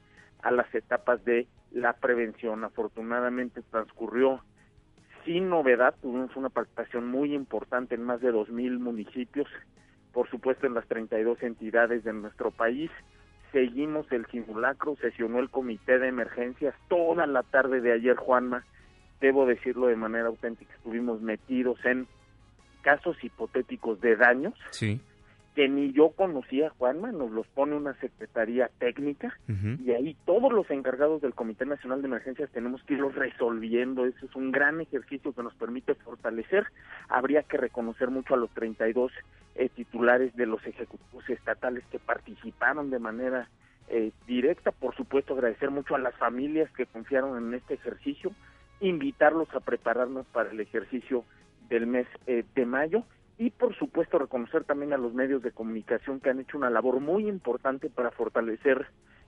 a 0.44 0.52
las 0.52 0.74
etapas 0.76 1.26
de 1.26 1.48
la 1.72 1.94
prevención. 1.94 2.64
Afortunadamente 2.64 3.62
transcurrió 3.72 4.42
sin 5.26 5.50
novedad, 5.50 5.96
tuvimos 6.02 6.36
una 6.36 6.50
participación 6.50 7.08
muy 7.10 7.34
importante 7.34 7.96
en 7.96 8.04
más 8.04 8.22
de 8.22 8.32
2.000 8.32 8.80
municipios, 8.80 9.48
por 10.14 10.30
supuesto 10.30 10.68
en 10.68 10.74
las 10.74 10.88
32 10.88 11.42
entidades 11.44 12.04
de 12.04 12.14
nuestro 12.14 12.52
país. 12.52 12.92
Seguimos 13.52 14.10
el 14.12 14.26
simulacro, 14.28 14.96
sesionó 15.02 15.40
el 15.40 15.50
comité 15.50 16.00
de 16.00 16.08
emergencias 16.08 16.76
toda 16.88 17.26
la 17.26 17.44
tarde 17.44 17.82
de 17.82 17.94
ayer, 17.94 18.16
Juanma. 18.16 18.64
Debo 19.20 19.46
decirlo 19.46 19.88
de 19.88 19.96
manera 19.96 20.28
auténtica, 20.28 20.74
estuvimos 20.76 21.22
metidos 21.22 21.84
en 21.86 22.08
casos 22.82 23.22
hipotéticos 23.24 24.00
de 24.02 24.16
daños. 24.16 24.54
Sí 24.72 25.02
que 25.56 25.70
ni 25.70 25.94
yo 25.94 26.10
conocía, 26.10 26.70
Juanma, 26.72 27.14
nos 27.14 27.32
los 27.32 27.48
pone 27.48 27.76
una 27.76 27.94
secretaría 28.02 28.70
técnica 28.78 29.34
uh 29.48 29.54
-huh. 29.54 29.80
y 29.86 29.92
ahí 29.92 30.18
todos 30.26 30.52
los 30.52 30.70
encargados 30.70 31.22
del 31.22 31.34
Comité 31.34 31.66
Nacional 31.66 32.02
de 32.02 32.10
Emergencias 32.10 32.52
tenemos 32.52 32.84
que 32.84 32.96
irlos 32.96 33.16
resolviendo. 33.16 34.06
Eso 34.06 34.26
es 34.26 34.36
un 34.36 34.52
gran 34.52 34.82
ejercicio 34.82 35.34
que 35.34 35.42
nos 35.44 35.54
permite 35.56 35.96
fortalecer. 35.96 36.66
Habría 37.08 37.44
que 37.44 37.56
reconocer 37.56 38.10
mucho 38.10 38.34
a 38.34 38.38
los 38.38 38.50
32 38.52 39.14
eh, 39.56 39.70
titulares 39.70 40.36
de 40.36 40.46
los 40.46 40.66
ejecutivos 40.68 41.28
estatales 41.30 41.86
que 41.90 42.00
participaron 42.00 42.90
de 42.90 43.00
manera 43.00 43.48
eh, 43.88 44.12
directa. 44.28 44.72
Por 44.72 44.94
supuesto, 44.96 45.36
agradecer 45.36 45.72
mucho 45.72 45.96
a 45.96 46.00
las 46.00 46.16
familias 46.16 46.70
que 46.72 46.86
confiaron 46.86 47.38
en 47.38 47.54
este 47.54 47.76
ejercicio, 47.76 48.34
invitarlos 48.82 49.48
a 49.56 49.62
prepararnos 49.62 50.26
para 50.28 50.52
el 50.52 50.60
ejercicio 50.60 51.24
del 51.70 51.88
mes 51.88 52.08
eh, 52.28 52.44
de 52.56 52.66
mayo 52.66 53.06
y 53.38 53.50
por 53.50 53.76
supuesto 53.76 54.18
reconocer 54.18 54.64
también 54.64 54.94
a 54.94 54.98
los 54.98 55.14
medios 55.14 55.42
de 55.44 55.52
comunicación 55.52 56.20
que 56.20 56.30
han 56.30 56.40
hecho 56.40 56.58
una 56.58 56.70
labor 56.70 57.00
muy 57.00 57.28
importante 57.28 57.90
para 57.90 58.12
fortalecer 58.12 58.88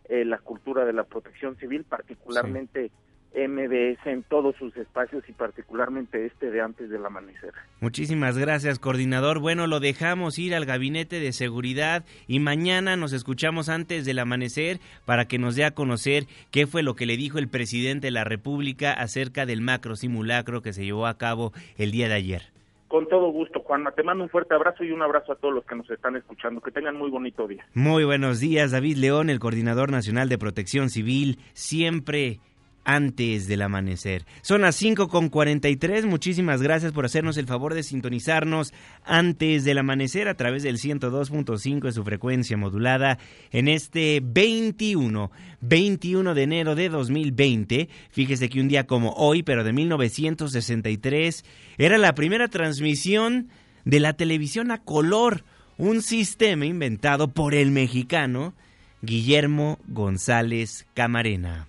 eh, 0.10 0.24
la 0.24 0.38
cultura 0.38 0.86
de 0.86 0.94
la 0.94 1.04
protección 1.04 1.58
civil, 1.58 1.84
particularmente. 1.84 2.92
MBS 3.36 4.00
en 4.06 4.24
todos 4.24 4.56
sus 4.56 4.76
espacios 4.78 5.24
y 5.28 5.34
particularmente 5.34 6.26
este 6.26 6.50
de 6.50 6.62
antes 6.62 6.90
del 6.90 7.06
amanecer. 7.06 7.54
Muchísimas 7.82 8.38
gracias, 8.38 8.80
coordinador. 8.80 9.40
Bueno, 9.40 9.68
lo 9.68 9.80
dejamos 9.80 10.40
ir 10.40 10.56
al 10.56 10.66
gabinete 10.66 11.20
de 11.20 11.32
seguridad 11.34 12.04
y 12.26 12.40
mañana 12.40 12.96
nos 12.96 13.14
escuchamos 13.14 13.70
antes 13.70 14.06
del 14.06 14.20
amanecer 14.20 14.80
para 15.06 15.28
que 15.28 15.38
nos 15.38 15.56
dé 15.56 15.66
a 15.66 15.72
conocer 15.72 16.26
qué 16.50 16.66
fue 16.66 16.82
lo 16.82 16.96
que 16.96 17.06
le 17.06 17.18
dijo 17.18 17.38
el 17.38 17.50
presidente 17.50 18.08
de 18.08 18.12
la 18.12 18.24
República 18.24 18.94
acerca 18.94 19.46
del 19.46 19.62
macro 19.62 19.96
simulacro 19.96 20.62
que 20.62 20.74
se 20.74 20.86
llevó 20.86 21.06
a 21.06 21.18
cabo 21.18 21.52
el 21.78 21.92
día 21.92 22.08
de 22.08 22.16
ayer. 22.16 22.57
Con 22.88 23.08
todo 23.08 23.32
gusto, 23.32 23.60
Juanma. 23.62 23.92
Te 23.92 24.04
mando 24.04 24.24
un 24.24 24.30
fuerte 24.30 24.54
abrazo 24.54 24.84
y 24.84 24.92
un 24.92 25.02
abrazo 25.02 25.34
a 25.34 25.36
todos 25.36 25.54
los 25.54 25.66
que 25.66 25.76
nos 25.76 25.90
están 25.90 26.16
escuchando. 26.16 26.62
Que 26.62 26.72
tengan 26.72 26.96
muy 26.96 27.10
bonito 27.10 27.48
día. 27.48 27.66
Muy 27.74 28.06
buenos 28.06 28.40
días, 28.40 28.72
David 28.72 28.98
León, 28.98 29.30
el 29.30 29.40
Coordinador 29.40 29.92
Nacional 29.92 30.30
de 30.30 30.38
Protección 30.38 30.90
Civil, 30.90 31.40
siempre 31.54 32.40
antes 32.88 33.48
del 33.48 33.64
amanecer. 33.64 34.26
Son 34.42 34.62
las 34.62 34.78
5 34.78 35.10
con 35.10 35.28
43. 35.28 36.06
Muchísimas 36.06 36.62
gracias 36.62 36.94
por 36.94 37.06
hacernos 37.06 37.36
el 37.36 37.46
favor 37.46 37.74
de 37.74 37.84
sintonizarnos 37.84 38.74
antes 39.04 39.66
del 39.66 39.80
amanecer 39.80 40.30
a 40.30 40.36
través 40.36 40.64
del 40.64 40.78
102.5 40.78 41.82
de 41.82 41.92
su 41.92 42.04
frecuencia 42.06 42.56
modulada 42.56 43.20
en 43.52 43.68
este 43.68 44.22
21, 44.24 45.30
21 45.60 46.34
de 46.34 46.44
enero 46.44 46.76
de 46.76 46.88
2020. 46.88 47.90
Fíjese 48.10 48.48
que 48.48 48.62
un 48.62 48.70
día 48.70 48.88
como 48.88 49.12
hoy, 49.18 49.44
pero 49.44 49.66
de 49.66 49.74
1963, 49.74 51.44
era 51.78 51.98
la 51.98 52.16
primera 52.16 52.48
transmisión 52.48 53.50
de 53.84 54.00
la 54.00 54.14
televisión 54.14 54.72
a 54.72 54.82
color, 54.82 55.44
un 55.78 56.02
sistema 56.02 56.66
inventado 56.66 57.28
por 57.28 57.54
el 57.54 57.72
mexicano 57.72 58.54
Guillermo 59.02 59.78
González 59.90 60.88
Camarena. 60.94 61.68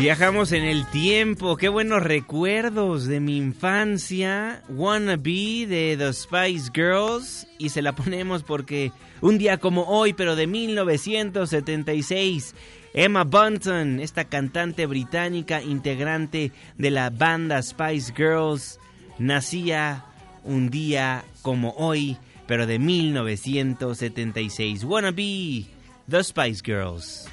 Viajamos 0.00 0.50
en 0.52 0.64
el 0.64 0.86
tiempo, 0.86 1.58
qué 1.58 1.68
buenos 1.68 2.02
recuerdos 2.02 3.04
de 3.04 3.20
mi 3.20 3.36
infancia. 3.36 4.62
Wanna 4.70 5.16
Be 5.16 5.66
de 5.68 5.94
The 5.98 6.14
Spice 6.14 6.70
Girls. 6.72 7.46
Y 7.58 7.68
se 7.68 7.82
la 7.82 7.94
ponemos 7.94 8.42
porque 8.42 8.92
un 9.20 9.36
día 9.36 9.58
como 9.58 9.82
hoy, 9.82 10.14
pero 10.14 10.36
de 10.36 10.46
1976, 10.46 12.54
Emma 12.94 13.24
Bunton, 13.24 14.00
esta 14.00 14.24
cantante 14.24 14.86
británica 14.86 15.62
integrante 15.62 16.52
de 16.78 16.90
la 16.90 17.10
banda 17.10 17.60
Spice 17.60 18.14
Girls, 18.16 18.80
nacía 19.18 20.06
un 20.44 20.70
día 20.70 21.26
como 21.42 21.74
hoy, 21.76 22.16
pero 22.46 22.66
de 22.66 22.78
1976. 22.78 24.82
Wanna 24.82 25.10
Be 25.10 25.66
The 26.08 26.24
Spice 26.24 26.62
Girls. 26.64 27.28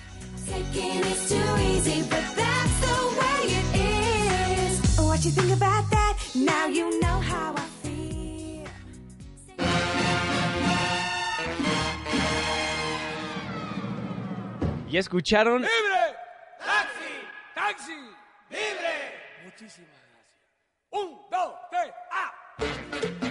¿Ya 14.97 15.01
escucharon? 15.01 15.61
¡Libre! 15.61 16.15
¡Taxi! 16.57 17.13
¡Taxi! 17.53 17.99
¡Libre! 18.49 19.43
Muchísimas 19.43 19.89
gracias. 20.09 20.39
Un, 20.89 21.21
dos, 21.29 21.53
tres, 21.69 21.93
¡ah! 22.09 23.26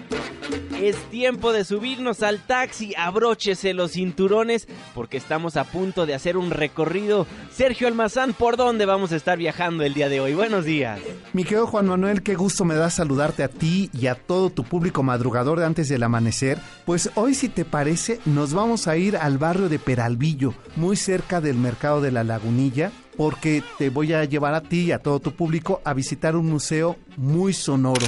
Es 0.81 0.97
tiempo 1.09 1.55
de 1.55 1.65
subirnos 1.65 2.23
al 2.23 2.39
taxi, 2.39 2.93
abróchese 2.99 3.73
los 3.73 3.93
cinturones 3.93 4.69
porque 4.95 5.17
estamos 5.17 5.57
a 5.57 5.65
punto 5.65 6.05
de 6.05 6.15
hacer 6.15 6.37
un 6.37 6.51
recorrido. 6.51 7.27
Sergio 7.51 7.89
Almazán, 7.89 8.35
¿por 8.35 8.59
dónde 8.59 8.85
vamos 8.85 9.11
a 9.13 9.17
estar 9.17 9.39
viajando 9.39 9.85
el 9.85 9.95
día 9.95 10.11
de 10.11 10.21
hoy? 10.21 10.35
Buenos 10.35 10.67
días. 10.67 11.01
Mi 11.33 11.45
querido 11.45 11.67
Juan 11.67 11.87
Manuel, 11.87 12.23
qué 12.23 12.35
gusto 12.35 12.67
me 12.67 12.75
da 12.75 12.91
saludarte 12.91 13.43
a 13.43 13.49
ti 13.49 13.89
y 13.95 14.09
a 14.09 14.17
todo 14.17 14.51
tu 14.51 14.65
público 14.65 15.03
madrugador 15.03 15.61
de 15.61 15.65
antes 15.65 15.89
del 15.89 16.03
amanecer. 16.03 16.59
Pues 16.85 17.11
hoy, 17.15 17.35
si 17.35 17.49
te 17.49 17.65
parece, 17.65 18.21
nos 18.27 18.53
vamos 18.53 18.87
a 18.87 18.99
ir 18.99 19.17
al 19.17 19.39
barrio 19.39 19.71
de 19.71 19.79
Peralvillo, 19.79 20.53
muy 20.77 20.97
cerca 20.97 21.41
del 21.41 21.57
mercado 21.57 22.03
de 22.03 22.13
la 22.13 22.23
Lagunilla 22.23 22.93
porque 23.17 23.63
te 23.79 23.91
voy 23.91 24.13
a 24.13 24.25
llevar 24.25 24.55
a 24.55 24.63
ti 24.63 24.87
y 24.87 24.93
a 24.93 24.99
todo 24.99 25.21
tu 25.21 25.33
público 25.33 25.81
a 25.85 25.95
visitar 25.95 26.37
un 26.37 26.47
museo 26.47 26.97
muy 27.17 27.53
sonoro. 27.53 28.07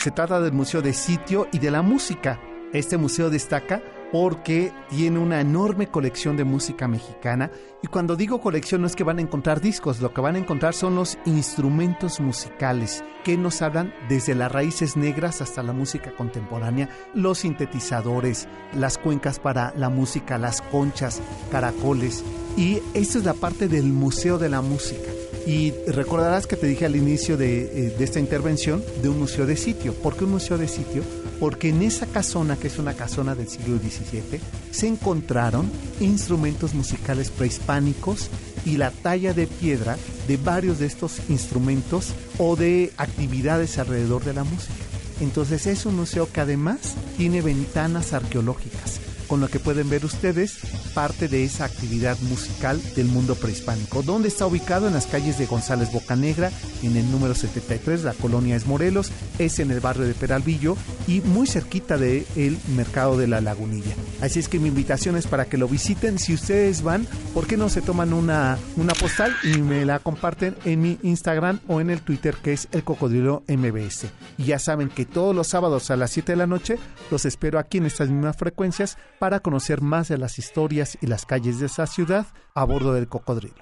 Se 0.00 0.10
trata 0.10 0.40
del 0.40 0.52
Museo 0.52 0.82
de 0.82 0.92
Sitio 0.92 1.48
y 1.52 1.58
de 1.58 1.70
la 1.70 1.82
Música. 1.82 2.40
Este 2.72 2.96
museo 2.96 3.30
destaca 3.30 3.82
porque 4.12 4.72
tiene 4.88 5.18
una 5.18 5.40
enorme 5.40 5.88
colección 5.88 6.36
de 6.36 6.44
música 6.44 6.88
mexicana 6.88 7.50
y 7.82 7.86
cuando 7.86 8.16
digo 8.16 8.40
colección 8.40 8.80
no 8.80 8.86
es 8.86 8.96
que 8.96 9.04
van 9.04 9.18
a 9.18 9.22
encontrar 9.22 9.60
discos, 9.60 10.00
lo 10.00 10.12
que 10.12 10.20
van 10.20 10.36
a 10.36 10.38
encontrar 10.38 10.74
son 10.74 10.94
los 10.94 11.18
instrumentos 11.26 12.20
musicales 12.20 13.04
que 13.24 13.36
nos 13.36 13.62
hablan 13.62 13.92
desde 14.08 14.34
las 14.34 14.50
raíces 14.50 14.96
negras 14.96 15.40
hasta 15.42 15.62
la 15.62 15.72
música 15.72 16.12
contemporánea, 16.16 16.88
los 17.14 17.40
sintetizadores, 17.40 18.48
las 18.74 18.98
cuencas 18.98 19.38
para 19.38 19.72
la 19.76 19.90
música, 19.90 20.38
las 20.38 20.62
conchas, 20.62 21.20
caracoles 21.50 22.24
y 22.56 22.80
esta 22.94 23.18
es 23.18 23.24
la 23.24 23.34
parte 23.34 23.68
del 23.68 23.84
Museo 23.84 24.36
de 24.38 24.48
la 24.48 24.62
Música. 24.62 25.10
Y 25.46 25.72
recordarás 25.86 26.46
que 26.46 26.56
te 26.56 26.66
dije 26.66 26.84
al 26.84 26.96
inicio 26.96 27.36
de, 27.36 27.86
eh, 27.86 27.96
esta 28.00 28.20
intervención 28.20 28.82
de 29.00 29.08
un 29.08 29.20
museo 29.20 29.46
de 29.46 29.56
sitio. 29.56 29.94
¿Por 29.94 30.16
qué 30.16 30.24
un 30.24 30.32
museo 30.32 30.58
de 30.58 30.68
sitio? 30.68 31.02
Porque 31.40 31.68
en 31.68 31.82
esa 31.82 32.06
casona, 32.06 32.56
que 32.56 32.66
es 32.66 32.78
una 32.78 32.94
casona 32.94 33.34
del 33.34 33.48
siglo 33.48 33.78
XVII, 33.78 34.40
se 34.70 34.88
encontraron 34.88 35.70
instrumentos 36.00 36.74
musicales 36.74 37.30
prehispánicos 37.30 38.28
y 38.64 38.76
la 38.76 38.90
talla 38.90 39.34
de 39.34 39.46
piedra 39.46 39.96
de 40.26 40.36
varios 40.36 40.78
de 40.78 40.86
estos 40.86 41.20
instrumentos 41.28 42.12
o 42.38 42.56
de 42.56 42.92
actividades 42.96 43.78
alrededor 43.78 44.24
de 44.24 44.34
la 44.34 44.44
música. 44.44 44.74
Entonces 45.20 45.66
es 45.66 45.86
un 45.86 45.96
museo 45.96 46.30
que 46.30 46.40
además 46.40 46.94
tiene 47.16 47.40
ventanas 47.42 48.12
arqueológicas 48.12 49.00
con 49.28 49.40
lo 49.40 49.48
que 49.48 49.60
pueden 49.60 49.88
ver 49.88 50.04
ustedes 50.04 50.58
parte 50.94 51.28
de 51.28 51.44
esa 51.44 51.64
actividad 51.64 52.18
musical 52.22 52.80
del 52.96 53.06
mundo 53.06 53.36
prehispánico. 53.36 54.02
¿Dónde 54.02 54.28
está 54.28 54.46
ubicado? 54.46 54.88
En 54.88 54.94
las 54.94 55.06
calles 55.06 55.38
de 55.38 55.46
González 55.46 55.92
Bocanegra, 55.92 56.50
en 56.82 56.96
el 56.96 57.08
número 57.10 57.34
73, 57.34 58.02
la 58.02 58.14
colonia 58.14 58.56
es 58.56 58.66
Morelos, 58.66 59.12
es 59.38 59.58
en 59.58 59.70
el 59.70 59.80
barrio 59.80 60.06
de 60.06 60.14
Peralvillo 60.14 60.76
y 61.06 61.20
muy 61.20 61.46
cerquita 61.46 61.98
del 61.98 62.26
el 62.36 62.58
mercado 62.74 63.16
de 63.16 63.28
la 63.28 63.40
Lagunilla. 63.40 63.94
Así 64.20 64.40
es 64.40 64.48
que 64.48 64.58
mi 64.58 64.68
invitación 64.68 65.16
es 65.16 65.26
para 65.26 65.44
que 65.44 65.58
lo 65.58 65.68
visiten. 65.68 66.18
Si 66.18 66.34
ustedes 66.34 66.82
van, 66.82 67.06
¿por 67.34 67.46
qué 67.46 67.56
no 67.56 67.68
se 67.68 67.82
toman 67.82 68.12
una, 68.12 68.58
una 68.76 68.94
postal 68.94 69.36
y 69.44 69.58
me 69.58 69.84
la 69.84 69.98
comparten 69.98 70.56
en 70.64 70.80
mi 70.80 70.98
Instagram 71.02 71.60
o 71.68 71.80
en 71.80 71.90
el 71.90 72.00
Twitter 72.00 72.34
que 72.42 72.54
es 72.54 72.68
el 72.72 72.82
Cocodrilo 72.82 73.42
MBS? 73.46 74.06
Y 74.38 74.44
ya 74.44 74.58
saben 74.58 74.88
que 74.88 75.04
todos 75.04 75.34
los 75.36 75.48
sábados 75.48 75.90
a 75.90 75.96
las 75.96 76.10
7 76.10 76.32
de 76.32 76.36
la 76.36 76.46
noche 76.46 76.78
los 77.10 77.24
espero 77.24 77.58
aquí 77.58 77.78
en 77.78 77.86
estas 77.86 78.08
mismas 78.08 78.36
frecuencias 78.36 78.96
para 79.18 79.40
conocer 79.40 79.80
más 79.80 80.08
de 80.08 80.18
las 80.18 80.38
historias 80.38 80.98
y 81.00 81.06
las 81.06 81.26
calles 81.26 81.60
de 81.60 81.66
esa 81.66 81.86
ciudad 81.86 82.26
a 82.54 82.64
bordo 82.64 82.94
del 82.94 83.08
cocodrilo. 83.08 83.54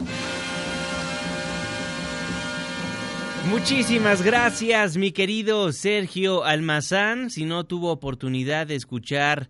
Muchísimas 3.48 4.22
gracias, 4.22 4.96
mi 4.96 5.12
querido 5.12 5.72
Sergio 5.72 6.44
Almazán. 6.44 7.30
Si 7.30 7.44
no 7.44 7.62
tuvo 7.62 7.92
oportunidad 7.92 8.66
de 8.66 8.74
escuchar 8.74 9.48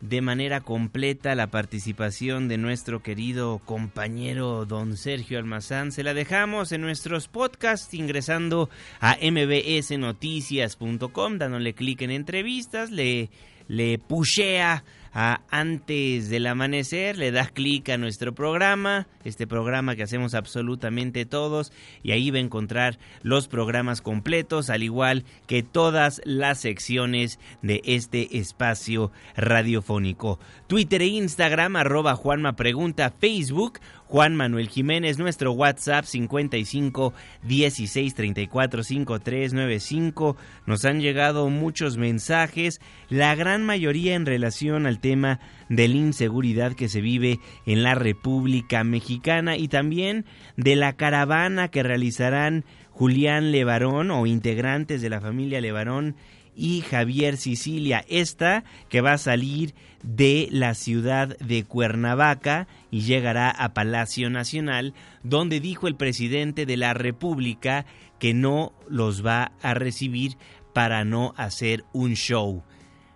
de 0.00 0.20
manera 0.20 0.60
completa 0.60 1.34
la 1.34 1.48
participación 1.48 2.46
de 2.46 2.58
nuestro 2.58 3.02
querido 3.02 3.60
compañero 3.64 4.66
don 4.66 4.96
Sergio 4.96 5.40
Almazán, 5.40 5.90
se 5.90 6.04
la 6.04 6.14
dejamos 6.14 6.70
en 6.70 6.82
nuestros 6.82 7.26
podcasts 7.26 7.92
ingresando 7.92 8.70
a 9.00 9.16
mbsnoticias.com, 9.20 11.38
dándole 11.38 11.74
clic 11.74 12.02
en 12.02 12.12
entrevistas, 12.12 12.92
le, 12.92 13.30
le 13.66 13.98
pushea 13.98 14.84
a 15.12 15.40
antes 15.50 16.28
del 16.28 16.46
amanecer, 16.46 17.18
le 17.18 17.30
das 17.30 17.50
clic 17.50 17.88
a 17.88 17.98
nuestro 17.98 18.34
programa, 18.34 19.06
este 19.24 19.46
programa 19.46 19.96
que 19.96 20.02
hacemos 20.02 20.34
absolutamente 20.34 21.26
todos, 21.26 21.72
y 22.02 22.12
ahí 22.12 22.30
va 22.30 22.38
a 22.38 22.42
encontrar 22.42 22.98
los 23.22 23.48
programas 23.48 24.00
completos, 24.00 24.70
al 24.70 24.82
igual 24.82 25.24
que 25.46 25.62
todas 25.62 26.20
las 26.24 26.60
secciones 26.60 27.38
de 27.62 27.82
este 27.84 28.38
espacio 28.38 29.10
radiofónico. 29.36 30.38
Twitter 30.66 31.02
e 31.02 31.06
Instagram, 31.06 31.76
arroba 31.76 32.14
Juanma 32.14 32.56
Pregunta, 32.56 33.12
Facebook, 33.18 33.80
Juan 34.08 34.34
Manuel 34.34 34.70
Jiménez, 34.70 35.18
nuestro 35.18 35.52
WhatsApp 35.52 36.06
55 36.06 37.12
16 37.42 38.14
34 38.14 38.82
53 38.82 39.52
95. 39.52 40.36
Nos 40.64 40.86
han 40.86 41.02
llegado 41.02 41.50
muchos 41.50 41.98
mensajes, 41.98 42.80
la 43.10 43.34
gran 43.34 43.62
mayoría 43.66 44.14
en 44.14 44.24
relación 44.24 44.86
al 44.86 44.98
tema 44.98 45.40
de 45.68 45.88
la 45.88 45.96
inseguridad 45.96 46.72
que 46.72 46.88
se 46.88 47.02
vive 47.02 47.38
en 47.66 47.82
la 47.82 47.94
República 47.94 48.82
Mexicana 48.82 49.58
y 49.58 49.68
también 49.68 50.24
de 50.56 50.74
la 50.74 50.94
caravana 50.94 51.68
que 51.68 51.82
realizarán 51.82 52.64
Julián 52.90 53.52
Levarón 53.52 54.10
o 54.10 54.26
integrantes 54.26 55.02
de 55.02 55.10
la 55.10 55.20
familia 55.20 55.60
Levarón 55.60 56.16
y 56.58 56.80
Javier 56.80 57.36
Sicilia. 57.36 58.04
Esta 58.08 58.64
que 58.88 59.00
va 59.00 59.12
a 59.12 59.18
salir 59.18 59.74
de 60.02 60.48
la 60.50 60.74
ciudad 60.74 61.38
de 61.38 61.64
Cuernavaca 61.64 62.66
y 62.90 63.02
llegará 63.02 63.50
a 63.50 63.72
Palacio 63.72 64.28
Nacional, 64.28 64.92
donde 65.22 65.60
dijo 65.60 65.86
el 65.86 65.94
presidente 65.94 66.66
de 66.66 66.76
la 66.76 66.94
República 66.94 67.86
que 68.18 68.34
no 68.34 68.72
los 68.88 69.24
va 69.24 69.52
a 69.62 69.74
recibir 69.74 70.36
para 70.74 71.04
no 71.04 71.32
hacer 71.36 71.84
un 71.92 72.14
show. 72.14 72.62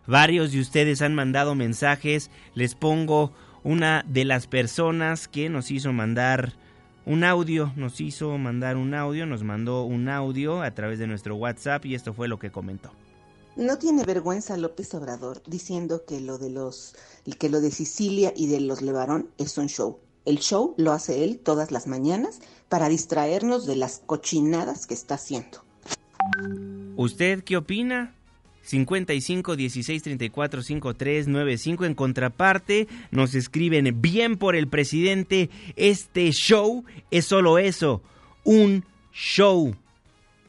Varios 0.06 0.52
de 0.52 0.60
ustedes 0.60 1.02
han 1.02 1.14
mandado 1.14 1.54
mensajes, 1.54 2.30
les 2.54 2.74
pongo 2.74 3.32
una 3.64 4.04
de 4.08 4.24
las 4.24 4.46
personas 4.46 5.28
que 5.28 5.48
nos 5.48 5.70
hizo 5.70 5.92
mandar 5.92 6.54
un 7.04 7.24
audio, 7.24 7.72
nos 7.76 8.00
hizo 8.00 8.36
mandar 8.38 8.76
un 8.76 8.94
audio, 8.94 9.26
nos 9.26 9.42
mandó 9.42 9.82
un 9.82 10.08
audio 10.08 10.62
a 10.62 10.70
través 10.72 10.98
de 10.98 11.06
nuestro 11.06 11.36
WhatsApp 11.36 11.84
y 11.86 11.94
esto 11.94 12.14
fue 12.14 12.28
lo 12.28 12.38
que 12.38 12.50
comentó. 12.50 12.92
No 13.54 13.76
tiene 13.78 14.04
vergüenza 14.04 14.56
López 14.56 14.94
Obrador 14.94 15.42
diciendo 15.46 16.04
que 16.06 16.20
lo 16.20 16.38
de 16.38 16.48
los 16.48 16.94
que 17.38 17.50
lo 17.50 17.60
de 17.60 17.70
Sicilia 17.70 18.32
y 18.34 18.46
de 18.46 18.60
los 18.60 18.80
Levarón 18.80 19.28
es 19.36 19.58
un 19.58 19.66
show. 19.68 19.98
El 20.24 20.38
show 20.38 20.74
lo 20.78 20.92
hace 20.92 21.22
él 21.24 21.38
todas 21.38 21.70
las 21.70 21.86
mañanas 21.86 22.40
para 22.68 22.88
distraernos 22.88 23.66
de 23.66 23.76
las 23.76 23.98
cochinadas 24.06 24.86
que 24.86 24.94
está 24.94 25.16
haciendo. 25.16 25.64
¿Usted 26.96 27.44
qué 27.44 27.58
opina? 27.58 28.14
55 28.62 29.56
16 29.56 30.02
34 30.02 30.62
53 30.62 31.28
95 31.28 31.84
en 31.84 31.94
contraparte 31.94 32.88
nos 33.10 33.34
escriben 33.34 34.00
bien 34.00 34.36
por 34.38 34.54
el 34.54 34.68
presidente 34.68 35.50
este 35.74 36.30
show 36.30 36.84
es 37.10 37.24
solo 37.24 37.58
eso 37.58 38.02
un 38.44 38.84
show 39.12 39.74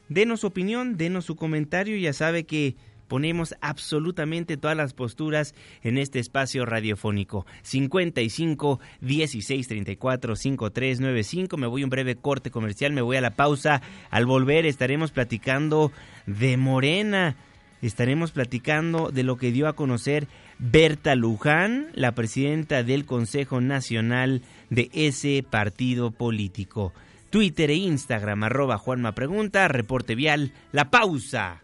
denos 0.09 0.41
su 0.41 0.47
opinión 0.47 0.95
denos 0.95 1.25
su 1.25 1.35
comentario 1.35 1.97
ya 1.97 2.13
sabe 2.13 2.43
que 2.43 2.75
ponemos 3.07 3.55
absolutamente 3.61 4.57
todas 4.57 4.77
las 4.77 4.93
posturas 4.93 5.55
en 5.81 5.97
este 5.97 6.19
espacio 6.19 6.65
radiofónico. 6.65 7.45
55 7.61 8.79
16 9.01 9.67
34 9.67 10.35
53 10.35 10.99
95. 10.99 11.57
Me 11.57 11.67
voy 11.67 11.81
a 11.81 11.85
un 11.85 11.89
breve 11.89 12.15
corte 12.15 12.51
comercial, 12.51 12.93
me 12.93 13.01
voy 13.01 13.17
a 13.17 13.21
la 13.21 13.35
pausa. 13.35 13.81
Al 14.09 14.25
volver 14.25 14.65
estaremos 14.65 15.11
platicando 15.11 15.91
de 16.25 16.57
Morena. 16.57 17.35
Estaremos 17.81 18.31
platicando 18.31 19.09
de 19.09 19.23
lo 19.23 19.35
que 19.35 19.51
dio 19.51 19.67
a 19.67 19.75
conocer 19.75 20.27
Berta 20.57 21.15
Luján, 21.15 21.87
la 21.93 22.13
presidenta 22.13 22.81
del 22.81 23.05
Consejo 23.05 23.59
Nacional 23.59 24.41
de 24.69 24.89
ese 24.93 25.43
partido 25.43 26.11
político. 26.11 26.93
Twitter 27.29 27.71
e 27.71 27.75
Instagram, 27.75 28.43
arroba 28.43 28.77
Juanma 28.77 29.13
Pregunta, 29.13 29.67
reporte 29.67 30.15
vial, 30.15 30.53
la 30.71 30.91
pausa 30.91 31.62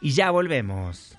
y 0.00 0.12
ya 0.12 0.30
volvemos. 0.30 1.16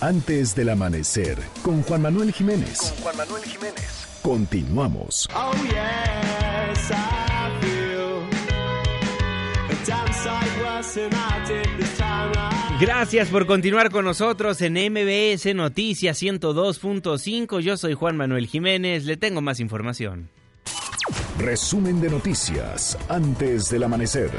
Antes 0.00 0.54
del 0.54 0.70
amanecer, 0.70 1.38
con 1.62 1.82
Juan 1.82 2.02
Manuel 2.02 2.32
Jiménez. 2.32 2.78
Con 2.78 3.02
Juan 3.02 3.16
Manuel 3.16 3.42
Jiménez. 3.44 4.06
Continuamos. 4.22 5.28
Oh, 5.34 5.52
Gracias 12.80 13.28
por 13.28 13.46
continuar 13.46 13.90
con 13.90 14.04
nosotros 14.04 14.60
en 14.60 14.74
MBS 14.74 15.52
Noticias 15.54 16.22
102.5. 16.22 17.60
Yo 17.60 17.76
soy 17.76 17.94
Juan 17.94 18.16
Manuel 18.16 18.46
Jiménez. 18.46 19.04
Le 19.04 19.16
tengo 19.16 19.40
más 19.40 19.58
información. 19.58 20.28
Resumen 21.38 22.00
de 22.00 22.10
noticias 22.10 22.96
antes 23.08 23.68
del 23.70 23.82
amanecer. 23.82 24.30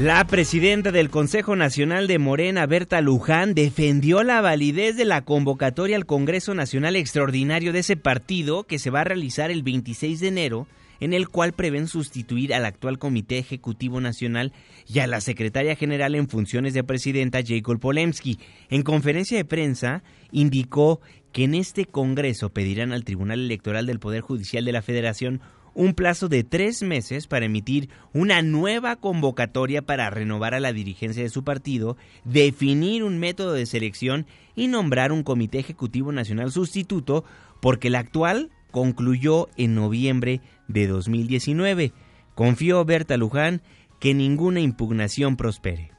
La 0.00 0.26
presidenta 0.26 0.92
del 0.92 1.10
Consejo 1.10 1.56
Nacional 1.56 2.06
de 2.06 2.18
Morena, 2.18 2.64
Berta 2.64 3.02
Luján, 3.02 3.52
defendió 3.52 4.22
la 4.22 4.40
validez 4.40 4.96
de 4.96 5.04
la 5.04 5.26
convocatoria 5.26 5.94
al 5.94 6.06
Congreso 6.06 6.54
Nacional 6.54 6.96
Extraordinario 6.96 7.74
de 7.74 7.80
ese 7.80 7.98
partido 7.98 8.64
que 8.64 8.78
se 8.78 8.88
va 8.88 9.02
a 9.02 9.04
realizar 9.04 9.50
el 9.50 9.62
26 9.62 10.20
de 10.20 10.28
enero, 10.28 10.66
en 11.00 11.12
el 11.12 11.28
cual 11.28 11.52
prevén 11.52 11.86
sustituir 11.86 12.54
al 12.54 12.64
actual 12.64 12.98
Comité 12.98 13.36
Ejecutivo 13.36 14.00
Nacional 14.00 14.54
y 14.88 15.00
a 15.00 15.06
la 15.06 15.20
secretaria 15.20 15.76
general 15.76 16.14
en 16.14 16.30
funciones 16.30 16.72
de 16.72 16.82
presidenta 16.82 17.40
Jacob 17.46 17.78
Polemski. 17.78 18.38
En 18.70 18.82
conferencia 18.82 19.36
de 19.36 19.44
prensa 19.44 20.02
indicó 20.32 21.02
que 21.30 21.44
en 21.44 21.54
este 21.54 21.84
Congreso 21.84 22.48
pedirán 22.48 22.92
al 22.92 23.04
Tribunal 23.04 23.40
Electoral 23.40 23.84
del 23.84 24.00
Poder 24.00 24.22
Judicial 24.22 24.64
de 24.64 24.72
la 24.72 24.80
Federación 24.80 25.42
un 25.74 25.94
plazo 25.94 26.28
de 26.28 26.44
tres 26.44 26.82
meses 26.82 27.26
para 27.26 27.46
emitir 27.46 27.88
una 28.12 28.42
nueva 28.42 28.96
convocatoria 28.96 29.82
para 29.82 30.10
renovar 30.10 30.54
a 30.54 30.60
la 30.60 30.72
dirigencia 30.72 31.22
de 31.22 31.28
su 31.28 31.44
partido, 31.44 31.96
definir 32.24 33.04
un 33.04 33.18
método 33.18 33.52
de 33.52 33.66
selección 33.66 34.26
y 34.54 34.68
nombrar 34.68 35.12
un 35.12 35.22
comité 35.22 35.58
ejecutivo 35.58 36.12
nacional 36.12 36.50
sustituto, 36.50 37.24
porque 37.60 37.88
el 37.88 37.94
actual 37.94 38.50
concluyó 38.70 39.48
en 39.56 39.74
noviembre 39.74 40.40
de 40.68 40.86
2019. 40.86 41.92
Confió 42.34 42.84
Berta 42.84 43.16
Luján 43.16 43.62
que 43.98 44.14
ninguna 44.14 44.60
impugnación 44.60 45.36
prospere. 45.36 45.90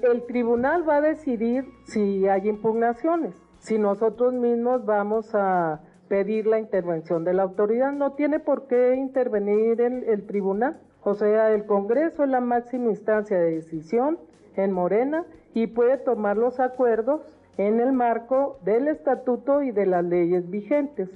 El 0.00 0.26
tribunal 0.26 0.86
va 0.86 0.96
a 0.96 1.00
decidir 1.00 1.64
si 1.86 2.26
hay 2.28 2.48
impugnaciones, 2.48 3.34
si 3.58 3.78
nosotros 3.78 4.34
mismos 4.34 4.84
vamos 4.84 5.34
a 5.34 5.80
pedir 6.14 6.46
la 6.46 6.60
intervención 6.60 7.24
de 7.24 7.34
la 7.34 7.42
autoridad. 7.42 7.90
No 7.90 8.12
tiene 8.12 8.38
por 8.38 8.68
qué 8.68 8.94
intervenir 8.94 9.80
el, 9.80 10.04
el 10.04 10.24
tribunal. 10.28 10.78
O 11.02 11.14
sea, 11.14 11.52
el 11.52 11.66
Congreso 11.66 12.22
es 12.22 12.30
la 12.30 12.40
máxima 12.40 12.90
instancia 12.90 13.36
de 13.36 13.56
decisión 13.56 14.16
en 14.54 14.70
Morena 14.70 15.24
y 15.54 15.66
puede 15.66 15.96
tomar 15.96 16.36
los 16.36 16.60
acuerdos 16.60 17.22
en 17.58 17.80
el 17.80 17.92
marco 17.92 18.58
del 18.64 18.86
estatuto 18.86 19.62
y 19.62 19.72
de 19.72 19.86
las 19.86 20.04
leyes 20.04 20.48
vigentes. 20.48 21.10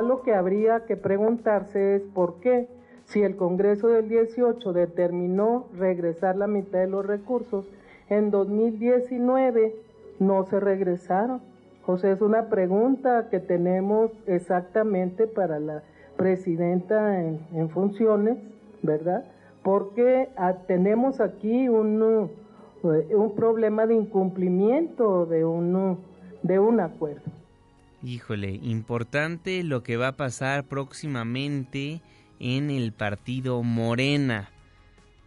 Lo 0.00 0.22
que 0.22 0.36
habría 0.36 0.86
que 0.86 0.96
preguntarse 0.96 1.96
es 1.96 2.02
por 2.02 2.38
qué, 2.38 2.68
si 3.06 3.22
el 3.22 3.34
Congreso 3.34 3.88
del 3.88 4.08
18 4.08 4.72
determinó 4.72 5.66
regresar 5.76 6.36
la 6.36 6.46
mitad 6.46 6.78
de 6.78 6.86
los 6.86 7.04
recursos, 7.04 7.68
en 8.08 8.30
2019 8.30 9.74
no 10.20 10.44
se 10.44 10.60
regresaron. 10.60 11.40
José, 11.88 12.12
es 12.12 12.20
una 12.20 12.50
pregunta 12.50 13.28
que 13.30 13.40
tenemos 13.40 14.10
exactamente 14.26 15.26
para 15.26 15.58
la 15.58 15.82
presidenta 16.18 17.18
en, 17.24 17.70
funciones, 17.70 18.36
¿verdad? 18.82 19.24
Porque 19.62 20.28
ah, 20.36 20.52
tenemos 20.66 21.18
aquí 21.20 21.66
un, 21.70 22.28
eh, 22.84 23.14
un 23.16 23.34
problema 23.34 23.86
de 23.86 23.94
incumplimiento 23.94 25.24
de 25.24 25.46
un, 25.46 25.96
de 26.42 26.58
un 26.58 26.80
acuerdo. 26.80 27.22
Híjole, 28.02 28.60
importante 28.62 29.64
lo 29.64 29.82
que 29.82 29.96
va 29.96 30.08
a 30.08 30.16
pasar 30.18 30.64
próximamente 30.64 32.02
en 32.38 32.68
el 32.68 32.92
partido 32.92 33.62
Morena. 33.62 34.50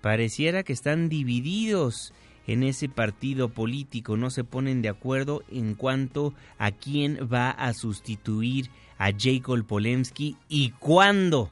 Pareciera 0.01 0.61
que 0.61 0.73
están 0.73 1.09
divididos 1.09 2.13
en 2.47 2.63
ese 2.63 2.89
partido 2.89 3.49
político 3.49 4.17
no 4.17 4.29
se 4.29 4.43
ponen 4.43 4.81
de 4.81 4.89
acuerdo 4.89 5.43
en 5.51 5.75
cuanto 5.75 6.33
a 6.57 6.71
quién 6.71 7.29
va 7.31 7.51
a 7.51 7.73
sustituir 7.73 8.69
a 8.97 9.11
Jacob 9.17 9.65
Polemski 9.65 10.37
y 10.49 10.71
cuándo. 10.71 11.51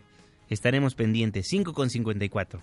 Estaremos 0.50 0.96
pendientes. 0.96 1.48
5 1.48 1.74
con 1.74 1.90
54. 1.90 2.62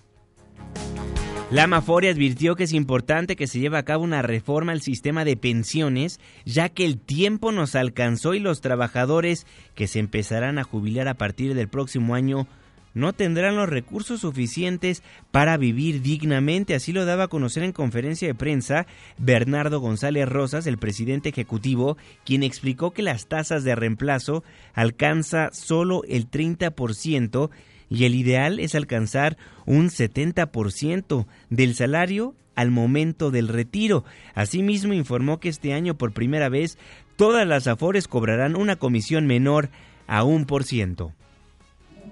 La 1.50 1.68
Mafore 1.68 2.10
advirtió 2.10 2.56
que 2.56 2.64
es 2.64 2.72
importante 2.72 3.36
que 3.36 3.46
se 3.46 3.60
lleve 3.60 3.78
a 3.78 3.84
cabo 3.84 4.02
una 4.02 4.20
reforma 4.20 4.72
al 4.72 4.80
sistema 4.80 5.24
de 5.24 5.36
pensiones, 5.36 6.18
ya 6.44 6.68
que 6.68 6.84
el 6.84 6.98
tiempo 6.98 7.52
nos 7.52 7.76
alcanzó 7.76 8.34
y 8.34 8.40
los 8.40 8.60
trabajadores 8.60 9.46
que 9.76 9.86
se 9.86 10.00
empezarán 10.00 10.58
a 10.58 10.64
jubilar 10.64 11.06
a 11.06 11.14
partir 11.14 11.54
del 11.54 11.68
próximo 11.68 12.16
año 12.16 12.48
no 12.97 13.12
tendrán 13.12 13.57
los 13.57 13.68
recursos 13.68 14.22
suficientes 14.22 15.03
para 15.30 15.59
vivir 15.59 16.01
dignamente. 16.01 16.74
Así 16.74 16.94
lo 16.94 17.05
daba 17.05 17.24
a 17.24 17.28
conocer 17.28 17.62
en 17.62 17.72
conferencia 17.72 18.26
de 18.26 18.34
prensa 18.34 18.86
Bernardo 19.18 19.80
González 19.80 20.26
Rosas, 20.26 20.66
el 20.66 20.78
presidente 20.78 21.28
ejecutivo, 21.28 21.99
quien 22.24 22.42
explicó 22.42 22.92
que 22.92 23.03
las 23.03 23.26
tasas 23.26 23.64
de 23.64 23.74
reemplazo 23.74 24.44
alcanza 24.72 25.51
solo 25.53 26.05
el 26.09 26.30
30% 26.30 27.51
y 27.90 28.05
el 28.07 28.14
ideal 28.14 28.59
es 28.61 28.74
alcanzar 28.74 29.36
un 29.66 29.90
70% 29.90 31.26
del 31.51 31.74
salario 31.74 32.34
al 32.55 32.70
momento 32.70 33.30
del 33.30 33.49
retiro. 33.49 34.05
Asimismo 34.34 34.94
informó 34.94 35.38
que 35.38 35.51
este 35.51 35.74
año 35.74 35.99
por 35.99 36.14
primera 36.14 36.49
vez 36.49 36.78
todas 37.16 37.47
las 37.47 37.66
afores 37.66 38.09
cobrarán 38.09 38.57
una 38.57 38.76
comisión 38.76 39.26
menor 39.26 39.68
a 40.07 40.24
un 40.24 40.47
por 40.47 40.64
ciento 40.64 41.12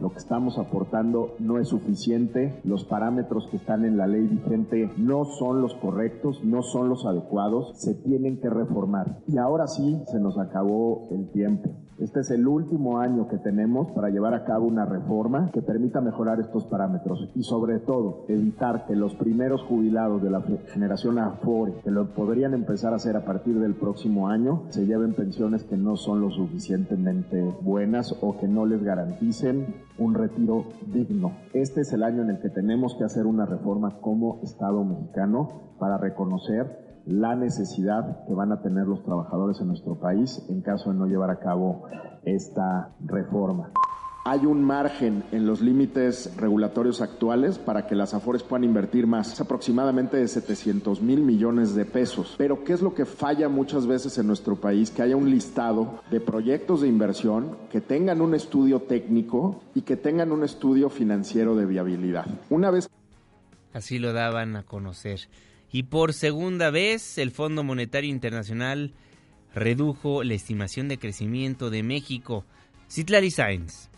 lo 0.01 0.11
que 0.11 0.19
estamos 0.19 0.59
aportando 0.59 1.35
no 1.39 1.59
es 1.59 1.69
suficiente, 1.69 2.61
los 2.65 2.85
parámetros 2.85 3.49
que 3.51 3.57
están 3.57 3.85
en 3.85 3.97
la 3.97 4.07
ley 4.07 4.27
vigente 4.27 4.91
no 4.97 5.25
son 5.25 5.61
los 5.61 5.75
correctos, 5.75 6.43
no 6.45 6.63
son 6.63 6.89
los 6.89 7.07
adecuados, 7.07 7.73
se 7.81 7.95
tienen 7.95 8.41
que 8.41 8.51
reformar. 8.51 9.19
Y 9.27 9.39
ahora 9.39 9.67
sí, 9.67 10.03
se 10.11 10.21
nos 10.21 10.39
acabó 10.39 11.09
el 11.11 11.31
tiempo. 11.31 11.71
Este 11.99 12.21
es 12.21 12.31
el 12.33 12.49
último 12.49 12.99
año 12.99 13.29
que 13.29 13.39
tenemos 13.39 13.93
para 13.93 14.11
llevar 14.11 14.35
a 14.35 14.45
cabo 14.45 14.67
una 14.67 14.85
reforma 14.85 15.51
que 15.53 15.63
permita 15.63 16.01
mejorar 16.01 16.41
estos 16.41 16.65
parámetros 16.67 17.31
y 17.37 17.45
sobre 17.45 17.79
todo 17.79 18.25
evitar 18.29 18.85
que 18.87 18.97
los 18.97 19.15
primeros 19.15 19.63
jubilados 19.63 20.21
de 20.21 20.31
la 20.31 20.43
generación 20.73 21.21
Afore, 21.21 21.75
que 21.85 21.93
lo 21.93 22.13
podrían 22.13 22.53
empezar 22.53 22.93
a 22.93 22.97
hacer 22.97 23.17
a 23.17 23.25
partir 23.25 23.61
del 23.61 23.75
próximo 23.75 24.29
año, 24.29 24.65
se 24.71 24.87
lleven 24.87 25.15
pensiones 25.15 25.63
que 25.63 25.77
no 25.77 25.97
son 25.97 26.21
lo 26.21 26.31
suficientemente 26.31 27.41
buenas 27.63 28.17
o 28.21 28.39
que 28.39 28.49
no 28.49 28.67
les 28.67 28.83
garanticen 28.83 29.77
un 29.99 30.15
retiro 30.15 30.65
digno. 30.93 31.33
Este 31.53 31.83
es 31.83 31.93
el 31.93 32.03
año 32.03 32.23
en 32.23 32.31
el 32.31 32.41
que 32.41 32.51
tenemos 32.51 32.97
que 32.97 33.05
hacer 33.05 33.25
una 33.25 33.47
reforma 33.47 34.01
como 34.01 34.41
Estado 34.43 34.85
mexicano 34.85 35.75
para 35.79 35.97
reconocer 35.99 36.84
la 37.07 37.35
necesidad 37.35 38.25
que 38.27 38.35
van 38.35 38.53
a 38.53 38.63
tener 38.63 38.87
los 38.87 39.03
trabajadores 39.05 39.61
en 39.61 39.69
nuestro 39.69 39.99
país 39.99 40.43
en 40.49 40.63
caso 40.63 40.91
de 40.91 40.99
no 40.99 41.07
llevar 41.07 41.31
a 41.31 41.39
cabo 41.39 41.85
esta 42.25 42.95
reforma. 43.05 43.71
Hay 44.27 44.47
un 44.47 44.65
margen 44.65 45.23
en 45.33 45.47
los 45.47 45.61
límites 45.61 46.35
regulatorios 46.39 47.03
actuales 47.03 47.59
para 47.59 47.87
que 47.87 47.95
las 47.95 48.15
AFORES 48.15 48.43
puedan 48.43 48.65
invertir 48.65 49.07
más, 49.07 49.35
es 49.35 49.41
aproximadamente 49.43 50.17
de 50.17 50.27
700 50.29 51.03
mil 51.03 51.21
millones 51.21 51.75
de 51.75 51.85
pesos. 51.85 52.35
Pero 52.39 52.65
¿qué 52.65 52.73
es 52.73 52.81
lo 52.81 52.95
que 52.95 53.05
falla 53.05 53.51
muchas 53.51 53.87
veces 53.87 54.17
en 54.17 54.27
nuestro 54.27 54.57
país? 54.57 54.91
Que 54.91 55.03
haya 55.03 55.15
un 55.15 55.29
listado 55.29 56.01
de 56.11 56.21
proyectos 56.21 56.81
de 56.81 56.89
inversión 56.89 57.59
que 57.71 57.83
tengan 57.83 58.23
un 58.23 58.35
estudio 58.35 58.81
técnico 58.81 59.61
y 59.75 59.83
que 59.83 59.99
tengan 59.99 60.33
un 60.33 60.43
estudio 60.43 60.89
financiero 60.89 61.55
de 61.55 61.67
viabilidad. 61.67 62.25
Una 62.49 62.71
vez... 62.71 62.89
Así 63.75 63.99
lo 63.99 64.15
daban 64.15 64.57
a 64.57 64.63
conocer. 64.63 65.21
Y 65.75 65.83
por 65.83 66.13
segunda 66.13 66.71
vez, 66.71 67.19
el 67.19 67.33
Fondo 67.33 67.65
Monetario 67.65 68.09
Internacional 68.09 68.93
redujo 69.57 70.23
la 70.23 70.35
estimación 70.35 70.87
de 70.87 71.01
crecimiento 71.01 71.69
de 71.69 71.83
México. 71.83 72.45
Citlali 72.89 73.33
Sainz. 73.33 73.91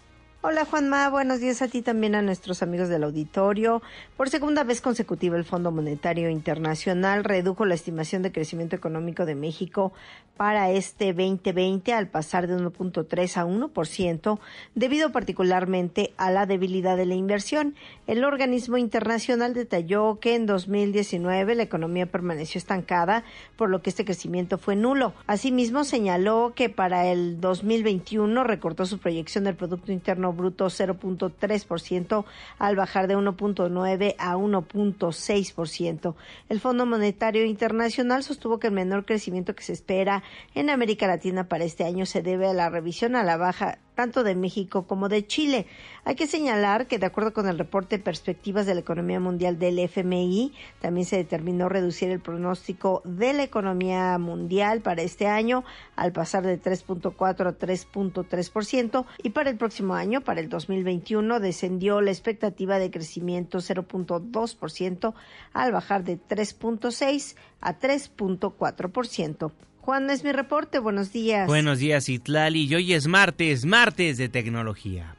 Hola 0.49 0.65
Juanma, 0.65 1.11
buenos 1.11 1.41
días 1.41 1.61
a 1.61 1.67
ti 1.67 1.83
también 1.83 2.15
a 2.15 2.23
nuestros 2.23 2.63
amigos 2.63 2.89
del 2.89 3.03
auditorio. 3.03 3.83
Por 4.17 4.31
segunda 4.31 4.63
vez 4.63 4.81
consecutiva 4.81 5.37
el 5.37 5.45
Fondo 5.45 5.73
Monetario 5.73 6.31
Internacional 6.31 7.25
redujo 7.25 7.65
la 7.65 7.75
estimación 7.75 8.23
de 8.23 8.31
crecimiento 8.31 8.77
económico 8.77 9.27
de 9.27 9.35
México 9.35 9.93
para 10.37 10.71
este 10.71 11.13
2020 11.13 11.93
al 11.95 12.09
pasar 12.09 12.47
de 12.47 12.57
1.3 12.57 13.37
a 13.39 13.47
1%, 13.47 14.39
debido 14.75 15.11
particularmente 15.11 16.13
a 16.17 16.31
la 16.31 16.47
debilidad 16.47 16.97
de 16.97 17.07
la 17.07 17.15
inversión. 17.15 17.75
El 18.07 18.23
organismo 18.25 18.77
internacional 18.77 19.55
detalló 19.55 20.21
que 20.21 20.35
en 20.35 20.47
2019 20.47 21.55
la 21.55 21.63
economía 21.63 22.07
permaneció 22.07 22.59
estancada, 22.59 23.25
por 23.57 23.71
lo 23.71 23.83
que 23.83 23.91
este 23.91 24.05
crecimiento 24.05 24.59
fue 24.59 24.77
nulo. 24.77 25.15
Asimismo, 25.27 25.85
señaló 25.85 26.53
que 26.55 26.69
para 26.69 27.07
el 27.07 27.41
2021 27.41 28.45
recortó 28.45 28.85
su 28.87 28.99
proyección 28.99 29.45
del 29.45 29.57
Producto 29.57 29.91
Interno 29.91 30.36
Bruto 30.37 30.67
0.3% 30.67 32.25
al 32.59 32.77
bajar 32.77 33.09
de 33.09 33.17
1.9 33.17 34.15
a 34.19 34.37
1.6%. 34.37 36.15
El 36.49 36.61
Fondo 36.61 36.87
Monetario 36.87 37.45
Internacional 37.45 38.23
sostuvo 38.23 38.59
que 38.59 38.69
el 38.69 38.73
menor 38.75 39.05
crecimiento 39.05 39.55
que 39.55 39.65
se 39.65 39.73
espera 39.73 40.23
en 40.55 40.71
América 40.71 41.07
Latina 41.07 41.49
para 41.49 41.65
este 41.65 41.85
año 41.85 42.07
se 42.07 42.23
debe 42.23 42.47
a 42.47 42.55
la 42.55 42.71
revisión 42.71 43.17
a 43.17 43.25
la 43.25 43.37
baja 43.37 43.79
tanto 43.97 44.23
de 44.23 44.37
México 44.37 44.87
como 44.87 45.09
de 45.09 45.27
Chile. 45.27 45.67
Hay 46.05 46.15
que 46.15 46.29
señalar 46.29 46.87
que, 46.87 46.99
de 46.99 47.07
acuerdo 47.07 47.33
con 47.33 47.49
el 47.49 47.59
reporte 47.59 47.99
Perspectivas 47.99 48.67
de 48.67 48.75
la 48.75 48.81
Economía 48.81 49.19
Mundial 49.19 49.59
del 49.59 49.81
FMI, 49.81 50.53
también 50.81 51.07
se 51.07 51.17
determinó 51.17 51.69
reducir 51.69 52.11
el 52.11 52.21
pronóstico 52.21 53.03
de 53.05 53.33
la 53.33 53.43
economía 53.43 54.17
mundial 54.19 54.83
para 54.83 55.03
este 55.03 55.27
año 55.27 55.65
al 55.97 56.13
pasar 56.13 56.45
de 56.45 56.61
3.4 56.61 57.49
a 57.49 57.59
3.3% 57.59 59.07
y 59.23 59.31
para 59.31 59.51
el 59.51 59.57
próximo 59.57 59.95
año, 59.95 60.21
para 60.21 60.41
el 60.41 60.51
2021, 60.51 61.41
descendió 61.41 62.01
la 62.03 62.11
expectativa 62.11 62.79
de 62.79 62.91
crecimiento 62.91 63.59
0.2% 63.59 65.15
al 65.55 65.73
bajar 65.73 66.05
de 66.05 66.21
3.6 66.21 67.35
a 67.63 67.79
3.4%. 67.79 69.53
Juan, 69.87 70.11
es 70.11 70.25
mi 70.25 70.33
reporte. 70.33 70.81
Buenos 70.81 71.13
días. 71.13 71.47
Buenos 71.47 71.79
días, 71.79 72.09
Itlali. 72.09 72.65
Y 72.65 72.75
hoy 72.75 72.93
es 72.93 73.07
martes, 73.07 73.65
martes 73.65 74.19
de 74.19 74.29
tecnología. 74.29 75.15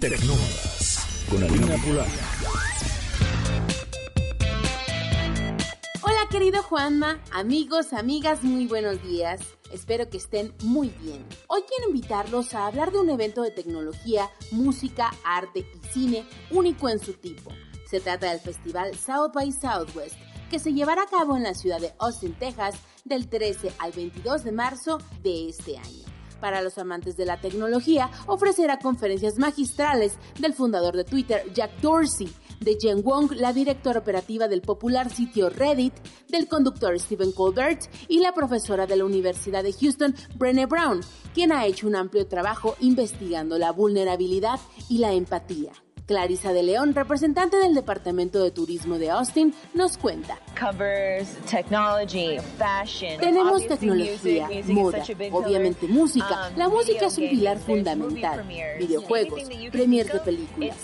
Tecnólogas 0.00 1.26
con 1.28 1.44
Alina 1.44 1.76
Hola, 6.00 6.28
querido 6.30 6.62
Juanma. 6.62 7.20
Amigos, 7.30 7.92
amigas, 7.92 8.42
muy 8.42 8.66
buenos 8.66 9.02
días. 9.02 9.42
Espero 9.70 10.08
que 10.08 10.16
estén 10.16 10.54
muy 10.62 10.88
bien. 11.02 11.22
Hoy 11.48 11.60
quiero 11.68 11.90
invitarlos 11.90 12.54
a 12.54 12.68
hablar 12.68 12.90
de 12.90 13.00
un 13.00 13.10
evento 13.10 13.42
de 13.42 13.50
tecnología, 13.50 14.30
música, 14.50 15.12
arte 15.26 15.66
y 15.74 15.86
cine 15.92 16.24
único 16.50 16.88
en 16.88 17.00
su 17.00 17.12
tipo. 17.12 17.52
Se 17.84 18.00
trata 18.00 18.30
del 18.30 18.40
festival 18.40 18.94
South 18.94 19.32
by 19.34 19.52
Southwest, 19.52 20.16
que 20.50 20.58
se 20.58 20.72
llevará 20.72 21.02
a 21.02 21.06
cabo 21.06 21.36
en 21.36 21.42
la 21.42 21.54
ciudad 21.54 21.80
de 21.80 21.92
Austin, 21.98 22.34
Texas, 22.38 22.76
del 23.04 23.28
13 23.28 23.72
al 23.78 23.92
22 23.92 24.44
de 24.44 24.52
marzo 24.52 24.98
de 25.22 25.48
este 25.48 25.78
año. 25.78 26.04
Para 26.40 26.62
los 26.62 26.78
amantes 26.78 27.16
de 27.16 27.26
la 27.26 27.40
tecnología, 27.40 28.10
ofrecerá 28.26 28.78
conferencias 28.78 29.38
magistrales 29.38 30.18
del 30.38 30.54
fundador 30.54 30.96
de 30.96 31.04
Twitter, 31.04 31.42
Jack 31.52 31.80
Dorsey, 31.80 32.28
de 32.60 32.76
Jen 32.80 33.02
Wong, 33.02 33.32
la 33.32 33.52
directora 33.52 34.00
operativa 34.00 34.48
del 34.48 34.62
popular 34.62 35.10
sitio 35.10 35.50
Reddit, 35.50 35.94
del 36.28 36.48
conductor 36.48 36.98
Stephen 36.98 37.32
Colbert 37.32 37.82
y 38.08 38.20
la 38.20 38.32
profesora 38.32 38.86
de 38.86 38.96
la 38.96 39.04
Universidad 39.04 39.62
de 39.62 39.72
Houston, 39.72 40.14
Brené 40.36 40.66
Brown, 40.66 41.00
quien 41.34 41.52
ha 41.52 41.66
hecho 41.66 41.86
un 41.86 41.96
amplio 41.96 42.26
trabajo 42.26 42.76
investigando 42.80 43.58
la 43.58 43.72
vulnerabilidad 43.72 44.60
y 44.88 44.98
la 44.98 45.12
empatía. 45.12 45.72
Clarisa 46.08 46.54
de 46.54 46.62
León, 46.62 46.94
representante 46.94 47.58
del 47.58 47.74
Departamento 47.74 48.42
de 48.42 48.50
Turismo 48.50 48.98
de 48.98 49.10
Austin, 49.10 49.54
nos 49.74 49.98
cuenta. 49.98 50.38
Tenemos 53.20 53.66
tecnología, 53.66 54.48
moda, 54.68 55.04
obviamente 55.30 55.86
música. 55.86 56.48
Um, 56.50 56.58
La 56.58 56.68
música 56.70 57.06
es 57.06 57.18
un 57.18 57.28
pilar 57.28 57.58
fundamental. 57.58 58.42
Videojuegos, 58.78 59.42
premiers 59.70 60.10
de 60.10 60.20
películas. 60.20 60.76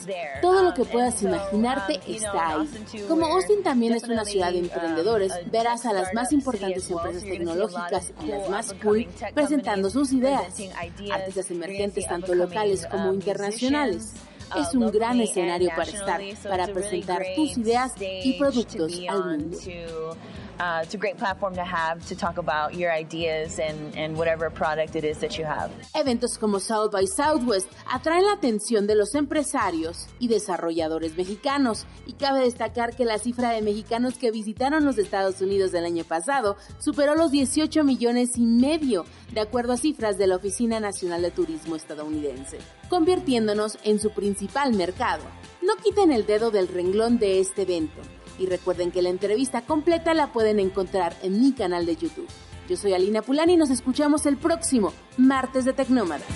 Todo 0.43 0.63
lo 0.63 0.75
que 0.75 0.83
um, 0.83 0.89
puedas 0.89 1.23
imaginarte 1.23 2.01
está 2.07 2.49
ahí. 2.49 2.69
Como 3.09 3.25
Austin 3.25 3.63
también 3.63 3.95
es 3.95 4.05
una 4.05 4.27
ciudad 4.27 4.53
de 4.53 4.59
um, 4.59 4.65
emprendedores, 4.65 5.33
verás 5.51 5.87
a 5.87 5.95
las 5.95 6.13
más 6.13 6.35
importantes 6.35 6.91
empresas 6.91 7.23
tecnológicas 7.23 8.13
y 8.23 8.27
las 8.27 8.51
más 8.51 8.75
cool 8.75 9.09
presentando 9.33 9.89
sus 9.89 10.13
ideas. 10.13 10.55
Artistas 11.11 11.51
emergentes 11.51 12.07
tanto 12.07 12.35
locales 12.35 12.87
como 12.91 13.15
internacionales 13.15 14.13
es 14.57 14.75
un 14.75 14.91
gran 14.91 15.21
escenario 15.21 15.71
para 15.71 15.91
estar, 15.91 16.21
para 16.49 16.67
presentar 16.67 17.23
tus 17.37 17.57
ideas 17.59 17.93
y 17.99 18.39
productos 18.39 19.01
al 19.09 19.39
mundo. 19.39 19.59
Uh, 20.61 20.83
it's 20.83 20.95
a 20.95 20.99
great 20.99 21.17
platform 21.17 21.55
to 21.55 21.65
have 21.65 22.07
to 22.07 22.15
talk 22.15 22.39
about 22.39 22.75
your 22.75 22.93
ideas 22.93 23.59
and, 23.59 23.97
and 23.97 24.17
whatever 24.17 24.51
product 24.51 24.95
it 24.95 25.05
is 25.05 25.19
that 25.19 25.37
you 25.37 25.45
have. 25.45 25.71
Eventos 25.95 26.39
como 26.39 26.61
South 26.61 26.93
by 26.93 27.07
Southwest 27.07 27.69
atraen 27.91 28.25
la 28.25 28.35
atención 28.35 28.87
de 28.87 28.95
los 28.95 29.15
empresarios 29.17 30.07
y 30.21 30.29
desarrolladores 30.29 31.17
mexicanos 31.17 31.87
y 32.07 32.13
cabe 32.13 32.41
destacar 32.41 32.95
que 32.95 33.05
la 33.05 33.19
cifra 33.19 33.51
de 33.51 33.63
mexicanos 33.63 34.17
que 34.17 34.31
visitaron 34.31 34.85
los 34.85 34.97
Estados 34.99 35.41
Unidos 35.41 35.75
el 35.75 35.85
año 35.85 36.05
pasado 36.05 36.57
superó 36.79 37.17
los 37.17 37.33
18 37.33 37.83
millones 37.83 38.37
y 38.37 38.43
medio, 38.47 39.07
de 39.33 39.41
acuerdo 39.41 39.73
a 39.73 39.77
cifras 39.77 40.19
de 40.19 40.29
la 40.29 40.37
Oficina 40.37 40.79
Nacional 40.79 41.23
de 41.23 41.33
Turismo 41.33 41.75
estadounidense, 41.75 42.59
convirtiéndonos 42.89 43.79
en 43.83 43.99
su 43.99 44.11
principal 44.11 44.73
mercado. 44.75 45.25
No 45.63 45.75
quiten 45.83 46.13
el 46.13 46.27
dedo 46.27 46.53
del 46.53 46.69
renglón 46.69 47.19
de 47.19 47.41
este 47.41 47.63
evento 47.63 48.01
y 48.39 48.47
recuerden 48.47 48.91
que 48.91 49.03
la 49.03 49.11
entrevista 49.11 49.63
completa 49.63 50.15
la 50.15 50.33
pueden 50.33 50.61
encontrar 50.61 51.17
en 51.23 51.41
mi 51.41 51.53
canal 51.53 51.87
de 51.87 51.97
YouTube. 51.97 52.29
Yo 52.69 52.77
soy 52.77 52.95
Alina 52.95 53.23
Pulani 53.23 53.55
y 53.55 53.57
nos 53.57 53.71
escuchamos 53.71 54.27
el 54.27 54.37
próximo 54.37 54.93
martes 55.17 55.65
de 55.65 55.73
Tecnómadas. 55.73 56.27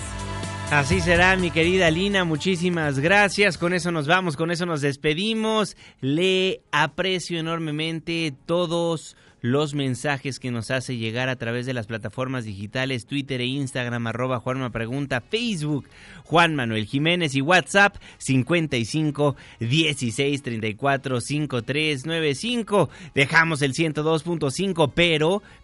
Así 0.71 1.01
será, 1.01 1.35
mi 1.35 1.49
querida 1.49 1.87
Alina, 1.87 2.25
muchísimas 2.25 2.99
gracias. 2.99 3.57
Con 3.57 3.73
eso 3.73 3.91
nos 3.91 4.05
vamos, 4.05 4.37
con 4.37 4.51
eso 4.51 4.67
nos 4.67 4.81
despedimos. 4.81 5.75
Le 5.99 6.61
aprecio 6.71 7.39
enormemente 7.39 8.35
todos 8.45 9.17
los 9.41 9.73
mensajes 9.73 10.39
que 10.39 10.51
nos 10.51 10.71
hace 10.71 10.97
llegar 10.97 11.29
a 11.29 11.35
través 11.35 11.65
de 11.65 11.73
las 11.73 11.87
plataformas 11.87 12.45
digitales 12.45 13.05
Twitter 13.05 13.41
e 13.41 13.45
Instagram, 13.45 14.07
arroba 14.07 14.39
Juanma 14.39 14.69
Pregunta, 14.71 15.21
Facebook, 15.21 15.85
Juan 16.23 16.55
Manuel 16.55 16.85
Jiménez 16.85 17.35
y 17.35 17.41
WhatsApp 17.41 17.95
55 18.17 19.35
16 19.59 20.41
34 20.41 21.21
53 21.21 22.05
95. 22.05 22.89
Dejamos 23.15 23.61
el 23.61 23.73
102.5, 23.73 24.91
pero 24.93 25.41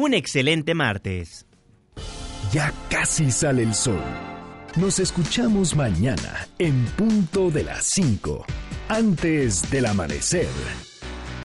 un 0.00 0.14
excelente 0.14 0.74
martes. 0.74 1.46
Ya 2.52 2.72
casi 2.88 3.30
sale 3.30 3.62
el 3.62 3.74
sol. 3.74 4.02
Nos 4.76 4.98
escuchamos 4.98 5.76
mañana 5.76 6.48
en 6.58 6.86
punto 6.96 7.50
de 7.50 7.64
las 7.64 7.84
5, 7.84 8.46
antes 8.88 9.70
del 9.70 9.84
amanecer. 9.84 10.89